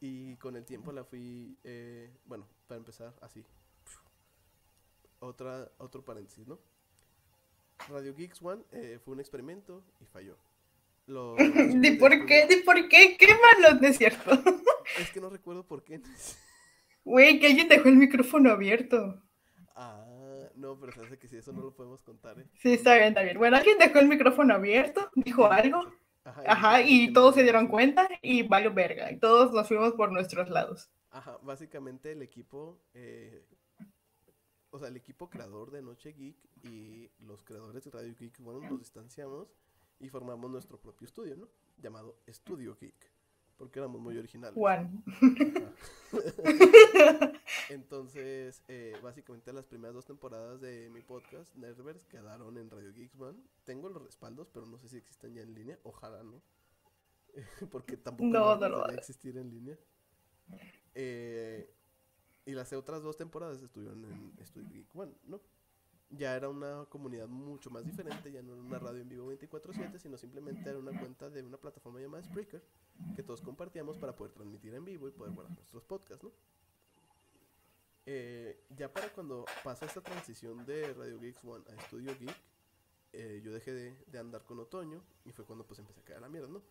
[0.00, 3.44] Y con el tiempo la fui, eh, bueno, para empezar, así.
[5.18, 6.58] Otra, otro paréntesis, ¿no?
[7.88, 10.36] Radio Geeks One eh, fue un experimento y falló.
[11.06, 12.46] Lo- ¿De por qué?
[12.46, 13.16] ¿De por qué?
[13.18, 13.78] ¿Qué malo?
[13.80, 14.30] No es cierto.
[14.98, 16.00] Es que no recuerdo por qué.
[17.02, 19.22] Güey, que alguien dejó el micrófono abierto.
[19.74, 20.04] Ah,
[20.54, 22.46] no, pero se hace que si eso no lo podemos contar, ¿eh?
[22.60, 23.38] Sí, está bien, está bien.
[23.38, 25.80] Bueno, alguien dejó el micrófono abierto, dijo algo,
[26.46, 29.10] Ajá, y todos se dieron cuenta y valió verga.
[29.10, 30.90] Y todos nos fuimos por nuestros lados.
[31.10, 33.44] Ajá, básicamente el equipo, eh,
[34.70, 38.60] o sea, el equipo creador de Noche Geek y los creadores de Radio Geek, bueno,
[38.60, 39.48] nos distanciamos
[39.98, 41.48] y formamos nuestro propio estudio, ¿no?
[41.78, 43.10] Llamado Estudio Geek,
[43.60, 44.54] porque éramos muy originales.
[44.54, 45.04] Juan.
[47.68, 53.20] Entonces, eh, básicamente las primeras dos temporadas de mi podcast, Nerdverse, quedaron en Radio Geeks
[53.20, 53.38] One.
[53.64, 55.78] Tengo los respaldos, pero no sé si existen ya en línea.
[55.82, 56.40] Ojalá no.
[57.70, 58.96] Porque tampoco No, no hagas.
[58.96, 59.78] existir en línea.
[60.94, 61.70] Eh,
[62.46, 65.42] y las otras dos temporadas estuvieron en Studio Geek One, ¿no?
[66.10, 69.98] Ya era una comunidad mucho más diferente, ya no era una radio en vivo 24/7,
[69.98, 72.62] sino simplemente era una cuenta de una plataforma llamada Spreaker
[73.14, 76.32] que todos compartíamos para poder transmitir en vivo y poder guardar nuestros podcasts, ¿no?
[78.06, 82.36] Eh, ya para cuando pasa esta transición de Radio Geeks One a Studio Geek,
[83.12, 86.18] eh, yo dejé de, de andar con Otoño y fue cuando pues empecé a caer
[86.18, 86.62] a la mierda, ¿no?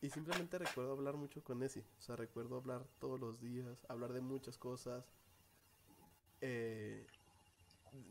[0.00, 4.12] Y simplemente recuerdo hablar mucho con Nessie, o sea, recuerdo hablar todos los días, hablar
[4.12, 5.04] de muchas cosas.
[6.40, 7.06] Eh,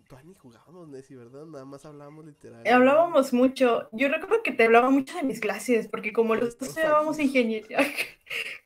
[0.08, 1.46] todavía ni jugábamos Nessie, ¿verdad?
[1.46, 2.68] Nada más hablábamos literal.
[2.68, 3.90] Hablábamos mucho.
[3.92, 7.80] Yo recuerdo que te hablaba mucho de mis clases, porque como los dos estudiábamos ingeniería,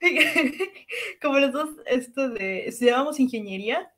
[1.21, 3.91] como los dos esto de, estudiábamos ingeniería,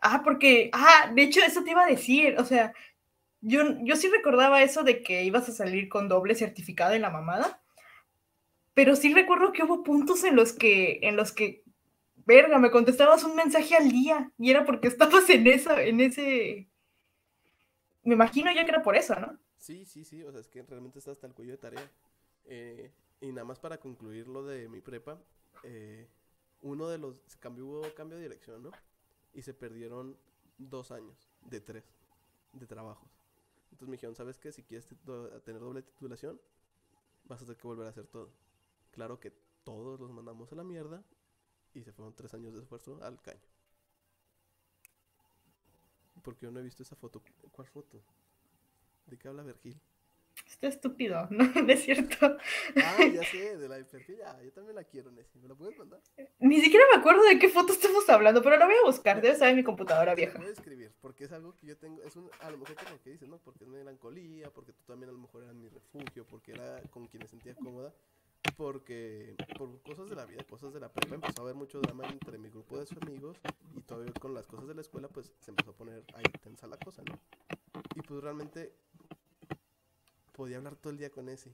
[0.00, 2.72] Ah, porque, ah, de hecho, eso te iba a decir, o sea,
[3.42, 7.10] yo, yo sí recordaba eso de que ibas a salir con doble certificado en la
[7.10, 7.62] mamada,
[8.74, 11.59] pero sí recuerdo que hubo puntos en los que, en los que,
[12.30, 16.68] verga, me contestabas un mensaje al día y era porque estabas en esa, en ese,
[18.04, 19.36] me imagino yo que era por eso, ¿no?
[19.58, 21.90] Sí, sí, sí, o sea, es que realmente está hasta el cuello de tarea.
[22.44, 22.90] Eh,
[23.20, 25.20] y nada más para concluir lo de mi prepa,
[25.64, 26.08] eh,
[26.62, 28.70] uno de los, se cambió, hubo cambio de dirección, ¿no?
[29.34, 30.16] Y se perdieron
[30.56, 31.84] dos años de tres
[32.52, 33.10] de trabajos.
[33.64, 34.50] Entonces me dijeron, ¿sabes qué?
[34.50, 34.86] Si quieres
[35.44, 36.40] tener doble titulación,
[37.24, 38.30] vas a tener que volver a hacer todo.
[38.92, 39.32] Claro que
[39.64, 41.04] todos los mandamos a la mierda
[41.74, 43.40] y se fueron tres años de esfuerzo al caño.
[46.22, 47.22] Porque yo no he visto esa foto.
[47.52, 48.02] ¿Cuál foto?
[49.06, 49.80] ¿De qué habla Vergil?
[50.46, 51.44] Está estúpido, ¿no?
[51.68, 52.36] es cierto.
[52.76, 55.40] Ah, ya sé, de la de Vergil, ya, yo también la quiero, Nessie.
[55.40, 56.00] ¿Me la puedes mandar?
[56.38, 59.34] Ni siquiera me acuerdo de qué foto estamos hablando, pero la voy a buscar, debe
[59.34, 60.38] estar en mi computadora vieja.
[60.38, 63.00] Voy a escribir, porque es algo que yo tengo, es un, a lo mejor como
[63.00, 63.38] que dices, ¿no?
[63.38, 67.06] Porque es melancolía, porque tú también a lo mejor eras mi refugio, porque era con
[67.06, 67.92] quien me sentía cómoda
[68.56, 72.04] porque por cosas de la vida, cosas de la prepa, empezó a haber mucho drama
[72.06, 73.38] entre mi grupo de sus amigos
[73.74, 76.66] y todavía con las cosas de la escuela, pues se empezó a poner ahí tensa
[76.66, 77.18] la cosa, ¿no?
[77.94, 78.72] Y pues realmente
[80.32, 81.52] podía hablar todo el día con ese.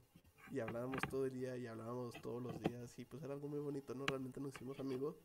[0.51, 3.59] Y hablábamos todo el día y hablábamos todos los días y pues era algo muy
[3.59, 4.05] bonito, ¿no?
[4.05, 5.15] Realmente nos hicimos amigos,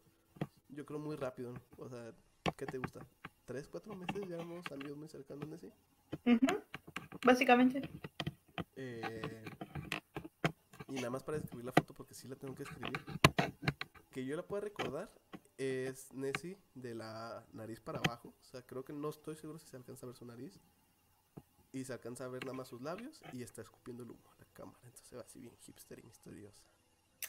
[0.68, 1.60] yo creo muy rápido, ¿no?
[1.78, 2.12] O sea,
[2.56, 3.00] ¿qué te gusta?
[3.44, 5.72] ¿Tres, cuatro meses ya éramos amigos muy cercanos en ese?
[7.24, 7.82] Básicamente.
[8.74, 9.44] Eh,
[10.92, 13.00] y nada más para escribir la foto, porque sí la tengo que escribir.
[14.12, 15.10] Que yo la pueda recordar
[15.56, 18.34] es Nessie de la nariz para abajo.
[18.40, 20.60] O sea, creo que no estoy seguro si se alcanza a ver su nariz.
[21.72, 24.40] Y se alcanza a ver nada más sus labios y está escupiendo el humo a
[24.40, 24.78] la cámara.
[24.84, 26.60] Entonces va así bien hipster y misteriosa.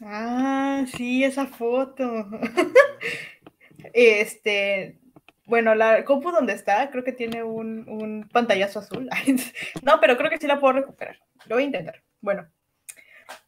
[0.02, 2.04] Ah, sí, esa foto.
[3.94, 5.00] este,
[5.46, 9.10] bueno, la compu donde está, creo que tiene un, un pantallazo azul.
[9.84, 11.18] no, pero creo que sí la puedo recuperar.
[11.46, 12.04] Lo voy a intentar.
[12.20, 12.46] Bueno,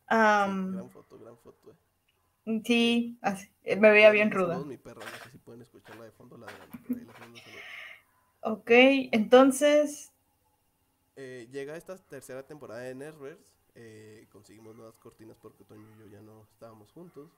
[0.08, 1.72] gran foto, gran foto.
[1.72, 2.62] Eh.
[2.64, 4.60] Sí, así, eh, me veía bien ruda.
[4.60, 7.06] Mi no sé si pueden escucharla de fondo, la de
[8.42, 8.70] Ok,
[9.12, 10.12] entonces.
[11.16, 13.56] Eh, llega esta tercera temporada de Nerdverse.
[13.74, 17.32] Eh, conseguimos nuevas cortinas porque Toño y yo ya no estábamos juntos.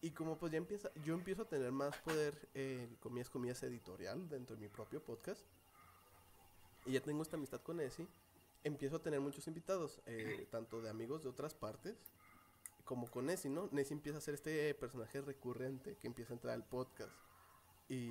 [0.00, 4.28] Y como pues ya empieza, yo empiezo a tener más poder en comillas, comillas editorial
[4.28, 5.44] dentro de mi propio podcast.
[6.84, 8.06] Y ya tengo esta amistad con Essie
[8.64, 11.96] empiezo a tener muchos invitados, eh, tanto de amigos de otras partes,
[12.84, 13.68] como con Nessie, ¿no?
[13.72, 17.12] Nessie empieza a ser este personaje recurrente que empieza a entrar al podcast.
[17.88, 18.10] Y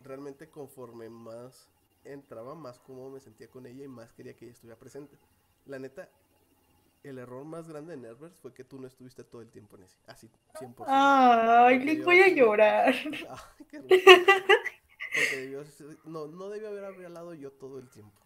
[0.00, 1.68] realmente conforme más
[2.04, 5.16] entraba, más cómodo me sentía con ella y más quería que ella estuviera presente.
[5.66, 6.08] La neta,
[7.02, 10.00] el error más grande de Nervers fue que tú no estuviste todo el tiempo, Nessie.
[10.06, 10.84] Así, 100%.
[10.86, 12.94] Ay, le voy a llorar.
[13.04, 15.64] Ay, qué Porque
[16.04, 18.22] no, no debió haber hablado yo todo el tiempo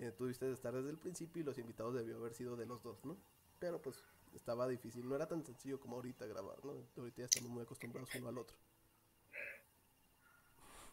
[0.00, 2.82] eh, tuviste de estar desde el principio y los invitados debió haber sido de los
[2.82, 3.18] dos, ¿no?
[3.58, 4.02] Pero pues
[4.34, 6.72] estaba difícil, no era tan sencillo como ahorita grabar, ¿no?
[6.96, 8.56] Ahorita ya estamos muy acostumbrados uno al otro.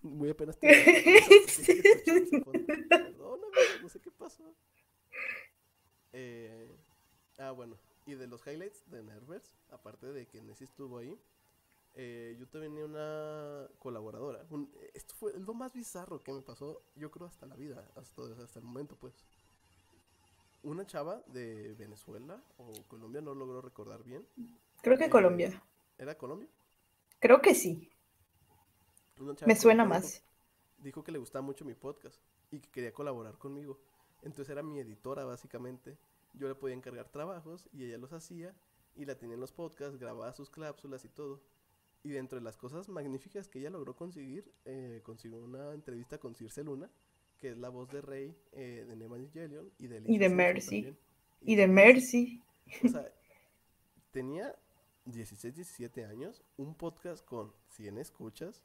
[0.02, 0.68] Muy apenas te...
[2.90, 4.54] Perdóname, no sé qué pasó.
[6.12, 6.78] Eh,
[7.38, 11.18] ah, bueno, y de los highlights de Nervers, aparte de que Nessie estuvo ahí,
[12.00, 14.46] eh, yo tenía una colaboradora.
[14.94, 18.60] esto fue lo más bizarro que me pasó, yo creo, hasta la vida, hasta, hasta
[18.60, 19.26] el momento, pues.
[20.62, 24.28] Una chava de Venezuela o Colombia, no logro recordar bien.
[24.82, 25.64] Creo que eh, Colombia.
[25.98, 26.48] ¿Era Colombia?
[27.20, 27.90] Creo que sí.
[29.48, 30.24] Me suena más.
[30.78, 32.22] Dijo que le gustaba mucho mi podcast
[32.52, 33.80] y que quería colaborar conmigo.
[34.22, 35.98] Entonces era mi editora, básicamente.
[36.34, 38.54] Yo le podía encargar trabajos y ella los hacía
[38.96, 41.42] y la tenía en los podcasts, grababa sus cápsulas y todo.
[42.04, 46.36] Y dentro de las cosas magníficas que ella logró conseguir, eh, consiguió una entrevista con
[46.36, 46.90] Circe Luna,
[47.38, 50.96] que es la voz de Rey eh, de Evangelion y de, y de Mercy.
[51.42, 52.44] Y, de Mercy.
[52.84, 53.12] O sea,
[54.12, 54.56] tenía
[55.06, 58.64] 16, 17 años, un podcast con 100 escuchas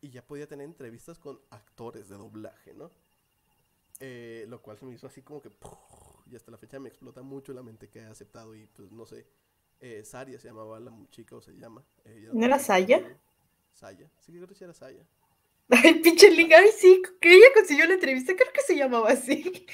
[0.00, 2.90] y ya podía tener entrevistas con actores de doblaje, ¿no?
[4.00, 5.50] Eh, lo cual se me hizo así como que,
[6.30, 9.06] y hasta la fecha me explota mucho la mente que he aceptado y pues no
[9.06, 9.26] sé,
[9.80, 11.84] eh, Saria se llamaba la chica o se llama.
[12.32, 13.18] ¿No era Saya?
[13.72, 15.06] Saya, sí creo que sí era Saya.
[15.70, 19.66] Ay, pinche Link, ay sí, que ella consiguió la entrevista, creo que se llamaba así.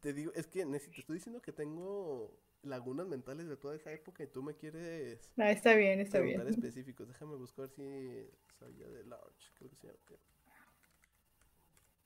[0.00, 4.22] Te digo, es que te estoy diciendo que tengo lagunas mentales de toda esa época
[4.22, 5.30] y tú me quieres.
[5.36, 6.40] Ah, está bien, está bien.
[6.48, 8.26] específicos, déjame buscar si
[8.58, 9.98] Saya de Large, creo que se llama.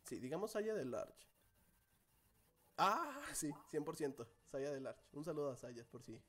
[0.05, 1.29] Sí, digamos Saya de Large.
[2.77, 5.03] Ah, sí, 100%, Saya de Large.
[5.13, 6.21] Un saludo a Saya por si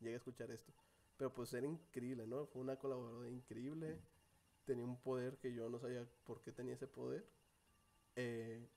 [0.00, 0.72] llegué a escuchar esto.
[1.16, 2.46] Pero pues era increíble, ¿no?
[2.46, 4.00] Fue una colaboradora increíble.
[4.64, 7.26] tenía un poder que yo no sabía por qué tenía ese poder.
[8.16, 8.68] Eh,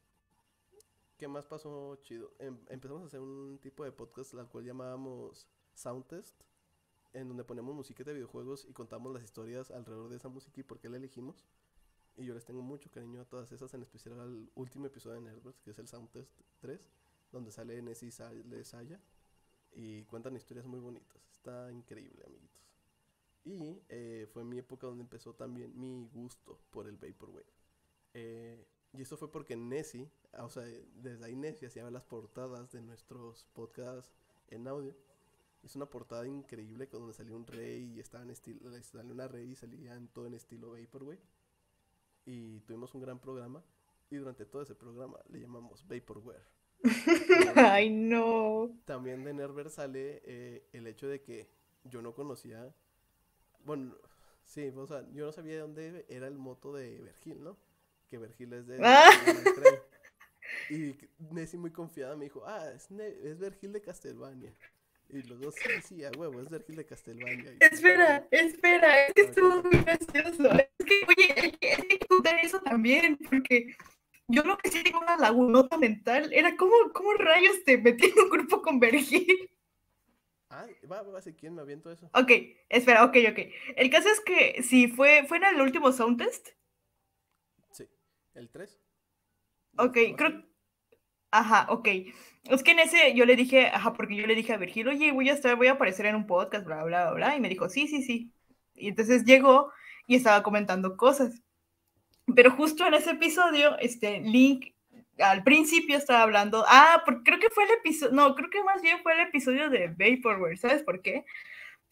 [1.17, 2.31] ¿Qué más pasó chido?
[2.39, 6.41] Em- empezamos a hacer un tipo de podcast al cual llamábamos Soundtest,
[7.13, 10.63] en donde ponemos música de videojuegos y contamos las historias alrededor de esa música y
[10.63, 11.43] por qué la elegimos.
[12.17, 15.21] Y yo les tengo mucho cariño a todas esas, en especial al último episodio de
[15.21, 16.89] Nerdverse, que es el Soundtest 3,
[17.31, 18.99] donde sale Nessie y Sa- de Saya
[19.73, 21.21] y cuentan historias muy bonitas.
[21.31, 22.61] Está increíble, amiguitos.
[23.43, 27.45] Y eh, fue mi época donde empezó también mi gusto por el Vaporwave.
[28.13, 30.63] Eh, y eso fue porque Nessie, ah, o sea,
[30.95, 34.13] desde ahí Nessie hacía las portadas de nuestros podcasts
[34.49, 34.95] en audio.
[35.63, 39.27] Hizo una portada increíble con donde salía un rey y estaba en estilo, salía una
[39.27, 41.21] rey y salía en todo en estilo Vaporwave.
[42.25, 43.63] Y tuvimos un gran programa.
[44.09, 46.45] Y durante todo ese programa le llamamos Vaporware.
[47.73, 48.71] Ay, no.
[48.85, 51.47] También de Nerver sale eh, el hecho de que
[51.85, 52.73] yo no conocía.
[53.63, 53.95] Bueno,
[54.45, 57.57] sí, o sea, yo no sabía de dónde era el moto de Vergil, ¿no?
[58.09, 58.79] Que Vergil es de.
[58.83, 59.09] Ah.
[60.69, 60.95] Y
[61.31, 64.53] Nessie muy confiada me dijo, ah, es, Ne- es Vergil de Castlevania.
[65.09, 67.53] Y los dos, sí, sí, a huevo, es Vergil de Castlevania.
[67.53, 70.49] Y- Espera, espera, es que estuvo muy gracioso.
[70.51, 73.75] Es que, oye, hay que contar eso también, porque
[74.31, 78.19] yo lo que sí tengo una lagunota mental era cómo, cómo rayos te metí en
[78.19, 79.49] un grupo con Vergil.
[80.49, 82.09] Ah, va, va, si quién me aviento eso.
[82.13, 82.31] Ok,
[82.67, 83.39] espera, ok, ok.
[83.77, 86.49] El caso es que si fue, fue en el último sound test.
[87.71, 87.87] Sí,
[88.33, 88.77] el 3.
[89.77, 90.43] Ok, creo.
[91.31, 91.87] Ajá, ok.
[92.49, 95.13] Es que en ese yo le dije, ajá, porque yo le dije a Virgil, oye,
[95.13, 97.35] voy a estar, voy a aparecer en un podcast, bla, bla, bla, bla.
[97.37, 98.33] Y me dijo, sí, sí, sí.
[98.75, 99.71] Y entonces llegó
[100.05, 101.41] y estaba comentando cosas.
[102.35, 104.73] Pero justo en ese episodio, este Link
[105.19, 108.81] al principio estaba hablando, ah, porque creo que fue el episodio, no, creo que más
[108.81, 111.25] bien fue el episodio de Vaporware, ¿sabes por qué?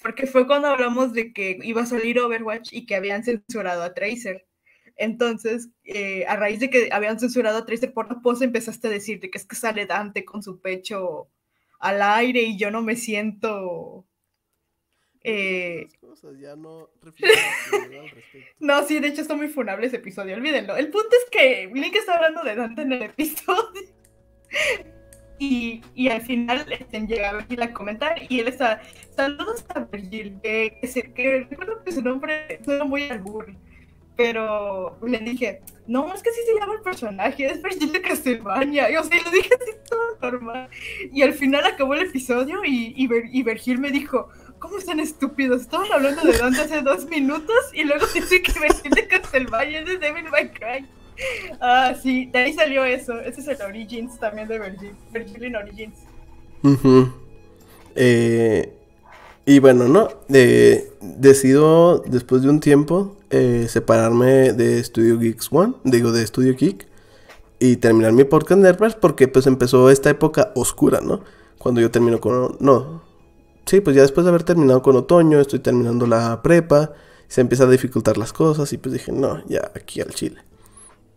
[0.01, 3.93] Porque fue cuando hablamos de que iba a salir Overwatch y que habían censurado a
[3.93, 4.47] Tracer.
[4.95, 8.91] Entonces, eh, a raíz de que habían censurado a Tracer por la pose, empezaste a
[8.91, 11.29] decir de que es que sale Dante con su pecho
[11.79, 14.05] al aire y yo no me siento...
[15.23, 18.51] eh, Esas cosas ya no reflexiono al respecto.
[18.59, 20.75] no, sí, de hecho está muy funable ese episodio, olvídenlo.
[20.77, 23.81] El punto es que Link está hablando de Dante en el episodio.
[25.41, 28.81] Y, y al final este, llega Virgil a comentar y él está,
[29.15, 33.55] saludos a Virgil, que, que, se- que recuerdo que su nombre suena muy albur,
[34.17, 38.91] pero le dije, no, es que así se llama el personaje, es Virgil de Castlevania,
[38.91, 40.69] y o sea, lo dije así todo normal,
[41.13, 44.27] y al final acabó el episodio y, y, Vir- y Virgil me dijo,
[44.59, 45.61] ¿cómo están estúpidos?
[45.61, 49.97] Estaban hablando de Dante hace dos minutos y luego dice que Virgil de Castlevania de
[49.97, 50.87] Devil May Cry.
[51.59, 53.19] Ah, sí, de ahí salió eso.
[53.19, 54.95] Ese es el Origins también de Virgil.
[55.11, 55.95] Virgil in Origins.
[56.63, 57.11] Ujú.
[57.95, 58.73] Eh,
[59.45, 60.09] y bueno, ¿no?
[60.29, 66.55] Eh, decido, después de un tiempo, eh, separarme de Studio Geeks One, digo, de Studio
[66.55, 66.87] Geek,
[67.59, 71.21] y terminar mi podcast Nervers porque pues empezó esta época oscura, ¿no?
[71.57, 72.55] Cuando yo termino con...
[72.59, 73.08] No.
[73.69, 76.93] Sí, pues ya después de haber terminado con otoño, estoy terminando la prepa,
[77.27, 80.37] se empiezan a dificultar las cosas y pues dije, no, ya aquí al chile.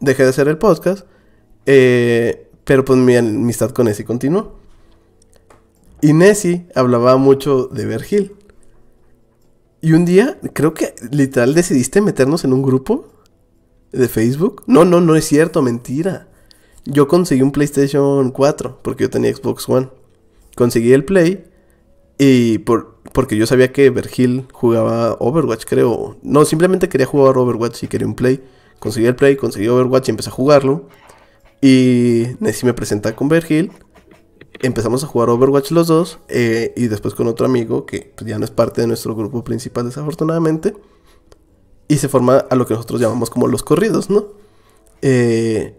[0.00, 1.06] Dejé de hacer el podcast,
[1.64, 4.58] eh, pero pues mi amistad con Nessie continuó.
[6.02, 8.36] Y Nessie hablaba mucho de Vergil.
[9.80, 13.14] Y un día, creo que literal decidiste meternos en un grupo
[13.92, 14.62] de Facebook.
[14.66, 16.28] No, no, no es cierto, mentira.
[16.84, 19.88] Yo conseguí un PlayStation 4 porque yo tenía Xbox One.
[20.54, 21.50] Conseguí el Play
[22.24, 26.16] y por, porque yo sabía que Vergil jugaba Overwatch, creo.
[26.22, 28.40] No, simplemente quería jugar Overwatch y quería un Play.
[28.78, 30.86] Conseguí el Play, conseguí Overwatch y empecé a jugarlo.
[31.60, 33.72] Y Nessie me presenta con Vergil.
[34.60, 36.20] Empezamos a jugar Overwatch los dos.
[36.28, 39.42] eh, y después con otro amigo que pues, ya no es parte de nuestro grupo
[39.42, 40.76] principal, desafortunadamente.
[41.88, 44.26] Y se forma a lo que nosotros llamamos como los corridos, ¿no?
[45.02, 45.76] Eh,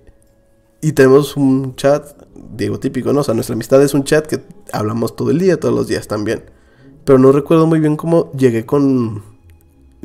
[0.83, 2.05] y tenemos un chat,
[2.35, 3.21] digo típico, ¿no?
[3.21, 4.41] O sea, nuestra amistad es un chat que
[4.71, 6.43] hablamos todo el día, todos los días también.
[7.05, 9.23] Pero no recuerdo muy bien cómo llegué con,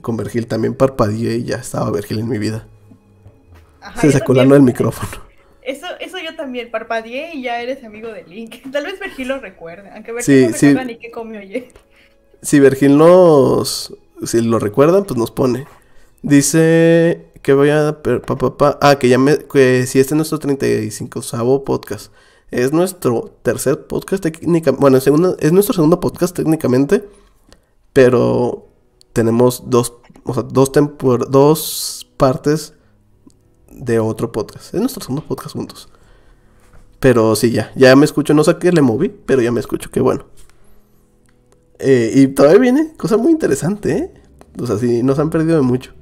[0.02, 0.46] con Vergil.
[0.46, 2.66] También parpadeé y ya estaba Vergil en mi vida.
[3.80, 4.48] Ajá, Se sacó la también.
[4.48, 5.22] no del micrófono.
[5.62, 8.56] Eso, eso yo también, parpadeé y ya eres amigo de Link.
[8.72, 10.66] Tal vez Virgil lo recuerde, aunque Virgil Sí, no sí.
[10.68, 11.68] recuerda ni qué comió ayer.
[12.42, 13.94] Si Vergil nos.
[14.24, 15.66] Si lo recuerdan, pues nos pone.
[16.22, 18.02] Dice que voy a.
[18.02, 19.38] per- pa, pa, pa, ah, que ya me.
[19.38, 22.12] Que si este es nuestro 35 podcast.
[22.50, 24.80] Es nuestro tercer podcast técnicamente.
[25.10, 27.08] Bueno, es nuestro segundo podcast técnicamente.
[27.92, 28.68] Pero
[29.12, 29.94] tenemos dos.
[30.24, 30.72] O sea, dos,
[32.16, 32.74] partes
[33.70, 34.74] de otro podcast.
[34.74, 35.88] Es nuestro segundo podcast juntos.
[37.00, 37.70] Pero sí, ya.
[37.76, 38.34] Ya me escucho.
[38.34, 39.90] No sé qué le moví, pero ya me escucho.
[39.90, 40.26] Qué bueno.
[41.78, 44.14] Eh, y todavía viene cosa muy interesante, ¿eh?
[44.60, 45.92] O sea, sí, nos han perdido de mucho.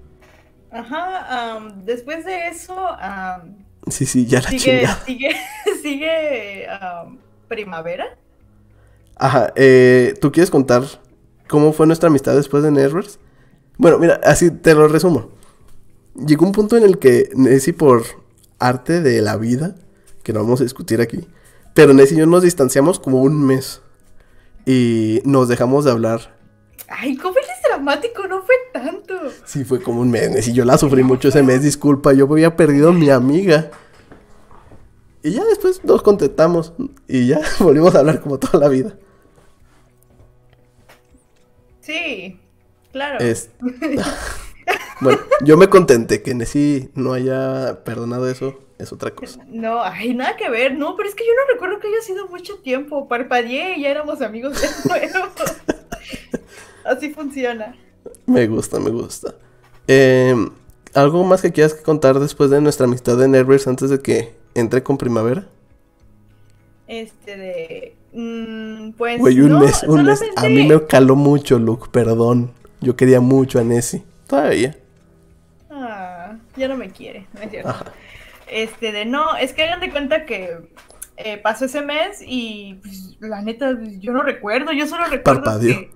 [0.78, 2.74] Ajá, después de eso,
[3.88, 5.04] Sí, sí, ya la sigue, chingada.
[5.06, 5.36] sigue,
[5.82, 6.66] sigue
[7.48, 8.18] primavera.
[9.16, 10.82] Ajá, eh, ¿tú quieres contar
[11.48, 13.18] cómo fue nuestra amistad después de Nervers?
[13.78, 15.30] Bueno, mira, así te lo resumo.
[16.14, 18.04] Llegó un punto en el que Nessie, por
[18.58, 19.76] arte de la vida,
[20.22, 21.26] que no vamos a discutir aquí,
[21.74, 23.82] pero Nessie y yo nos distanciamos como un mes
[24.64, 26.34] y nos dejamos de hablar.
[26.88, 28.26] Ay, ¿cómo eres dramático?
[28.26, 29.14] No fue tanto.
[29.44, 30.52] Sí, fue como un mes, Nessie.
[30.52, 33.70] Yo la sufrí mucho ese mes, disculpa, yo había perdido a mi amiga.
[35.22, 36.72] Y ya después nos contentamos
[37.08, 38.96] y ya volvimos a hablar como toda la vida.
[41.80, 42.40] Sí,
[42.92, 43.18] claro.
[43.20, 43.50] Es...
[45.00, 49.44] bueno, yo me contenté que Nessie no haya perdonado eso, es otra cosa.
[49.48, 52.28] No, ay, nada que ver, no, pero es que yo no recuerdo que haya sido
[52.28, 53.08] mucho tiempo.
[53.08, 55.28] Parpadeé y ya éramos amigos de nuevo.
[56.86, 57.74] Así funciona.
[58.26, 59.34] Me gusta, me gusta.
[59.86, 60.50] Em,
[60.94, 64.82] ¿Algo más que quieras contar después de nuestra amistad de Nervers antes de que entre
[64.82, 65.46] con primavera?
[66.86, 67.96] Este de.
[68.12, 69.18] mm, pues.
[69.18, 70.20] Güey, un no, mes, un mes.
[70.36, 72.52] A mí me caló mucho, Luke, perdón.
[72.80, 74.04] Yo quería mucho a Nessie.
[74.26, 74.76] Todavía.
[75.70, 77.68] Ah, ya no me quiere, no es cierto.
[77.68, 77.92] Ajá.
[78.48, 80.56] Este de no, es que hagan de cuenta que
[81.16, 85.80] eh, pasó ese mes y pues, la neta, yo no recuerdo, yo solo recuerdo Parpadeó.
[85.80, 85.95] que.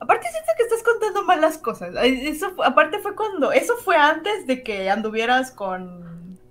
[0.00, 1.94] Aparte siento que estás contando mal las cosas.
[2.02, 6.08] Eso, aparte fue cuando, eso fue antes de que anduvieras con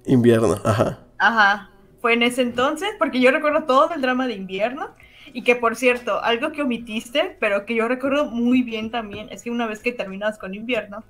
[0.07, 0.99] Invierno, ajá.
[1.17, 1.69] Ajá,
[2.01, 4.89] fue en ese entonces, porque yo recuerdo todo el drama de invierno.
[5.33, 9.43] Y que por cierto, algo que omitiste, pero que yo recuerdo muy bien también, es
[9.43, 11.03] que una vez que terminas con invierno,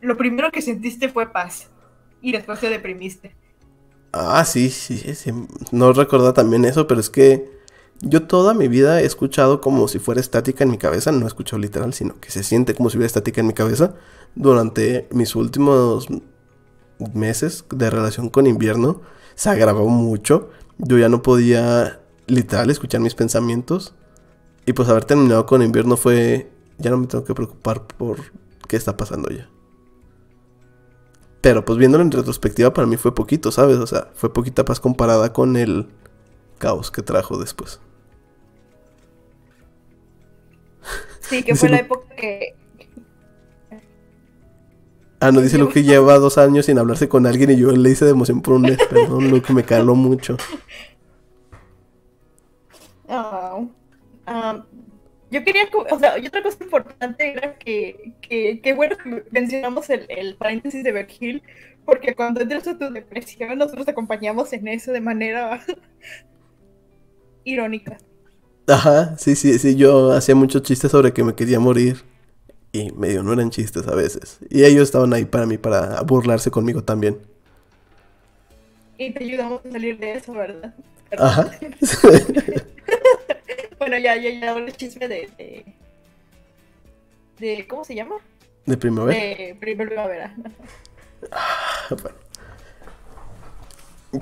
[0.00, 1.68] lo primero que sentiste fue paz.
[2.22, 3.36] Y después te deprimiste.
[4.12, 5.30] Ah, sí, sí, sí.
[5.70, 7.55] No recordaba también eso, pero es que
[8.00, 11.12] yo toda mi vida he escuchado como si fuera estática en mi cabeza.
[11.12, 13.94] No he escuchado literal, sino que se siente como si hubiera estática en mi cabeza.
[14.34, 16.08] Durante mis últimos
[17.14, 19.00] meses de relación con invierno,
[19.34, 20.50] se agravó mucho.
[20.78, 23.94] Yo ya no podía literal escuchar mis pensamientos.
[24.66, 26.50] Y pues haber terminado con invierno fue...
[26.78, 28.18] Ya no me tengo que preocupar por
[28.68, 29.48] qué está pasando ya.
[31.40, 33.78] Pero pues viéndolo en retrospectiva para mí fue poquito, ¿sabes?
[33.78, 35.88] O sea, fue poquita paz comparada con el
[36.58, 37.80] caos que trajo después.
[41.28, 42.54] Sí, que Dice fue la época que...
[45.18, 47.90] Ah, no, dice Luke que lleva dos años sin hablarse con alguien y yo le
[47.90, 48.78] hice de emoción por un mes.
[48.90, 50.36] Perdón, Luke, me caló mucho.
[53.08, 53.58] Ah,
[55.30, 59.90] yo quería, o sea, y otra cosa importante era que, que, que bueno que mencionamos
[59.90, 61.42] el, el paréntesis de Bergil,
[61.84, 65.60] porque cuando entras a tu depresión, nosotros te acompañamos en eso de manera
[67.44, 67.98] irónica.
[68.68, 72.02] Ajá, sí, sí, sí, yo hacía muchos chistes sobre que me quería morir.
[72.72, 74.38] Y medio no eran chistes a veces.
[74.50, 77.18] Y ellos estaban ahí para mí, para burlarse conmigo también.
[78.98, 80.74] Y te ayudamos a salir de eso, ¿verdad?
[81.18, 81.50] Ajá.
[83.78, 85.64] Bueno, ya, ya, ya, el chisme de, de,
[87.38, 88.16] de- ¿cómo se llama?
[88.64, 89.18] De primavera.
[89.20, 90.34] De primavera.
[91.90, 92.16] Bueno.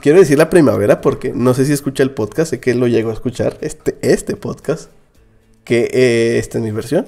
[0.01, 3.11] Quiero decir la primavera porque no sé si escucha el podcast, sé que lo llegó
[3.11, 4.91] a escuchar, este, este podcast,
[5.65, 7.07] que eh, esta es mi versión.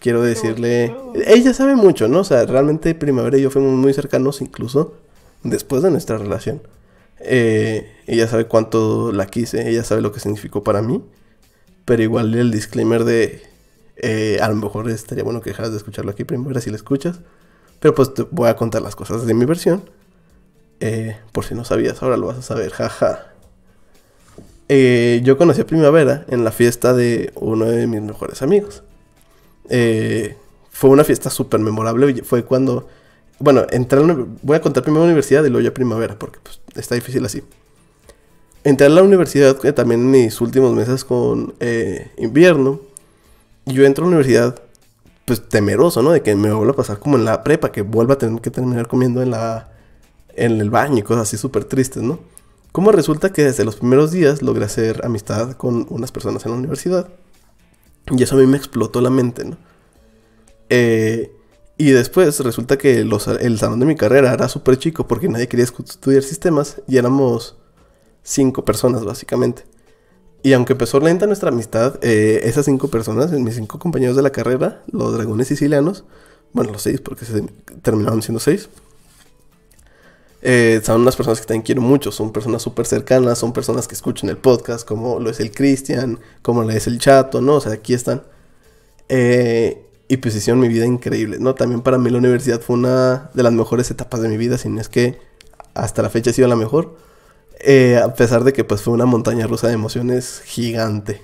[0.00, 0.94] Quiero decirle,
[1.26, 2.20] ella sabe mucho, ¿no?
[2.20, 4.94] O sea, realmente primavera y yo fuimos muy cercanos incluso
[5.44, 6.60] después de nuestra relación.
[7.20, 11.02] Eh, ella sabe cuánto la quise, ella sabe lo que significó para mí,
[11.84, 13.42] pero igual el disclaimer de,
[13.96, 17.20] eh, a lo mejor estaría bueno que dejaras de escucharlo aquí primavera si la escuchas.
[17.78, 19.82] Pero pues te voy a contar las cosas de mi versión.
[20.84, 23.28] Eh, por si no sabías, ahora lo vas a saber, jaja.
[24.68, 28.82] Eh, yo conocí a Primavera en la fiesta de uno de mis mejores amigos.
[29.68, 30.36] Eh,
[30.70, 32.24] fue una fiesta súper memorable.
[32.24, 32.88] Fue cuando.
[33.38, 36.60] Bueno, entré a la voy a contar primero universidad y luego ya primavera, porque pues,
[36.74, 37.44] está difícil así.
[38.64, 41.54] Entré a la universidad también mis últimos meses con
[42.16, 42.80] invierno.
[43.66, 44.60] Yo entro a la universidad
[45.26, 46.10] pues temeroso, ¿no?
[46.10, 48.50] De que me vuelva a pasar como en la prepa, que vuelva a tener que
[48.50, 49.71] terminar comiendo en la
[50.36, 52.20] en el baño y cosas así súper tristes, ¿no?
[52.72, 56.58] Como resulta que desde los primeros días logré hacer amistad con unas personas en la
[56.58, 57.08] universidad.
[58.10, 59.58] Y eso a mí me explotó la mente, ¿no?
[60.68, 61.30] Eh,
[61.76, 65.48] y después resulta que los- el salón de mi carrera era súper chico porque nadie
[65.48, 67.56] quería estudiar sistemas y éramos
[68.22, 69.64] cinco personas básicamente.
[70.42, 74.30] Y aunque empezó lenta nuestra amistad, eh, esas cinco personas, mis cinco compañeros de la
[74.30, 76.04] carrera, los dragones sicilianos,
[76.52, 77.42] bueno, los seis porque se
[77.82, 78.68] terminaron siendo seis,
[80.42, 83.94] eh, son unas personas que también quiero mucho, son personas súper cercanas, son personas que
[83.94, 87.54] escuchan el podcast, como lo es el Cristian, como lo es el Chato, ¿no?
[87.54, 88.22] O sea, aquí están.
[89.08, 91.54] Eh, y pues hicieron mi vida increíble, ¿no?
[91.54, 94.68] También para mí la universidad fue una de las mejores etapas de mi vida, si
[94.68, 95.18] no es que
[95.74, 96.96] hasta la fecha ha sido la mejor.
[97.60, 101.22] Eh, a pesar de que pues fue una montaña rusa de emociones gigante.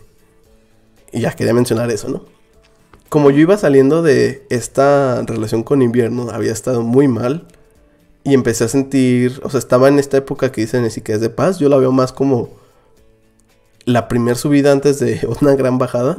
[1.12, 2.24] Y ya quería mencionar eso, ¿no?
[3.09, 7.49] Como yo iba saliendo de esta relación con invierno, había estado muy mal.
[8.29, 11.23] Y empecé a sentir, o sea, estaba en esta época que dicen así que es
[11.23, 11.59] de paz.
[11.59, 12.51] Yo la veo más como
[13.87, 16.19] la primera subida antes de una gran bajada.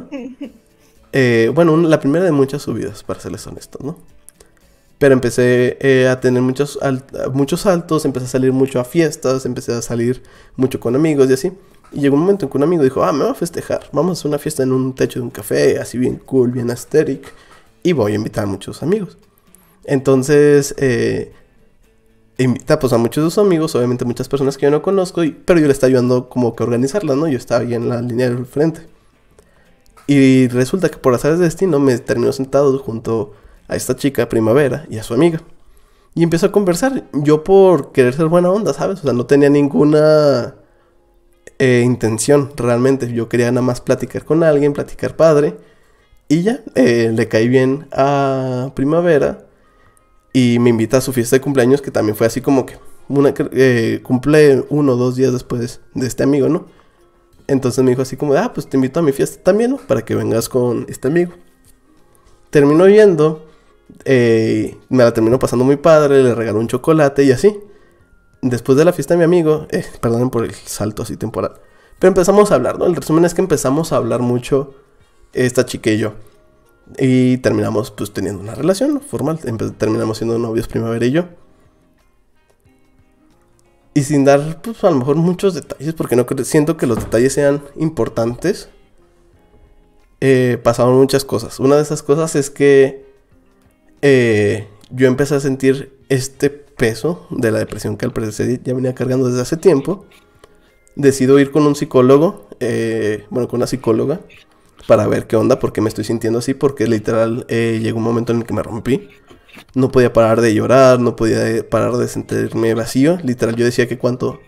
[1.12, 3.96] Eh, bueno, la primera de muchas subidas, para serles honestos, ¿no?
[4.98, 6.80] Pero empecé eh, a tener muchos,
[7.32, 10.20] muchos saltos, empecé a salir mucho a fiestas, empecé a salir
[10.56, 11.52] mucho con amigos y así.
[11.92, 14.10] Y llegó un momento en que un amigo dijo, ah, me voy a festejar, vamos
[14.10, 17.32] a hacer una fiesta en un techo de un café, así bien cool, bien aesthetic,
[17.84, 19.16] y voy a invitar a muchos amigos.
[19.84, 21.32] Entonces, eh,
[22.44, 25.60] invita pues a muchos de sus amigos, obviamente muchas personas que yo no conozco, pero
[25.60, 27.28] yo le estaba ayudando como que a organizarla, ¿no?
[27.28, 28.86] Yo estaba ahí en la línea del frente.
[30.06, 33.32] Y resulta que por azar de destino me terminó sentado junto
[33.68, 35.40] a esta chica Primavera y a su amiga.
[36.14, 37.04] Y empezó a conversar.
[37.12, 39.00] Yo por querer ser buena onda, ¿sabes?
[39.00, 40.56] O sea, no tenía ninguna
[41.58, 43.12] eh, intención realmente.
[43.12, 45.56] Yo quería nada más platicar con alguien, platicar padre.
[46.26, 49.46] Y ya, eh, le caí bien a Primavera.
[50.32, 52.78] Y me invita a su fiesta de cumpleaños, que también fue así como que
[53.08, 56.66] una, eh, cumple uno o dos días después de este amigo, ¿no?
[57.48, 59.78] Entonces me dijo así como, ah, pues te invito a mi fiesta también, ¿no?
[59.78, 61.32] Para que vengas con este amigo.
[62.50, 63.48] Terminó yendo,
[64.04, 67.58] eh, me la terminó pasando muy padre, le regaló un chocolate y así.
[68.40, 71.54] Después de la fiesta de mi amigo, eh, perdonen por el salto así temporal,
[71.98, 72.86] pero empezamos a hablar, ¿no?
[72.86, 74.74] El resumen es que empezamos a hablar mucho
[75.32, 76.14] esta chica y yo.
[76.98, 79.38] Y terminamos pues teniendo una relación formal,
[79.78, 81.24] terminamos siendo novios primavera y yo.
[83.92, 87.32] Y sin dar, pues a lo mejor muchos detalles, porque no siento que los detalles
[87.32, 88.68] sean importantes.
[90.20, 91.58] Eh, pasaron muchas cosas.
[91.58, 93.04] Una de esas cosas es que
[94.02, 98.94] eh, yo empecé a sentir este peso de la depresión que al parecer ya venía
[98.94, 100.06] cargando desde hace tiempo.
[100.94, 104.20] Decido ir con un psicólogo, eh, bueno, con una psicóloga,
[104.86, 108.40] para ver qué onda, porque me estoy sintiendo así, porque literal llegó un momento en
[108.40, 109.08] el que me rompí
[109.74, 113.18] no podía parar de llorar, no podía parar de sentirme vacío.
[113.22, 114.40] Literal, yo decía que cuando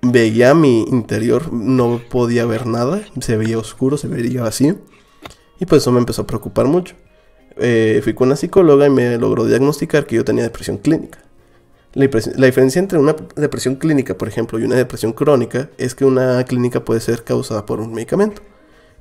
[0.00, 4.76] veía mi interior no podía ver nada, se veía oscuro, se veía vacío.
[5.60, 6.94] Y pues eso me empezó a preocupar mucho.
[7.56, 11.18] Eh, fui con una psicóloga y me logró diagnosticar que yo tenía depresión clínica.
[11.94, 12.06] La,
[12.46, 16.82] diferencia entre una depresión clínica, por ejemplo, y una depresión crónica es que una clínica
[16.84, 18.40] puede ser causada por un medicamento.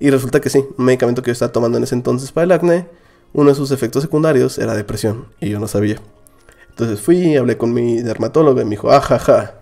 [0.01, 2.51] Y resulta que sí, un medicamento que yo estaba tomando en ese entonces para el
[2.51, 2.87] acné
[3.33, 6.01] uno de sus efectos secundarios era depresión y yo no sabía.
[6.69, 9.59] Entonces fui, hablé con mi dermatólogo y me dijo, ajaja.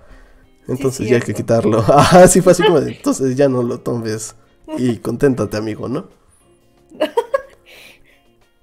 [0.67, 1.79] Entonces ya hay que quitarlo.
[1.79, 4.35] Ajá, sí fue así como de, entonces ya no lo tomes
[4.77, 6.07] y conténtate, amigo, ¿no?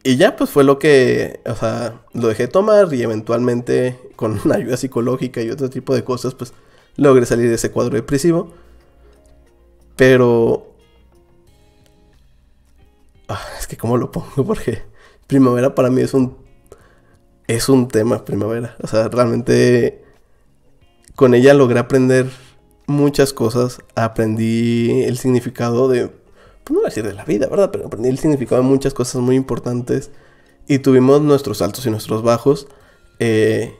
[0.03, 4.55] Y ya pues fue lo que, o sea, lo dejé tomar y eventualmente con una
[4.55, 6.55] ayuda psicológica y otro tipo de cosas, pues
[6.95, 8.53] logré salir de ese cuadro depresivo.
[9.97, 10.76] Pero...
[13.29, 14.83] Ah, es que cómo lo pongo, porque
[15.27, 16.47] primavera para mí es un
[17.47, 18.77] es un tema primavera.
[18.83, 20.05] O sea, realmente
[21.15, 22.31] con ella logré aprender
[22.87, 23.79] muchas cosas.
[23.95, 27.71] Aprendí el significado de, pues no voy a decir de la vida, ¿verdad?
[27.71, 30.11] Pero aprendí el significado de muchas cosas muy importantes.
[30.69, 32.67] Y tuvimos nuestros altos y nuestros bajos.
[33.19, 33.75] Eh,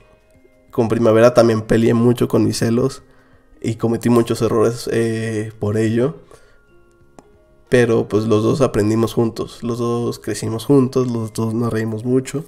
[0.71, 3.03] con primavera también peleé mucho con mis celos.
[3.61, 6.17] Y cometí muchos errores eh, por ello.
[7.69, 12.45] Pero pues los dos aprendimos juntos, los dos crecimos juntos, los dos nos reímos mucho.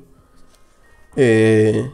[1.16, 1.90] Eh,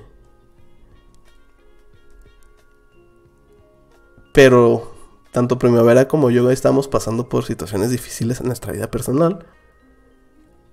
[4.33, 4.93] pero
[5.33, 9.47] tanto Primavera como yo estamos pasando por situaciones difíciles en nuestra vida personal.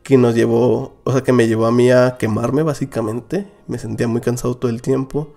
[0.03, 3.51] Que nos llevó, o sea, que me llevó a mí a quemarme básicamente.
[3.67, 5.33] Me sentía muy cansado todo el tiempo.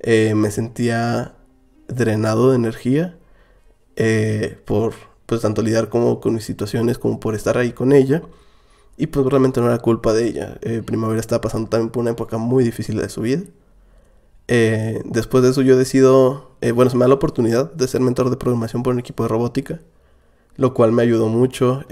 [0.00, 1.34] Eh, me sentía
[1.88, 3.18] drenado de energía.
[3.96, 4.94] Eh, por
[5.26, 8.22] pues tanto lidiar como con mis situaciones como por estar ahí con ella.
[8.96, 10.58] Y pues realmente no era culpa de ella.
[10.62, 13.42] Eh, Primavera estaba pasando también por una época muy difícil de su vida.
[14.48, 18.00] Eh, después de eso yo decido, eh, bueno, se me da la oportunidad de ser
[18.00, 19.80] mentor de programación por un equipo de robótica,
[20.56, 21.84] lo cual me ayudó mucho,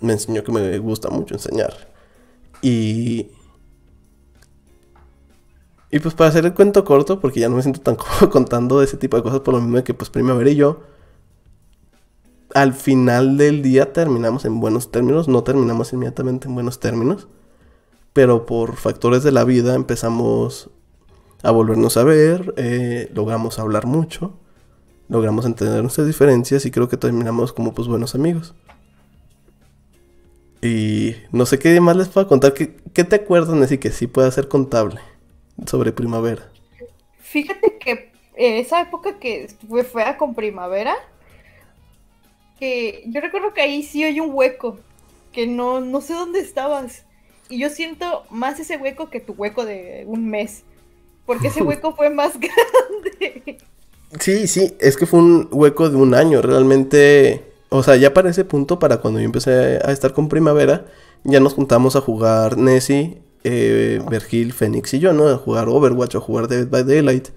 [0.00, 1.92] me enseñó que me gusta mucho enseñar.
[2.62, 3.28] Y...
[5.90, 8.82] Y pues para hacer el cuento corto, porque ya no me siento tan cómodo contando
[8.82, 10.80] ese tipo de cosas, por lo mismo que pues Primavera y yo
[12.54, 17.28] al final del día terminamos en buenos términos, no terminamos inmediatamente en buenos términos,
[18.12, 20.70] pero por factores de la vida empezamos
[21.42, 24.38] a volvernos a ver, eh, logramos hablar mucho,
[25.08, 28.54] logramos entender nuestras diferencias y creo que terminamos como pues buenos amigos.
[30.62, 32.54] Y no sé qué más les puedo contar.
[32.54, 35.00] ¿Qué, qué te acuerdas, Nessie, que sí pueda ser contable
[35.66, 36.50] sobre primavera?
[37.18, 40.94] Fíjate que esa época que fue fuera con primavera,
[42.64, 44.78] que yo recuerdo que ahí sí hay un hueco,
[45.32, 47.04] que no, no sé dónde estabas.
[47.50, 50.62] Y yo siento más ese hueco que tu hueco de un mes,
[51.26, 53.58] porque ese hueco fue más grande.
[54.18, 58.30] Sí, sí, es que fue un hueco de un año, realmente, o sea, ya para
[58.30, 60.86] ese punto, para cuando yo empecé a estar con Primavera,
[61.22, 65.28] ya nos juntamos a jugar Nessie, eh, Vergil, Fénix y yo, ¿no?
[65.28, 67.28] A jugar Overwatch, a jugar Dead by Daylight.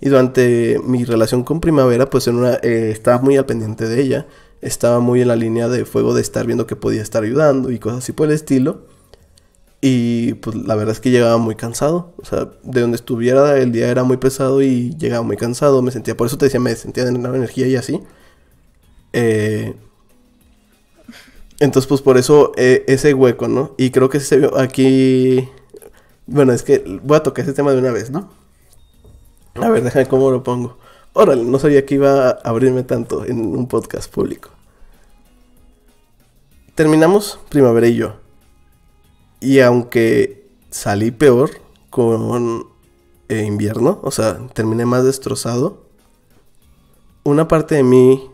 [0.00, 4.26] Y durante mi relación con Primavera, pues eh, estaba muy al pendiente de ella.
[4.60, 7.78] Estaba muy en la línea de fuego de estar viendo que podía estar ayudando y
[7.78, 8.86] cosas así por el estilo.
[9.80, 12.12] Y pues la verdad es que llegaba muy cansado.
[12.18, 15.80] O sea, de donde estuviera el día era muy pesado y llegaba muy cansado.
[15.82, 18.00] Me sentía, por eso te decía, me sentía de energía y así.
[19.12, 19.74] Eh,
[21.60, 23.74] entonces, pues por eso eh, ese hueco, ¿no?
[23.78, 25.48] Y creo que se vio aquí.
[26.26, 28.30] Bueno, es que voy a tocar ese tema de una vez, ¿no?
[29.54, 30.78] A ver, déjame cómo lo pongo.
[31.12, 34.50] Órale, no sabía que iba a abrirme tanto en un podcast público.
[36.74, 38.14] Terminamos Primavera y yo.
[39.40, 41.50] Y aunque salí peor
[41.90, 42.66] con
[43.28, 45.84] eh, invierno, o sea, terminé más destrozado,
[47.24, 48.30] una parte de mí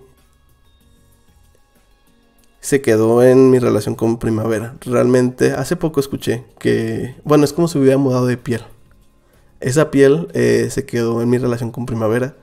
[2.61, 4.75] se quedó en mi relación con primavera.
[4.81, 8.63] Realmente, hace poco escuché que, bueno, es como si hubiera mudado de piel.
[9.61, 12.37] Esa piel eh, se quedó en mi relación con primavera.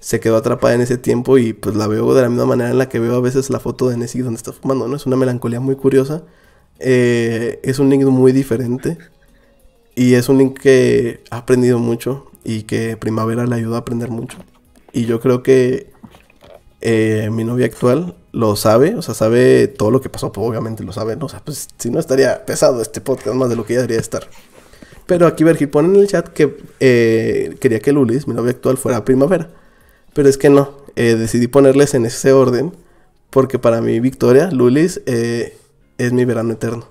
[0.00, 2.78] Se quedó atrapada en ese tiempo y pues la veo de la misma manera en
[2.78, 4.96] la que veo a veces la foto de Nessie donde está fumando, ¿no?
[4.96, 6.22] Es una melancolía muy curiosa
[6.78, 8.98] eh, es un link muy diferente.
[9.94, 14.10] Y es un link que ha aprendido mucho y que Primavera le ayudó a aprender
[14.10, 14.38] mucho.
[14.92, 15.90] Y yo creo que
[16.82, 20.84] eh, mi novia actual lo sabe, o sea, sabe todo lo que pasó, pues obviamente
[20.84, 21.26] lo sabe, ¿no?
[21.26, 24.28] O pues si no estaría pesado este podcast más de lo que ya debería estar.
[25.06, 28.76] Pero aquí Vergil pone en el chat que eh, quería que Lulis, mi novia actual,
[28.76, 29.48] fuera Primavera.
[30.16, 32.72] Pero es que no, decidí ponerles en ese orden
[33.28, 36.88] porque para mí Victoria, Lulis, es mi verano eterno.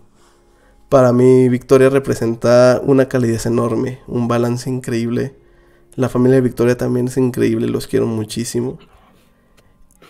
[0.90, 5.34] Para mí Victoria representa una calidez enorme, un balance increíble.
[5.96, 8.78] La familia de Victoria también es increíble, los quiero muchísimo.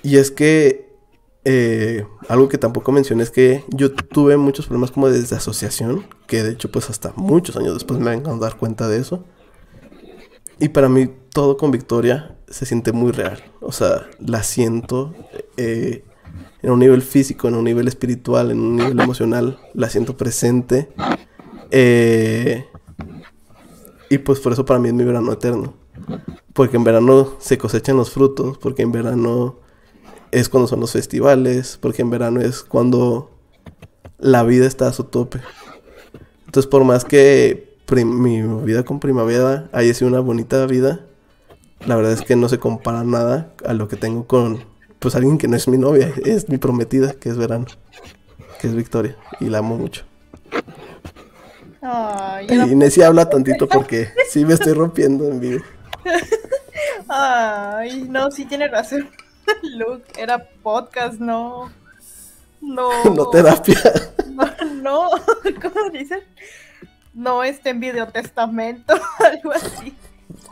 [0.03, 0.93] Y es que
[1.45, 6.43] eh, algo que tampoco mencioné es que yo tuve muchos problemas como de desasociación, que
[6.43, 9.23] de hecho pues hasta muchos años después me vengo a dar cuenta de eso.
[10.60, 13.44] Y para mí todo con Victoria se siente muy real.
[13.61, 15.14] O sea, la siento.
[15.57, 16.03] Eh,
[16.61, 20.90] en un nivel físico, en un nivel espiritual, en un nivel emocional, la siento presente.
[21.69, 22.65] Eh,
[24.10, 25.73] y pues por eso para mí es mi verano eterno.
[26.53, 29.60] Porque en verano se cosechan los frutos, porque en verano
[30.32, 33.32] es cuando son los festivales, porque en verano es cuando
[34.18, 35.41] la vida está a su tope.
[36.45, 41.02] Entonces por más que mi vida con primavera haya sido una bonita vida,
[41.86, 44.64] la verdad es que no se compara nada a lo que tengo con
[44.99, 47.66] pues alguien que no es mi novia, es mi prometida, que es verano,
[48.60, 50.03] que es Victoria, y la amo mucho.
[52.48, 55.64] Y habla tantito porque sí me estoy rompiendo en vivo.
[57.07, 59.10] Ay, no, sí tiene razón.
[59.78, 61.72] Luke, era podcast, no.
[62.62, 62.90] No.
[63.16, 63.80] No terapia.
[64.36, 64.44] No,
[64.82, 65.10] no.
[65.62, 66.20] ¿cómo dicen?
[67.15, 69.95] No este en videotestamento, algo así.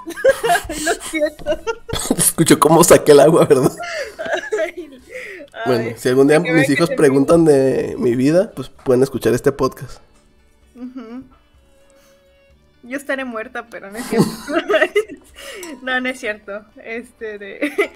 [0.05, 1.59] Lo siento.
[2.17, 3.71] Escucho cómo saqué el agua, ¿verdad?
[5.65, 9.99] bueno, si algún día mis hijos preguntan de mi vida, pues pueden escuchar este podcast.
[12.83, 14.27] Yo estaré muerta, pero no es cierto.
[15.83, 16.65] no, no es cierto.
[16.83, 17.91] Este de...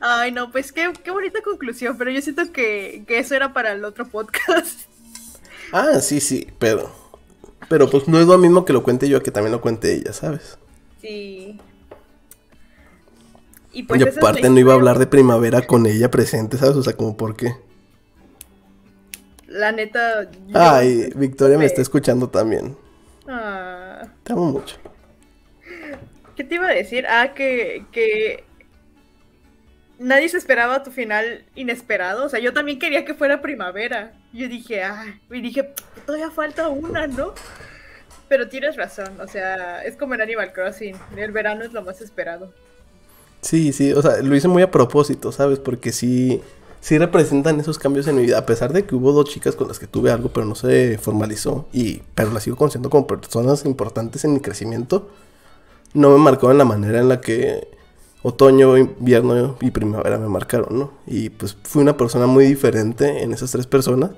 [0.00, 3.72] Ay, no, pues qué, qué bonita conclusión, pero yo siento que, que eso era para
[3.72, 4.82] el otro podcast.
[5.72, 7.05] Ah, sí, sí, pero...
[7.68, 9.94] Pero pues no es lo mismo que lo cuente yo a que también lo cuente
[9.94, 10.58] ella, ¿sabes?
[11.00, 11.58] Sí.
[13.72, 16.76] Y pues aparte no iba a hablar de primavera con ella presente, ¿sabes?
[16.76, 17.54] O sea, como por qué.
[19.48, 20.30] La neta.
[20.54, 22.76] Ay, Victoria me está escuchando también.
[23.28, 24.02] Ah.
[24.22, 24.76] Te amo mucho.
[26.36, 27.06] ¿Qué te iba a decir?
[27.06, 28.45] Ah, que, que
[29.98, 32.26] nadie se esperaba tu final inesperado.
[32.26, 34.12] O sea, yo también quería que fuera primavera.
[34.32, 35.72] Yo dije, ah, y dije,
[36.04, 37.34] todavía falta una, ¿no?
[38.28, 42.00] Pero tienes razón, o sea, es como en Animal Crossing, el verano es lo más
[42.00, 42.52] esperado.
[43.40, 45.60] Sí, sí, o sea, lo hice muy a propósito, ¿sabes?
[45.60, 46.40] Porque sí,
[46.80, 49.68] sí representan esos cambios en mi vida, a pesar de que hubo dos chicas con
[49.68, 53.64] las que tuve algo, pero no se formalizó, y, pero las sigo conociendo como personas
[53.64, 55.08] importantes en mi crecimiento,
[55.94, 57.68] no me marcó en la manera en la que
[58.22, 60.92] otoño, invierno y primavera me marcaron, ¿no?
[61.06, 64.12] Y pues fui una persona muy diferente en esas tres personas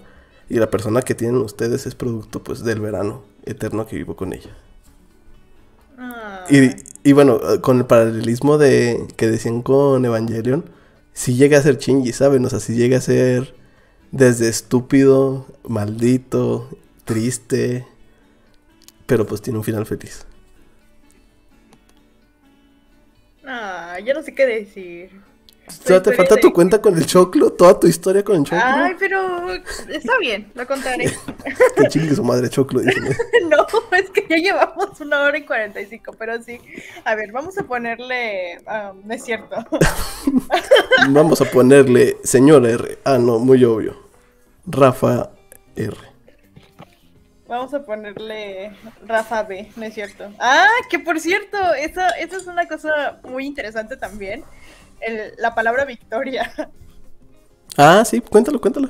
[0.48, 4.32] Y la persona que tienen ustedes es producto pues del verano eterno que vivo con
[4.32, 4.56] ella.
[5.96, 6.70] Ah, Y,
[7.08, 10.70] y bueno, eh, con el paralelismo de que decían con Evangelion,
[11.12, 12.44] si llega a ser Shinji, ¿saben?
[12.44, 13.54] O sea, si llega a ser
[14.12, 16.68] desde estúpido, maldito,
[17.04, 17.86] triste,
[19.06, 20.26] pero pues tiene un final feliz.
[24.00, 25.10] Ya no sé qué decir.
[25.66, 28.44] O sea, te falta de- tu cuenta con el choclo, toda tu historia con el
[28.44, 28.58] choclo.
[28.64, 29.52] Ay, pero
[29.90, 31.12] está bien, lo contaré.
[31.76, 33.04] Que chingue su madre choclo, dicen.
[33.50, 33.66] No,
[33.96, 36.58] es que ya llevamos una hora y 45, pero sí.
[37.04, 38.60] A ver, vamos a ponerle.
[38.66, 39.56] ah, no es cierto.
[41.10, 42.98] Vamos a ponerle señor R.
[43.04, 43.96] Ah, no, muy obvio.
[44.66, 45.30] Rafa
[45.76, 45.96] R.
[47.48, 48.70] Vamos a ponerle
[49.06, 50.30] Rafa B, no es cierto.
[50.38, 54.44] Ah, que por cierto, eso, eso es una cosa muy interesante también.
[55.00, 56.52] El- la palabra victoria.
[57.80, 58.88] Ah, sí, cuéntalo, cuéntalo.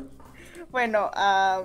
[0.71, 1.63] Bueno, ah,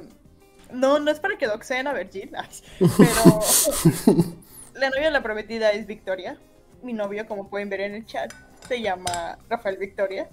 [0.73, 2.49] no, no es para que doxeen a Virgil, ay,
[2.97, 3.39] pero
[4.73, 6.37] la novia de la prometida es Victoria.
[6.81, 8.33] Mi novio, como pueden ver en el chat,
[8.67, 10.27] se llama Rafael Victoria.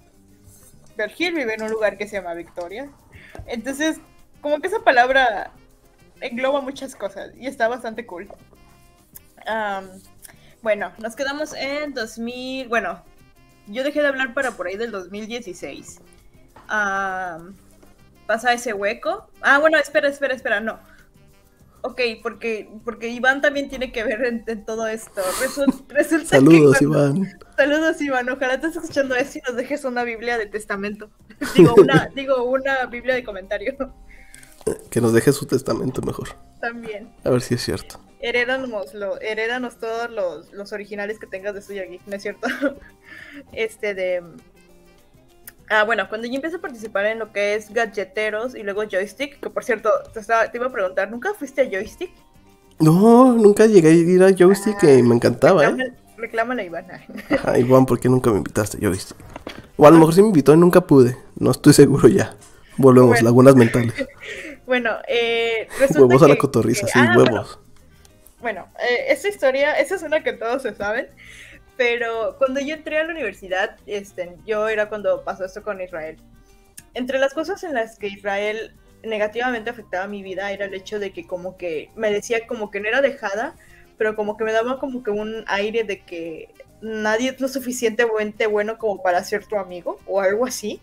[0.97, 2.89] Virgil vive en un lugar que se llama Victoria.
[3.45, 4.01] Entonces,
[4.41, 5.51] como que esa palabra
[6.21, 8.27] engloba muchas cosas y está bastante cool.
[9.47, 9.87] Am,
[10.61, 12.67] bueno, nos quedamos en 2000.
[12.69, 13.03] Bueno,
[13.67, 15.99] yo dejé de hablar para por ahí del 2016.
[16.67, 17.55] Am,
[18.27, 19.29] pasa ese hueco.
[19.41, 20.79] Ah, bueno, espera, espera, espera, no.
[21.83, 25.19] Ok, porque, porque Iván también tiene que ver en, en todo esto.
[25.41, 27.39] Resul- resulta que Saludos, cuando- Iván.
[27.57, 28.29] Saludos, Iván.
[28.29, 31.09] Ojalá estés escuchando esto y nos dejes una Biblia de testamento.
[31.55, 33.75] Digo, una, digo, una Biblia de comentario
[34.91, 36.29] Que nos deje su testamento mejor.
[36.59, 37.09] también.
[37.23, 37.99] A ver si es cierto.
[38.19, 42.47] Herédanos, lo, herédanos todos los, los originales que tengas de Suya Geek, ¿no es cierto?
[43.51, 44.21] Este de...
[45.69, 49.39] Ah, bueno, cuando yo empecé a participar en lo que es gadgeteros y luego joystick,
[49.39, 52.11] que por cierto, te, estaba- te iba a preguntar, ¿nunca fuiste a joystick?
[52.79, 55.67] No, nunca llegué a ir a joystick y me encantaba, ¿eh?
[55.69, 56.85] Reclámale, reclámale a Iván.
[57.29, 59.17] Ajá, Iván, ¿por qué nunca me invitaste a joystick?
[59.77, 61.17] O a lo mejor sí me invitó y nunca pude.
[61.39, 62.35] No estoy seguro ya.
[62.77, 63.23] Volvemos, Bueno.
[63.25, 63.93] lagunas mentales.
[64.65, 67.59] Bueno, eh, Huevos a la cotorriza, que- sí, ah, bueno, huevos.
[68.39, 71.07] Bueno, eh, esta historia, esa es una que todos se saben,
[71.77, 76.17] pero cuando yo entré a la universidad, este, yo era cuando pasó esto con Israel.
[76.93, 78.73] Entre las cosas en las que Israel
[79.03, 82.79] negativamente afectaba mi vida era el hecho de que como que me decía como que
[82.79, 83.55] no era dejada,
[83.97, 86.49] pero como que me daba como que un aire de que
[86.81, 90.81] nadie es lo suficientemente bueno como para ser tu amigo o algo así.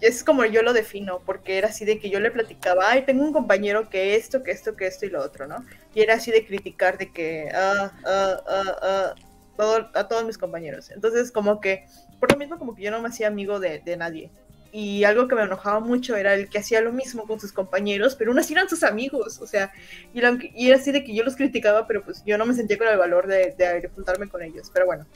[0.00, 3.22] Es como yo lo defino, porque era así de que yo le platicaba, ay, tengo
[3.24, 5.64] un compañero que esto, que esto, que esto y lo otro, ¿no?
[5.94, 9.14] Y era así de criticar de que ah, ah, ah, ah,
[9.56, 10.90] todo- a todos mis compañeros.
[10.90, 11.86] Entonces, como que,
[12.20, 14.30] por lo mismo, como que yo no me hacía amigo de, de nadie.
[14.70, 18.14] Y algo que me enojaba mucho era el que hacía lo mismo con sus compañeros,
[18.16, 19.40] pero aún así eran sus amigos.
[19.40, 19.72] O sea,
[20.12, 20.36] y, era-
[20.74, 23.26] así de que yo los criticaba, pero pues yo no me sentía con el valor
[23.26, 24.70] de, de juntarme con ellos.
[24.74, 25.06] Pero bueno,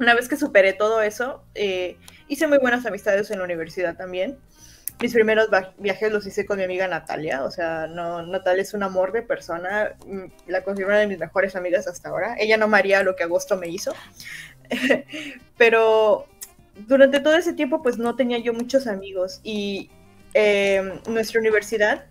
[0.00, 1.96] una vez que superé todo eso, eh,
[2.26, 4.38] hice muy buenas amistades en la universidad también.
[4.98, 5.48] Mis primeros
[5.78, 9.22] viajes los hice con mi amiga Natalia, o sea, no, Natalia es un amor de
[9.22, 12.34] persona, mm, la considero una de mis mejores amigas hasta ahora.
[12.38, 13.92] Ella no me haría lo que Agosto me hizo,
[15.58, 16.26] pero
[16.86, 19.90] durante todo ese tiempo pues no tenía yo muchos amigos y
[20.32, 22.06] eh, nuestra universidad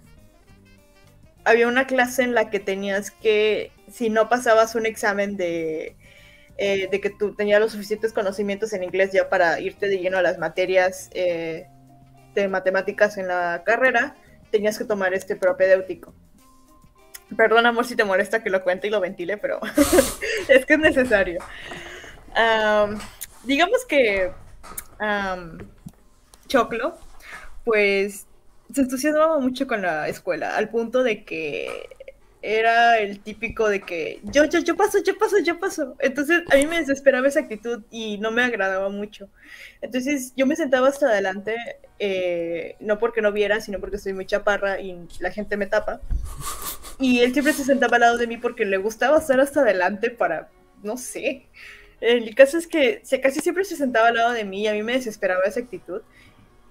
[1.44, 5.96] había una clase en la que tenías que, si no pasabas un examen de,
[6.62, 10.18] eh, de que tú tenías los suficientes conocimientos en inglés ya para irte de lleno
[10.18, 11.68] a las materias eh,
[12.36, 14.18] de matemáticas en la carrera,
[14.52, 16.14] tenías que tomar este propedéutico.
[17.38, 19.62] Perdón, amor, si te molesta que lo cuente y lo ventile, pero
[20.50, 21.40] es que es necesario.
[22.36, 23.00] Am,
[23.46, 24.30] digamos que
[25.00, 25.60] am,
[26.48, 26.98] Choclo,
[27.64, 28.28] pues
[28.74, 31.88] se entusiasmaba mucho con la escuela, al punto de que
[32.42, 35.96] era el típico de que yo, yo, yo paso, yo paso, yo paso.
[36.00, 39.30] Entonces a mí me desesperaba esa actitud y no me agradaba mucho.
[39.82, 41.56] Entonces yo me sentaba hasta adelante,
[42.00, 46.02] eh, no porque no viera, sino porque soy muy chaparra y la gente me tapa.
[46.98, 50.10] Y él siempre se sentaba al lado de mí porque le gustaba estar hasta adelante
[50.10, 50.50] para,
[50.82, 51.46] no sé.
[52.00, 54.74] El caso es que se, casi siempre se sentaba al lado de mí y a
[54.74, 56.02] mí me desesperaba esa actitud.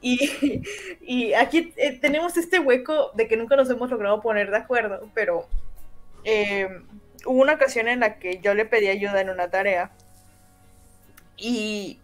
[0.00, 0.62] Y,
[1.02, 5.10] y aquí eh, tenemos este hueco de que nunca nos hemos logrado poner de acuerdo,
[5.14, 5.46] pero
[6.30, 6.68] eh,
[7.24, 9.90] hubo una ocasión en la que yo le pedí ayuda en una tarea
[11.38, 11.98] y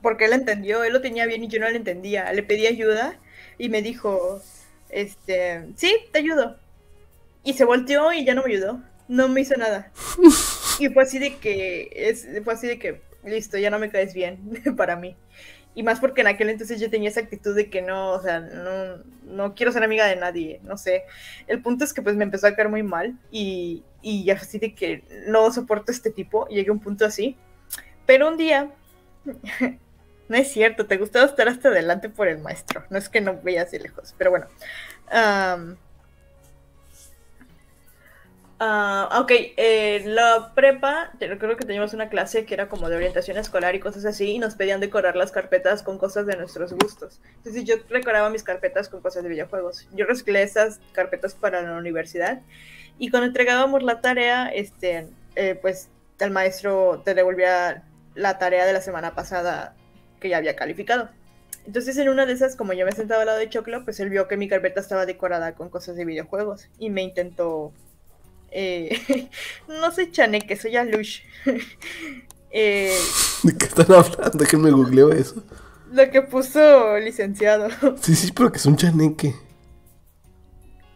[0.00, 3.18] porque él entendió, él lo tenía bien y yo no lo entendía, le pedí ayuda
[3.58, 4.40] y me dijo,
[4.88, 6.56] este, sí, te ayudo.
[7.44, 9.92] Y se volteó y ya no me ayudó, no me hizo nada.
[10.78, 14.12] Y fue así de que, es, fue así de que, listo, ya no me caes
[14.12, 14.38] bien
[14.76, 15.16] para mí.
[15.76, 18.40] Y más porque en aquel entonces yo tenía esa actitud de que no, o sea,
[18.40, 21.04] no, no quiero ser amiga de nadie, no sé.
[21.46, 24.74] El punto es que pues me empezó a caer muy mal y, y así de
[24.74, 27.36] que no soporto este tipo, llegué a un punto así.
[28.06, 28.70] Pero un día,
[30.28, 33.38] no es cierto, te gustaba estar hasta adelante por el maestro, no es que no
[33.42, 34.46] veas de lejos, pero bueno.
[38.58, 43.36] Uh, ok, en la prepa, recuerdo que teníamos una clase que era como de orientación
[43.36, 47.20] escolar y cosas así, y nos pedían decorar las carpetas con cosas de nuestros gustos.
[47.36, 49.86] Entonces yo decoraba mis carpetas con cosas de videojuegos.
[49.92, 52.40] Yo reciclé esas carpetas para la universidad,
[52.98, 57.82] y cuando entregábamos la tarea, este, eh, pues el maestro te devolvía
[58.14, 59.74] la tarea de la semana pasada
[60.18, 61.10] que ya había calificado.
[61.66, 64.08] Entonces en una de esas, como yo me sentaba al lado de Choclo, pues él
[64.08, 67.74] vio que mi carpeta estaba decorada con cosas de videojuegos y me intentó
[68.58, 69.28] eh,
[69.68, 71.20] no soy Chaneque, soy Alush.
[72.50, 72.96] eh,
[73.42, 74.44] ¿De qué están hablando?
[74.46, 75.44] Que me googleo eso.
[75.92, 77.68] Lo que puso licenciado.
[78.00, 79.34] Sí, sí, pero que es un chaneque.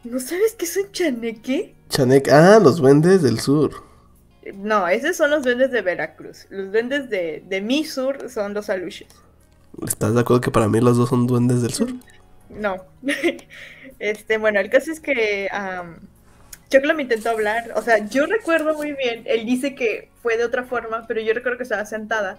[0.05, 1.75] ¿No sabes qué es un chaneque?
[1.91, 3.73] Chaneque, ah, los duendes del sur.
[4.55, 6.47] No, esos son los duendes de Veracruz.
[6.49, 9.09] Los duendes de, de mi sur son los alushes.
[9.87, 11.93] ¿Estás de acuerdo que para mí los dos son duendes del sur?
[12.49, 12.87] No.
[13.99, 15.49] este, bueno, el caso es que
[16.71, 20.45] Choclo me intentó hablar, o sea, yo recuerdo muy bien, él dice que fue de
[20.45, 22.39] otra forma, pero yo recuerdo que estaba sentada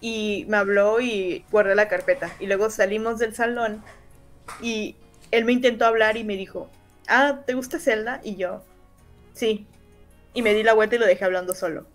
[0.00, 2.30] y me habló y guardé la carpeta.
[2.38, 3.82] Y luego salimos del salón
[4.60, 4.96] y
[5.30, 6.70] él me intentó hablar y me dijo,
[7.08, 8.20] ah, ¿te gusta Zelda?
[8.22, 8.62] Y yo,
[9.32, 9.66] sí.
[10.34, 11.86] Y me di la vuelta y lo dejé hablando solo.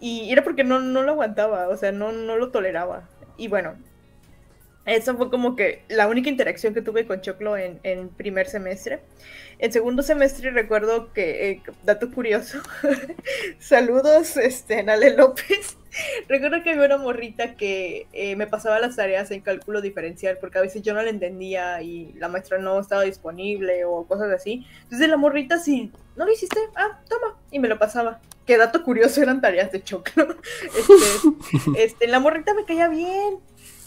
[0.00, 3.08] Y era porque no, no lo aguantaba, o sea, no, no lo toleraba.
[3.36, 3.76] Y bueno,
[4.96, 9.00] eso fue como que la única interacción que tuve con Choclo en, en primer semestre.
[9.58, 12.60] En segundo semestre recuerdo que, eh, dato curioso,
[13.58, 15.76] saludos, este, Nale López.
[16.28, 20.58] recuerdo que había una morrita que eh, me pasaba las tareas en cálculo diferencial porque
[20.58, 24.66] a veces yo no la entendía y la maestra no estaba disponible o cosas así.
[24.84, 28.20] Entonces la morrita, si no lo hiciste, ah, toma, y me lo pasaba.
[28.46, 30.36] Qué dato curioso, eran tareas de choclo.
[30.78, 33.38] este, este, la morrita me caía bien,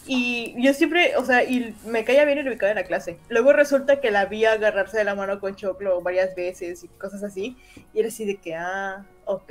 [0.06, 3.18] y yo siempre, o sea, y me caía bien el ubicado en la clase.
[3.28, 7.22] Luego resulta que la vi agarrarse de la mano con Choclo varias veces y cosas
[7.22, 7.56] así.
[7.94, 9.50] Y era así de que, ah, ok.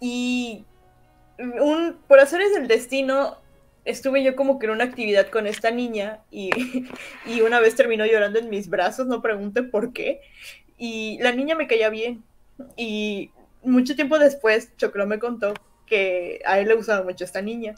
[0.00, 0.64] y
[1.38, 3.38] un, por hacerles el destino,
[3.84, 6.50] estuve yo como que en una actividad con esta niña y,
[7.26, 10.20] y una vez terminó llorando en mis brazos, no pregunten por qué.
[10.76, 12.22] Y la niña me caía bien.
[12.76, 13.32] Y
[13.64, 15.54] mucho tiempo después, Choclo me contó
[15.88, 17.74] que a él le gustaba mucho esta niña.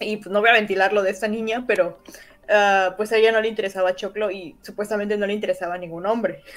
[0.00, 2.00] Y pues no voy a ventilar lo de esta niña, pero
[2.48, 6.42] uh, pues a ella no le interesaba Choclo y supuestamente no le interesaba ningún hombre.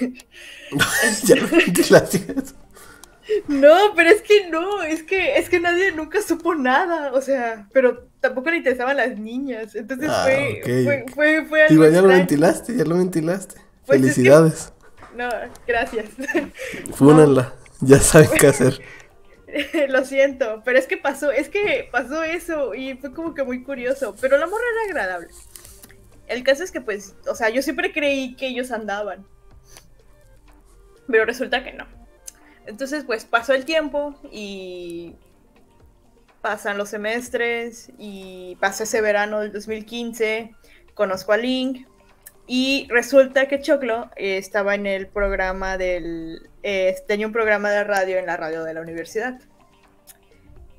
[3.48, 7.68] no, pero es que no, es que, es que nadie nunca supo nada, o sea,
[7.72, 12.08] pero tampoco le interesaban las niñas, entonces ah, fue, fue, fue, fue, algo ya lo
[12.08, 13.60] ventilaste, ya lo ventilaste.
[13.86, 14.72] Pues Felicidades.
[15.16, 15.28] No,
[15.66, 16.06] gracias.
[16.94, 18.80] Fúnala, ya saben qué hacer.
[19.88, 23.62] Lo siento, pero es que pasó, es que pasó eso y fue como que muy
[23.62, 25.28] curioso, pero la morra era agradable.
[26.26, 29.26] El caso es que pues, o sea, yo siempre creí que ellos andaban,
[31.06, 31.86] pero resulta que no.
[32.66, 35.14] Entonces pues pasó el tiempo y
[36.42, 40.54] pasan los semestres y pasó ese verano del 2015,
[40.94, 41.86] conozco a Link
[42.46, 48.18] y resulta que Choclo estaba en el programa del eh, tenía un programa de radio
[48.18, 49.38] en la radio de la universidad.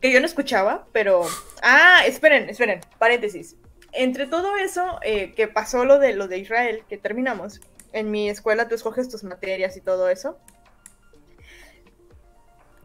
[0.01, 1.25] Que yo no escuchaba, pero...
[1.61, 3.55] Ah, esperen, esperen, paréntesis.
[3.93, 7.61] Entre todo eso, eh, que pasó lo de, lo de Israel, que terminamos,
[7.93, 10.37] en mi escuela tú escoges tus materias y todo eso.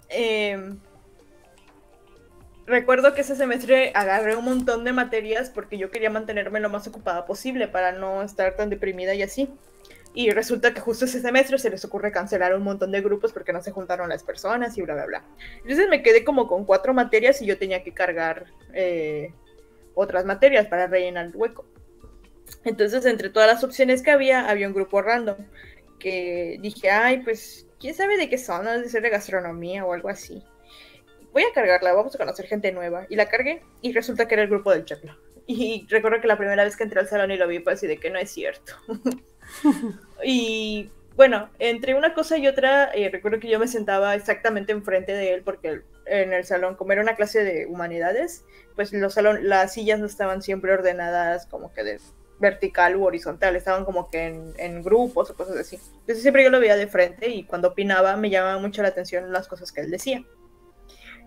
[0.09, 0.79] Em,
[2.67, 6.87] recuerdo que ese semestre agarré un montón de materias porque yo quería mantenerme lo más
[6.87, 9.49] ocupada posible para no estar tan deprimida y así.
[10.15, 13.53] Y resulta que justo ese semestre se les ocurre cancelar un montón de grupos porque
[13.53, 15.25] no se juntaron las personas y bla, bla, bla.
[15.63, 18.45] Entonces me quedé como con cuatro materias y yo tenía que cargar
[18.75, 19.33] eh,
[19.95, 21.65] otras materias para rellenar el hueco.
[22.65, 25.37] Entonces, entre todas las opciones que había, había un grupo random
[25.99, 28.67] que dije, ay, pues, ¿quién sabe de qué son?
[28.67, 30.43] de ser de gastronomía o algo así.
[31.33, 33.07] Voy a cargarla, vamos a conocer gente nueva.
[33.09, 35.17] Y la cargué y resulta que era el grupo del Chapla.
[35.47, 37.87] Y recuerdo que la primera vez que entré al salón y lo vi, pues así
[37.87, 38.75] de que no es cierto.
[40.25, 45.13] y bueno, entre una cosa y otra, eh, recuerdo que yo me sentaba exactamente enfrente
[45.13, 48.45] de él porque en el salón, como era una clase de humanidades,
[48.75, 52.01] pues los salón, las sillas no estaban siempre ordenadas como que de
[52.39, 55.77] vertical u horizontal, estaban como que en, en, grupos o cosas así.
[56.01, 59.33] Entonces siempre yo lo veía de frente y cuando opinaba me llamaba mucho la atención
[59.33, 60.25] las cosas que él decía.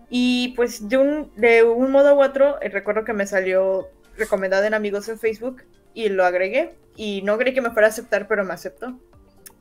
[0.08, 4.64] Y pues de un, de un modo u otro, eh, recuerdo que me salió recomendado
[4.64, 5.62] en amigos en Facebook
[5.94, 8.98] y lo agregué y no creí que me fuera a aceptar, pero me aceptó.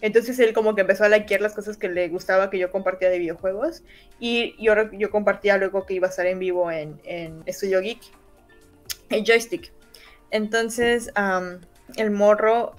[0.01, 3.09] Entonces él como que empezó a likear las cosas que le gustaba que yo compartía
[3.09, 3.83] de videojuegos
[4.19, 8.01] y yo, yo compartía luego que iba a estar en vivo en, en Studio Geek,
[9.09, 9.71] en Joystick.
[10.31, 11.11] Entonces
[11.95, 12.73] el morro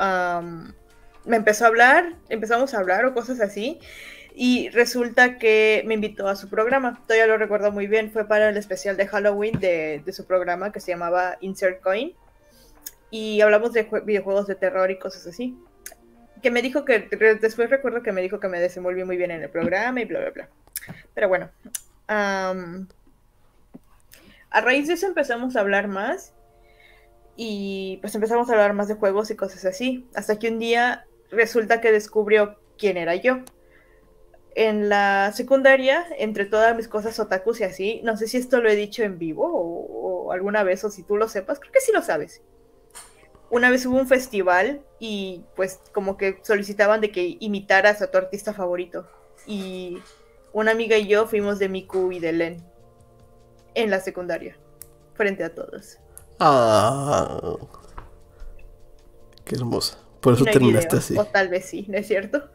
[1.25, 3.81] me empezó a hablar, empezamos a hablar o cosas así
[4.39, 7.01] y resulta que me invitó a su programa.
[7.07, 10.81] Todavía lo recuerdo muy bien, fue para el especial de Halloween de, su programa que
[10.81, 12.13] se llamaba Insert Coin
[13.11, 15.57] y hablamos de videojuegos de terror y cosas así
[16.43, 17.09] que me dijo que,
[17.41, 20.21] después recuerdo que me dijo que me desenvolví muy bien en el programa y bla,
[20.21, 20.49] bla, bla.
[21.15, 21.51] Pero bueno,
[22.07, 22.53] a
[24.61, 26.35] raíz de eso empezamos a hablar más
[27.37, 31.07] y pues empezamos a hablar más de juegos y cosas así, hasta que un día
[31.31, 33.39] resulta que descubrió quién era yo.
[34.57, 38.69] En la secundaria, entre todas mis cosas otakus y así, no sé si esto lo
[38.69, 41.81] he dicho en vivo o, o alguna vez o si tú lo sepas, creo que
[41.81, 42.43] sí lo sabes
[43.51, 48.19] una vez hubo un festival y pues como que solicitaban de que imitaras a tu
[48.19, 49.07] artista favorito.
[49.47, 49.99] Y
[50.53, 52.65] una amiga y yo fuimos de Miku y de Len
[53.75, 54.57] en la secundaria,
[55.15, 55.99] frente a todos.
[56.41, 57.57] Ah,
[59.45, 59.99] qué hermosa.
[60.21, 61.17] Por eso terminaste así.
[61.17, 62.49] O tal vez sí, ¿no es cierto?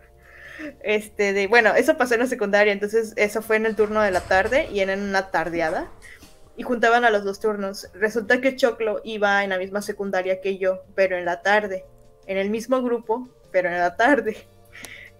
[0.83, 4.11] Este, de, bueno, eso pasó en la secundaria, entonces eso fue en el turno de
[4.11, 5.89] la tarde y en una tardeada
[6.57, 7.89] y juntaban a los dos turnos.
[7.93, 11.85] Resulta que Choclo iba en la misma secundaria que yo, pero en la tarde,
[12.27, 14.37] en el mismo grupo, pero en la tarde.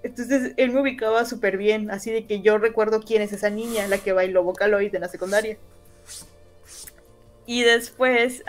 [0.03, 3.87] Entonces él me ubicaba súper bien, así de que yo recuerdo quién es esa niña,
[3.87, 5.57] la que bailó Vocaloid en la secundaria.
[7.45, 8.43] Y después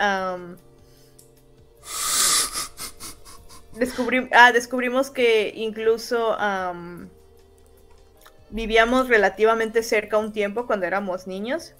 [4.31, 6.37] ah, descubrimos que incluso
[8.49, 11.73] vivíamos relativamente cerca un tiempo cuando éramos niños.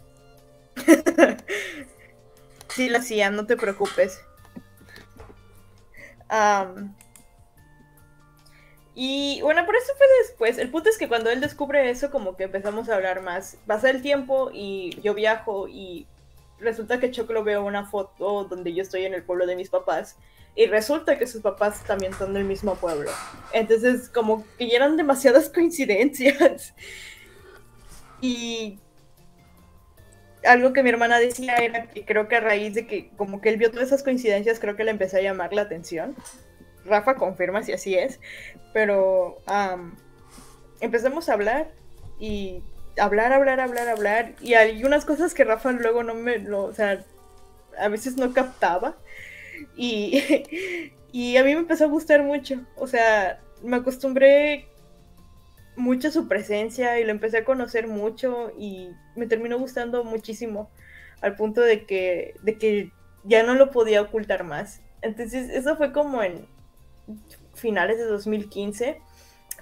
[2.70, 4.20] sí, la hacía, no te preocupes.
[8.96, 10.58] y bueno, por eso fue después.
[10.58, 13.58] El punto es que cuando él descubre eso, como que empezamos a hablar más.
[13.68, 16.08] Pasa el tiempo y yo viajo y
[16.60, 20.18] resulta que Choclo veo una foto donde yo estoy en el pueblo de mis papás.
[20.56, 23.10] Y resulta que sus papás también son del mismo pueblo.
[23.54, 26.74] Entonces, como que eran demasiadas coincidencias.
[28.22, 28.80] Y
[30.46, 33.50] algo que mi hermana decía era que creo que a raíz de que como que
[33.50, 36.16] él vio todas esas coincidencias, creo que le empezó a llamar la atención.
[36.86, 38.20] Rafa confirma si así es,
[38.74, 39.38] pero
[40.82, 41.72] empezamos a hablar
[42.20, 42.62] y
[42.98, 47.04] hablar, hablar, hablar, hablar y hay cosas que Rafa luego no me, lo, o sea,
[47.78, 48.98] a veces no captaba
[49.76, 50.22] y,
[51.12, 54.68] y a mí me empezó a gustar mucho, o sea, me acostumbré
[55.76, 60.70] mucho su presencia y lo empecé a conocer mucho y me terminó gustando muchísimo
[61.22, 62.92] al punto de que, de que
[63.24, 64.82] ya no lo podía ocultar más.
[65.02, 66.46] Entonces eso fue como en
[67.56, 69.00] finales de 2015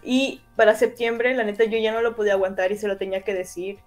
[0.03, 3.21] y para septiembre la neta yo ya no lo podía aguantar y se lo tenía
[3.21, 3.79] que decir.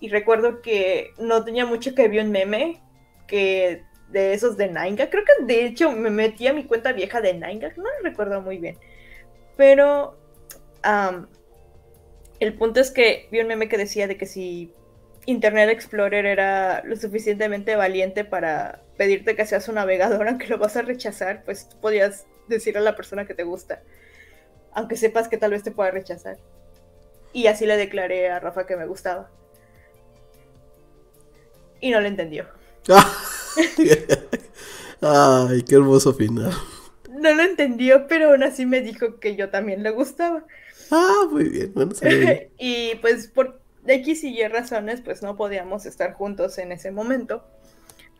[0.00, 2.80] Y recuerdo que no tenía mucho que vi un meme
[3.26, 5.10] que de esos de Nainga.
[5.10, 8.40] Creo que de hecho me metí a mi cuenta vieja de Nainga, no lo recuerdo
[8.40, 8.78] muy bien.
[9.56, 10.16] Pero
[12.40, 14.72] el punto es que vi un meme que decía de que si
[15.26, 20.76] Internet Explorer era lo suficientemente valiente para pedirte que seas un navegador, aunque lo vas
[20.76, 23.82] a rechazar, pues podías decir a la persona que te gusta,
[24.72, 26.38] aunque sepas que tal vez te pueda rechazar.
[27.32, 29.30] Y así le declaré a Rafa que me gustaba.
[31.80, 32.48] Y no lo entendió.
[35.00, 36.52] Ay, qué hermoso final.
[37.10, 40.44] No lo entendió, pero aún así me dijo que yo también le gustaba.
[40.90, 41.92] Ah, muy bien, bueno,
[42.58, 47.44] Y pues por X y Y razones, pues no podíamos estar juntos en ese momento.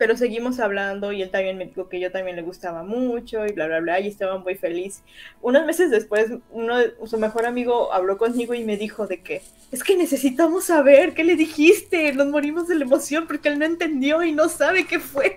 [0.01, 3.53] Pero seguimos hablando y él también me dijo que yo también le gustaba mucho y
[3.53, 5.03] bla, bla, bla, y estaba muy feliz.
[5.43, 9.85] Unos meses después, uno su mejor amigo habló conmigo y me dijo de que, es
[9.85, 14.23] que necesitamos saber qué le dijiste, nos morimos de la emoción porque él no entendió
[14.23, 15.37] y no sabe qué fue.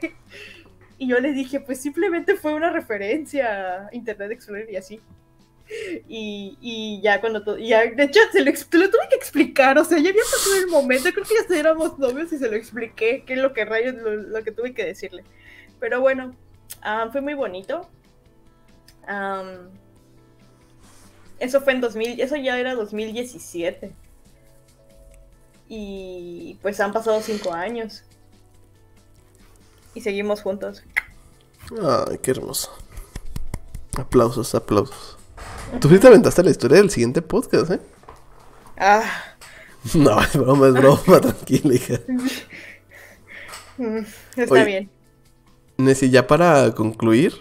[0.98, 5.02] Y yo le dije, pues simplemente fue una referencia a Internet Explorer y así.
[6.07, 8.52] Y, y ya cuando todo, ya, de hecho se lo,
[8.90, 12.31] tuve que explicar, o sea, ya había pasado el momento, creo que ya éramos novios
[12.34, 15.23] y se lo expliqué, qué es lo que rayos, lo, que tuve que decirle.
[15.80, 16.35] Pero bueno,
[16.81, 17.88] ah, fue muy bonito.
[21.40, 23.91] eso fue en 2000, eso ya era 2017.
[25.69, 28.03] Y pues han pasado cinco años.
[29.95, 30.84] Y seguimos juntos.
[31.81, 32.72] Ay, qué hermoso.
[33.98, 35.18] Aplausos, aplausos.
[35.80, 37.80] Tú sí te aventaste la historia del siguiente podcast, ¿eh?
[38.78, 39.03] Ah,
[39.95, 41.99] No, es broma, es broma, tranquila, hija.
[43.78, 43.98] mm,
[44.38, 44.65] está Oye.
[44.65, 44.90] bien.
[45.78, 47.34] Nessie, ya para concluir,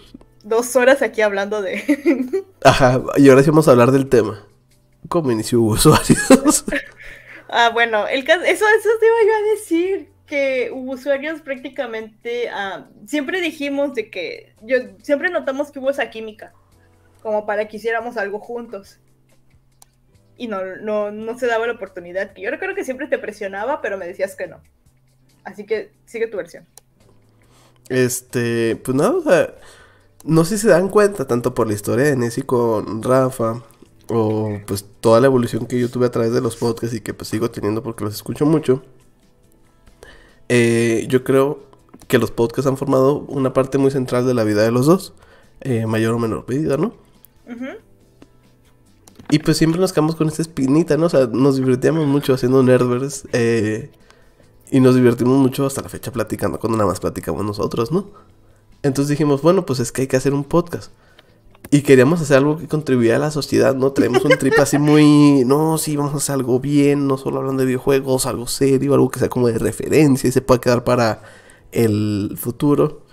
[0.43, 2.43] Dos horas aquí hablando de...
[2.63, 4.45] ajá, y ahora sí vamos a hablar del tema.
[5.07, 6.65] ¿Cómo inició usuarios?
[7.49, 12.49] ah, bueno, el caso, eso, eso te iba yo a decir, que hubo usuarios prácticamente,
[12.49, 16.53] ah, siempre dijimos de que, yo siempre notamos que hubo esa química,
[17.23, 18.99] como para que hiciéramos algo juntos.
[20.37, 23.97] Y no, no, no se daba la oportunidad, yo recuerdo que siempre te presionaba, pero
[23.97, 24.61] me decías que no.
[25.43, 26.67] Así que sigue tu versión.
[27.89, 29.55] Este, pues nada, o sea,
[30.23, 33.63] no sé si se dan cuenta, tanto por la historia de Nessie con Rafa,
[34.09, 37.13] o pues toda la evolución que yo tuve a través de los podcasts y que
[37.13, 38.83] pues sigo teniendo porque los escucho mucho.
[40.49, 41.63] Eh, yo creo
[42.07, 45.13] que los podcasts han formado una parte muy central de la vida de los dos,
[45.61, 47.02] eh, mayor o menor medida, ¿no?
[49.29, 51.07] Y pues siempre nos quedamos con esta espinita, ¿no?
[51.07, 53.27] O sea, nos divertíamos mucho haciendo Nerdverse.
[53.33, 53.91] eh,
[54.73, 58.09] y nos divertimos mucho hasta la fecha platicando, cuando nada más platicamos nosotros, ¿no?
[58.81, 60.91] Entonces dijimos, bueno, pues es que hay que hacer un podcast.
[61.69, 63.91] Y queríamos hacer algo que contribuyera a la sociedad, ¿no?
[63.91, 65.43] Traemos un trip así muy...
[65.47, 69.09] No, sí, vamos a hacer algo bien, no solo hablando de videojuegos, algo serio, algo
[69.09, 71.21] que sea como de referencia y se pueda quedar para
[71.71, 73.03] el futuro.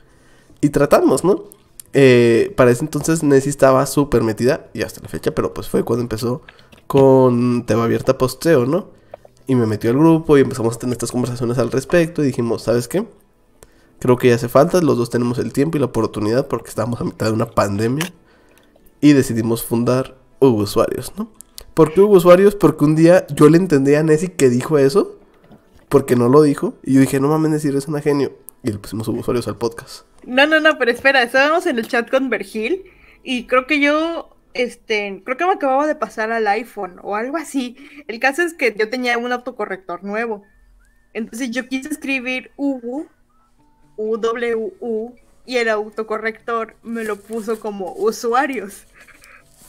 [0.62, 1.44] Y tratamos, ¿no?
[1.92, 5.82] Eh, para ese entonces Nessie estaba súper metida, y hasta la fecha, pero pues fue
[5.82, 6.42] cuando empezó
[6.86, 8.88] con Tema Abierta Posteo, ¿no?
[9.46, 12.62] Y me metió al grupo y empezamos a tener estas conversaciones al respecto y dijimos,
[12.62, 13.06] ¿sabes qué?
[13.98, 17.00] Creo que ya hace falta, los dos tenemos el tiempo y la oportunidad porque estábamos
[17.00, 18.12] a mitad de una pandemia
[19.00, 21.30] y decidimos fundar Hugo Usuarios, ¿no?
[21.74, 22.54] ¿Por qué Hugo Usuarios?
[22.54, 25.16] Porque un día yo le entendí a Nessie que dijo eso,
[25.88, 28.32] porque no lo dijo, y yo dije, no mames, Nessie, eres una genio.
[28.62, 30.04] Y le pusimos Usuarios al podcast.
[30.24, 32.84] No, no, no, pero espera, estábamos en el chat con Vergil
[33.22, 37.36] y creo que yo, este, creo que me acababa de pasar al iPhone o algo
[37.36, 37.76] así.
[38.06, 40.42] El caso es que yo tenía un autocorrector nuevo.
[41.14, 43.06] Entonces yo quise escribir UW,
[43.96, 45.14] UWU,
[45.46, 48.84] y el autocorrector me lo puso como usuarios.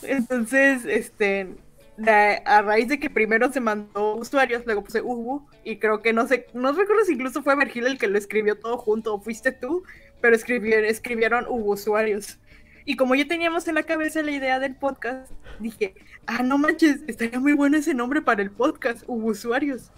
[0.03, 1.55] Entonces, este,
[2.01, 6.13] de- a raíz de que primero se mandó usuarios, luego puse UW, y creo que
[6.13, 9.21] no sé, no recuerdo si incluso fue Vergil el que lo escribió todo junto o
[9.21, 9.83] fuiste tú,
[10.21, 12.39] pero escribieron, escribieron hubo usuarios.
[12.85, 15.93] Y como ya teníamos en la cabeza la idea del podcast, dije,
[16.25, 19.91] ah, no manches, estaría muy bueno ese nombre para el podcast, hubo usuarios.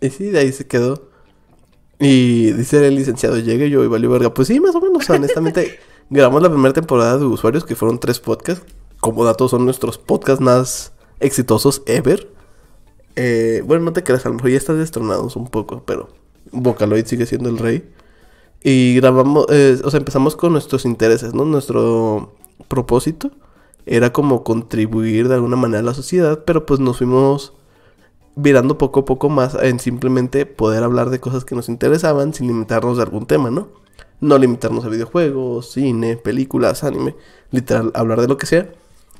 [0.00, 1.08] Y sí, de ahí se quedó.
[1.98, 4.32] Y dice el licenciado, llegue yo y valió verga.
[4.32, 5.78] Pues sí, más o menos, honestamente.
[6.10, 8.66] grabamos la primera temporada de Usuarios, que fueron tres podcasts.
[9.00, 12.30] Como datos son nuestros podcasts más exitosos ever.
[13.16, 16.08] Eh, bueno, no te creas, a lo mejor ya estás destronados un poco, pero
[16.52, 17.88] Vocaloid sigue siendo el rey.
[18.62, 21.44] Y grabamos, eh, o sea, empezamos con nuestros intereses, ¿no?
[21.44, 22.34] Nuestro
[22.68, 23.30] propósito
[23.86, 27.54] era como contribuir de alguna manera a la sociedad, pero pues nos fuimos
[28.36, 32.46] virando poco a poco más en simplemente poder hablar de cosas que nos interesaban sin
[32.46, 33.68] limitarnos de algún tema, ¿no?
[34.20, 37.16] No limitarnos a videojuegos, cine, películas, anime,
[37.50, 38.70] literal, hablar de lo que sea.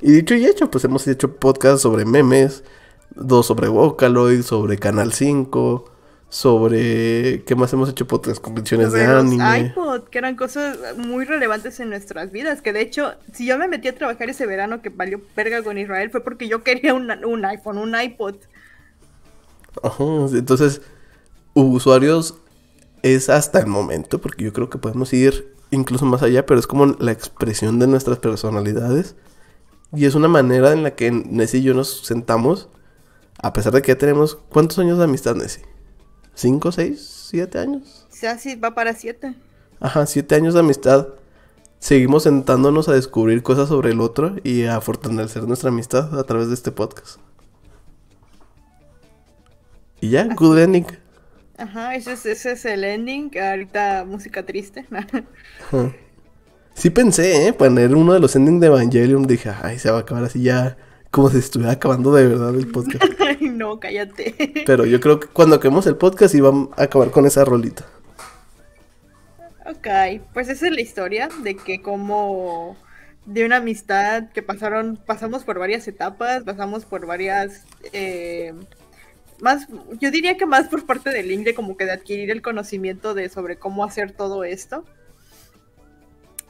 [0.01, 2.63] Y dicho y hecho, pues hemos hecho podcasts sobre memes,
[3.11, 5.85] dos sobre Vocaloid, sobre Canal 5,
[6.27, 7.43] sobre...
[7.43, 8.07] ¿Qué más hemos hecho?
[8.07, 9.67] Podcasts, convenciones de Sobre los anime.
[9.67, 13.67] iPod, que eran cosas muy relevantes en nuestras vidas, que de hecho, si yo me
[13.67, 17.11] metí a trabajar ese verano que valió verga con Israel, fue porque yo quería un,
[17.23, 18.35] un iPhone, un iPod.
[19.83, 20.03] Ajá,
[20.33, 20.81] entonces,
[21.53, 22.35] usuarios
[23.03, 26.65] es hasta el momento, porque yo creo que podemos ir incluso más allá, pero es
[26.65, 29.15] como la expresión de nuestras personalidades.
[29.93, 32.69] Y es una manera en la que Nessie y yo nos sentamos,
[33.41, 34.35] a pesar de que ya tenemos...
[34.49, 35.63] ¿Cuántos años de amistad, Nessie?
[36.33, 38.07] ¿Cinco, seis, siete años?
[38.09, 39.35] Sí, va para siete.
[39.79, 41.07] Ajá, siete años de amistad.
[41.79, 46.47] Seguimos sentándonos a descubrir cosas sobre el otro y a fortalecer nuestra amistad a través
[46.47, 47.19] de este podcast.
[49.99, 50.85] Y ya, good ending.
[51.57, 54.85] Ajá, ese es, ese es el ending, ahorita música triste.
[54.91, 55.91] Ajá.
[56.73, 57.53] Sí pensé, ¿eh?
[57.53, 59.27] Poner uno de los endings de Evangelion.
[59.27, 60.77] Dije, ay, se va a acabar así ya.
[61.11, 63.03] Como si estuviera acabando de verdad el podcast.
[63.19, 64.63] Ay, no, cállate.
[64.65, 67.85] Pero yo creo que cuando acabemos el podcast iba a acabar con esa rolita.
[69.65, 69.87] Ok,
[70.33, 72.77] pues esa es la historia de que como
[73.25, 78.53] de una amistad que pasaron, pasamos por varias etapas, pasamos por varias, eh,
[79.39, 79.67] más,
[79.99, 83.13] yo diría que más por parte del Link de como que de adquirir el conocimiento
[83.13, 84.85] de sobre cómo hacer todo esto.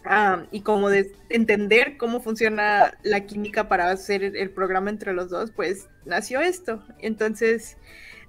[0.03, 5.29] Ah, y como de entender cómo funciona la química para hacer el, programa entre los
[5.29, 6.83] dos, pues nació esto.
[6.99, 7.77] Entonces,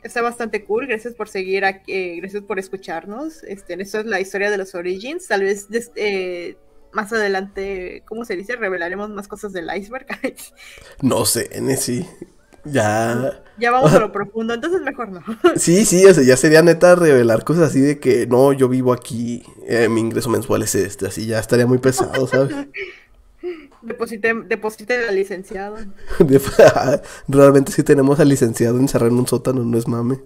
[0.03, 0.87] está bastante cool.
[0.87, 3.43] Gracias por seguir aquí, eh, gracias por escucharnos.
[3.45, 5.27] Este, esto es la historia de los Origins.
[5.29, 6.57] Tal vez eh,
[6.93, 8.57] más adelante, ¿cómo se dice?
[8.57, 10.07] Revelaremos más cosas del iceberg.
[11.03, 12.07] no sé, Nessie.
[12.65, 13.43] Ya.
[13.59, 15.21] Ya vamos a lo profundo, entonces mejor no.
[15.57, 18.93] sí, sí, o sea, ya sería neta revelar cosas así de que no, yo vivo
[18.93, 22.55] aquí, eh, mi ingreso mensual es este, así ya estaría muy pesado, ¿sabes?
[23.83, 25.77] Deposité, deposité al licenciado.
[27.29, 30.21] Realmente sí tenemos al licenciado encerrado en un sótano, no es mame.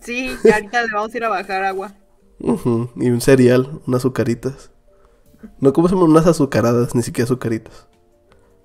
[0.00, 1.94] sí, ya ahorita le vamos a ir a bajar agua.
[2.40, 4.72] Y un cereal, unas azucaritas.
[5.60, 7.86] No como unas azucaradas, ni siquiera azucaritas.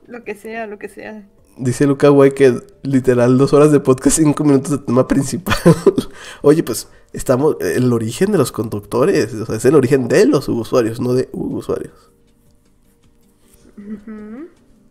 [0.07, 1.27] Lo que sea, lo que sea.
[1.57, 5.55] Dice Luca Güey que literal dos horas de podcast, cinco minutos de tema principal.
[6.41, 7.55] Oye, pues estamos.
[7.61, 11.29] El origen de los conductores, o sea, es el origen de los usuarios, no de
[11.31, 12.11] usuarios.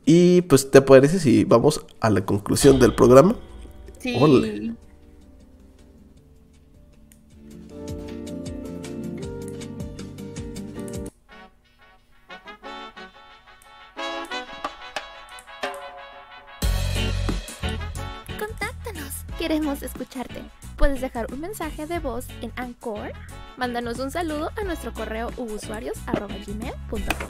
[0.06, 3.36] Y pues, ¿te parece si vamos a la conclusión del programa?
[3.98, 4.16] Sí.
[4.18, 4.76] Contáctanos,
[21.44, 23.12] mensaje de voz en Anchor.
[23.58, 27.28] Mándanos un saludo a nuestro correo usuarios.gmail.com.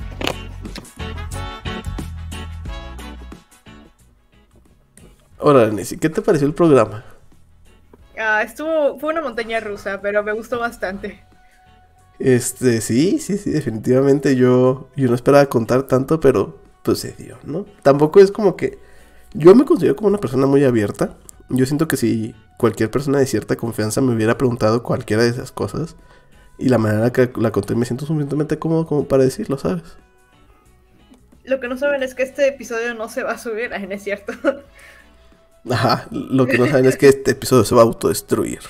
[5.38, 7.04] Hola, Nancy, ¿qué te pareció el programa?
[8.16, 11.24] Ah, estuvo, fue una montaña rusa, pero me gustó bastante.
[12.20, 17.36] Este, sí, sí, sí, definitivamente yo, yo no esperaba contar tanto, pero pues se dio,
[17.42, 17.66] ¿no?
[17.82, 18.78] Tampoco es como que
[19.32, 21.16] yo me considero como una persona muy abierta.
[21.48, 25.52] Yo siento que si cualquier persona de cierta confianza me hubiera preguntado cualquiera de esas
[25.52, 25.96] cosas
[26.58, 29.96] y la manera que la conté me siento suficientemente cómodo como para decirlo, ¿sabes?
[31.44, 34.32] Lo que no saben es que este episodio no se va a subir, es cierto.
[35.70, 38.60] Ajá, lo que no saben es que este episodio se va a autodestruir.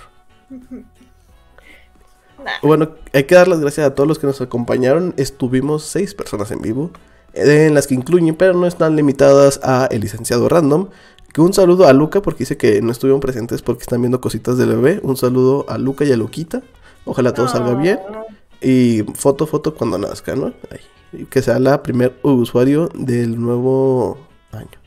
[2.62, 5.14] Bueno, hay que dar las gracias a todos los que nos acompañaron.
[5.16, 6.90] Estuvimos seis personas en vivo,
[7.32, 10.88] en las que incluyen, pero no están limitadas a el licenciado Random.
[11.34, 14.56] Que un saludo a Luca, porque dice que no estuvieron presentes porque están viendo cositas
[14.56, 15.00] del bebé.
[15.02, 16.62] Un saludo a Luca y a Luquita.
[17.04, 17.98] Ojalá todo salga bien.
[18.62, 20.54] Y foto, foto cuando nazca, ¿no?
[21.30, 24.16] Que sea la primer usuario del nuevo
[24.52, 24.78] año.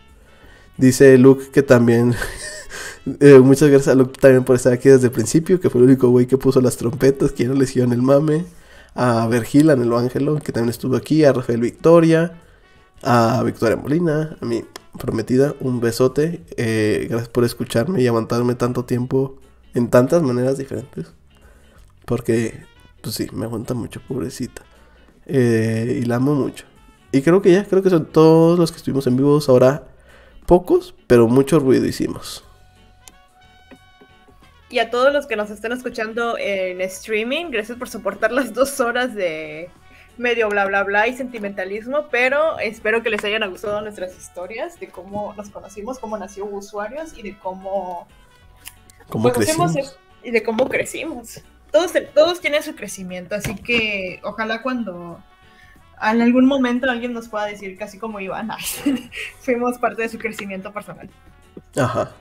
[0.77, 2.15] Dice Luke que también.
[3.21, 5.87] Eh, muchas gracias a Luke también por estar aquí desde el principio, que fue el
[5.87, 8.43] único güey que puso las trompetas, que no le hicieron el mame.
[8.95, 11.23] A Vergil, a Nelo Ángelo, que también estuvo aquí.
[11.23, 12.41] A Rafael Victoria.
[13.03, 14.35] A Victoria Molina.
[14.41, 14.61] A mi
[14.97, 16.43] prometida, un besote.
[16.57, 19.37] Eh, gracias por escucharme y aguantarme tanto tiempo
[19.73, 21.13] en tantas maneras diferentes.
[22.05, 22.63] Porque,
[23.01, 24.63] pues sí, me aguanta mucho, pobrecita.
[25.25, 26.65] Eh, y la amo mucho.
[27.11, 29.87] Y creo que ya, creo que son todos los que estuvimos en vivos ahora
[30.47, 32.41] Pocos, pero mucho ruido hicimos.
[34.69, 38.79] Y a todos los que nos están escuchando en streaming, gracias por soportar las dos
[38.79, 39.69] horas de
[40.17, 44.87] medio bla bla bla y sentimentalismo, pero espero que les hayan gustado nuestras historias de
[44.87, 48.07] cómo nos conocimos, cómo nació Usuarios y de cómo,
[49.09, 49.97] ¿Cómo crecimos.
[50.23, 51.41] y de cómo crecimos.
[51.71, 55.21] Todos, todos tienen su crecimiento, así que ojalá cuando
[56.01, 58.49] en algún momento alguien nos pueda decir, casi como Iván,
[59.39, 61.09] fuimos parte de su crecimiento personal.
[61.75, 62.11] Ajá.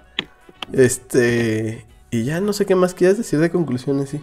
[0.73, 1.87] Este.
[2.11, 4.21] Y ya no sé qué más quieras decir de conclusiones, sí.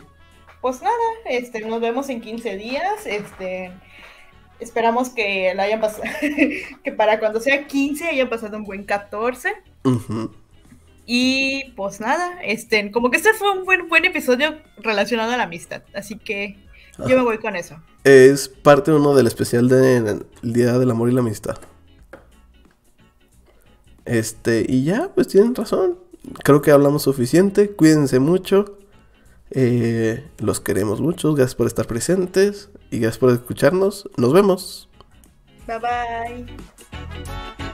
[0.63, 0.95] Pues nada,
[1.25, 3.05] este, nos vemos en 15 días.
[3.05, 3.73] Este.
[4.61, 6.03] Esperamos que la hayan pasado.
[6.83, 9.53] que para cuando sea 15 hayan pasado un buen 14.
[11.05, 15.43] Y pues nada, este, como que este fue un buen, buen episodio relacionado a la
[15.43, 15.83] amistad.
[15.93, 16.57] Así que
[16.97, 17.75] yo me voy con eso.
[18.05, 21.57] Es parte uno del especial del Día del Amor y la Amistad.
[24.05, 25.99] Este, y ya, pues tienen razón.
[26.41, 27.71] Creo que hablamos suficiente.
[27.71, 28.77] Cuídense mucho.
[29.53, 31.33] Eh, los queremos mucho.
[31.33, 32.69] Gracias por estar presentes.
[32.91, 34.09] Y gracias por escucharnos.
[34.17, 34.89] Nos vemos.
[35.67, 37.72] Bye bye.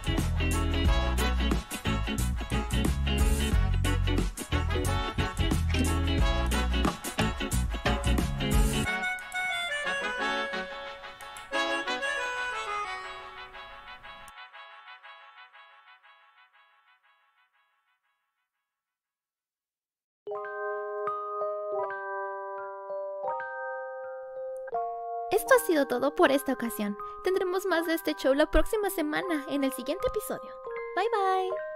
[25.39, 26.97] Esto ha sido todo por esta ocasión.
[27.23, 30.51] Tendremos más de este show la próxima semana en el siguiente episodio.
[30.97, 31.68] Bye bye.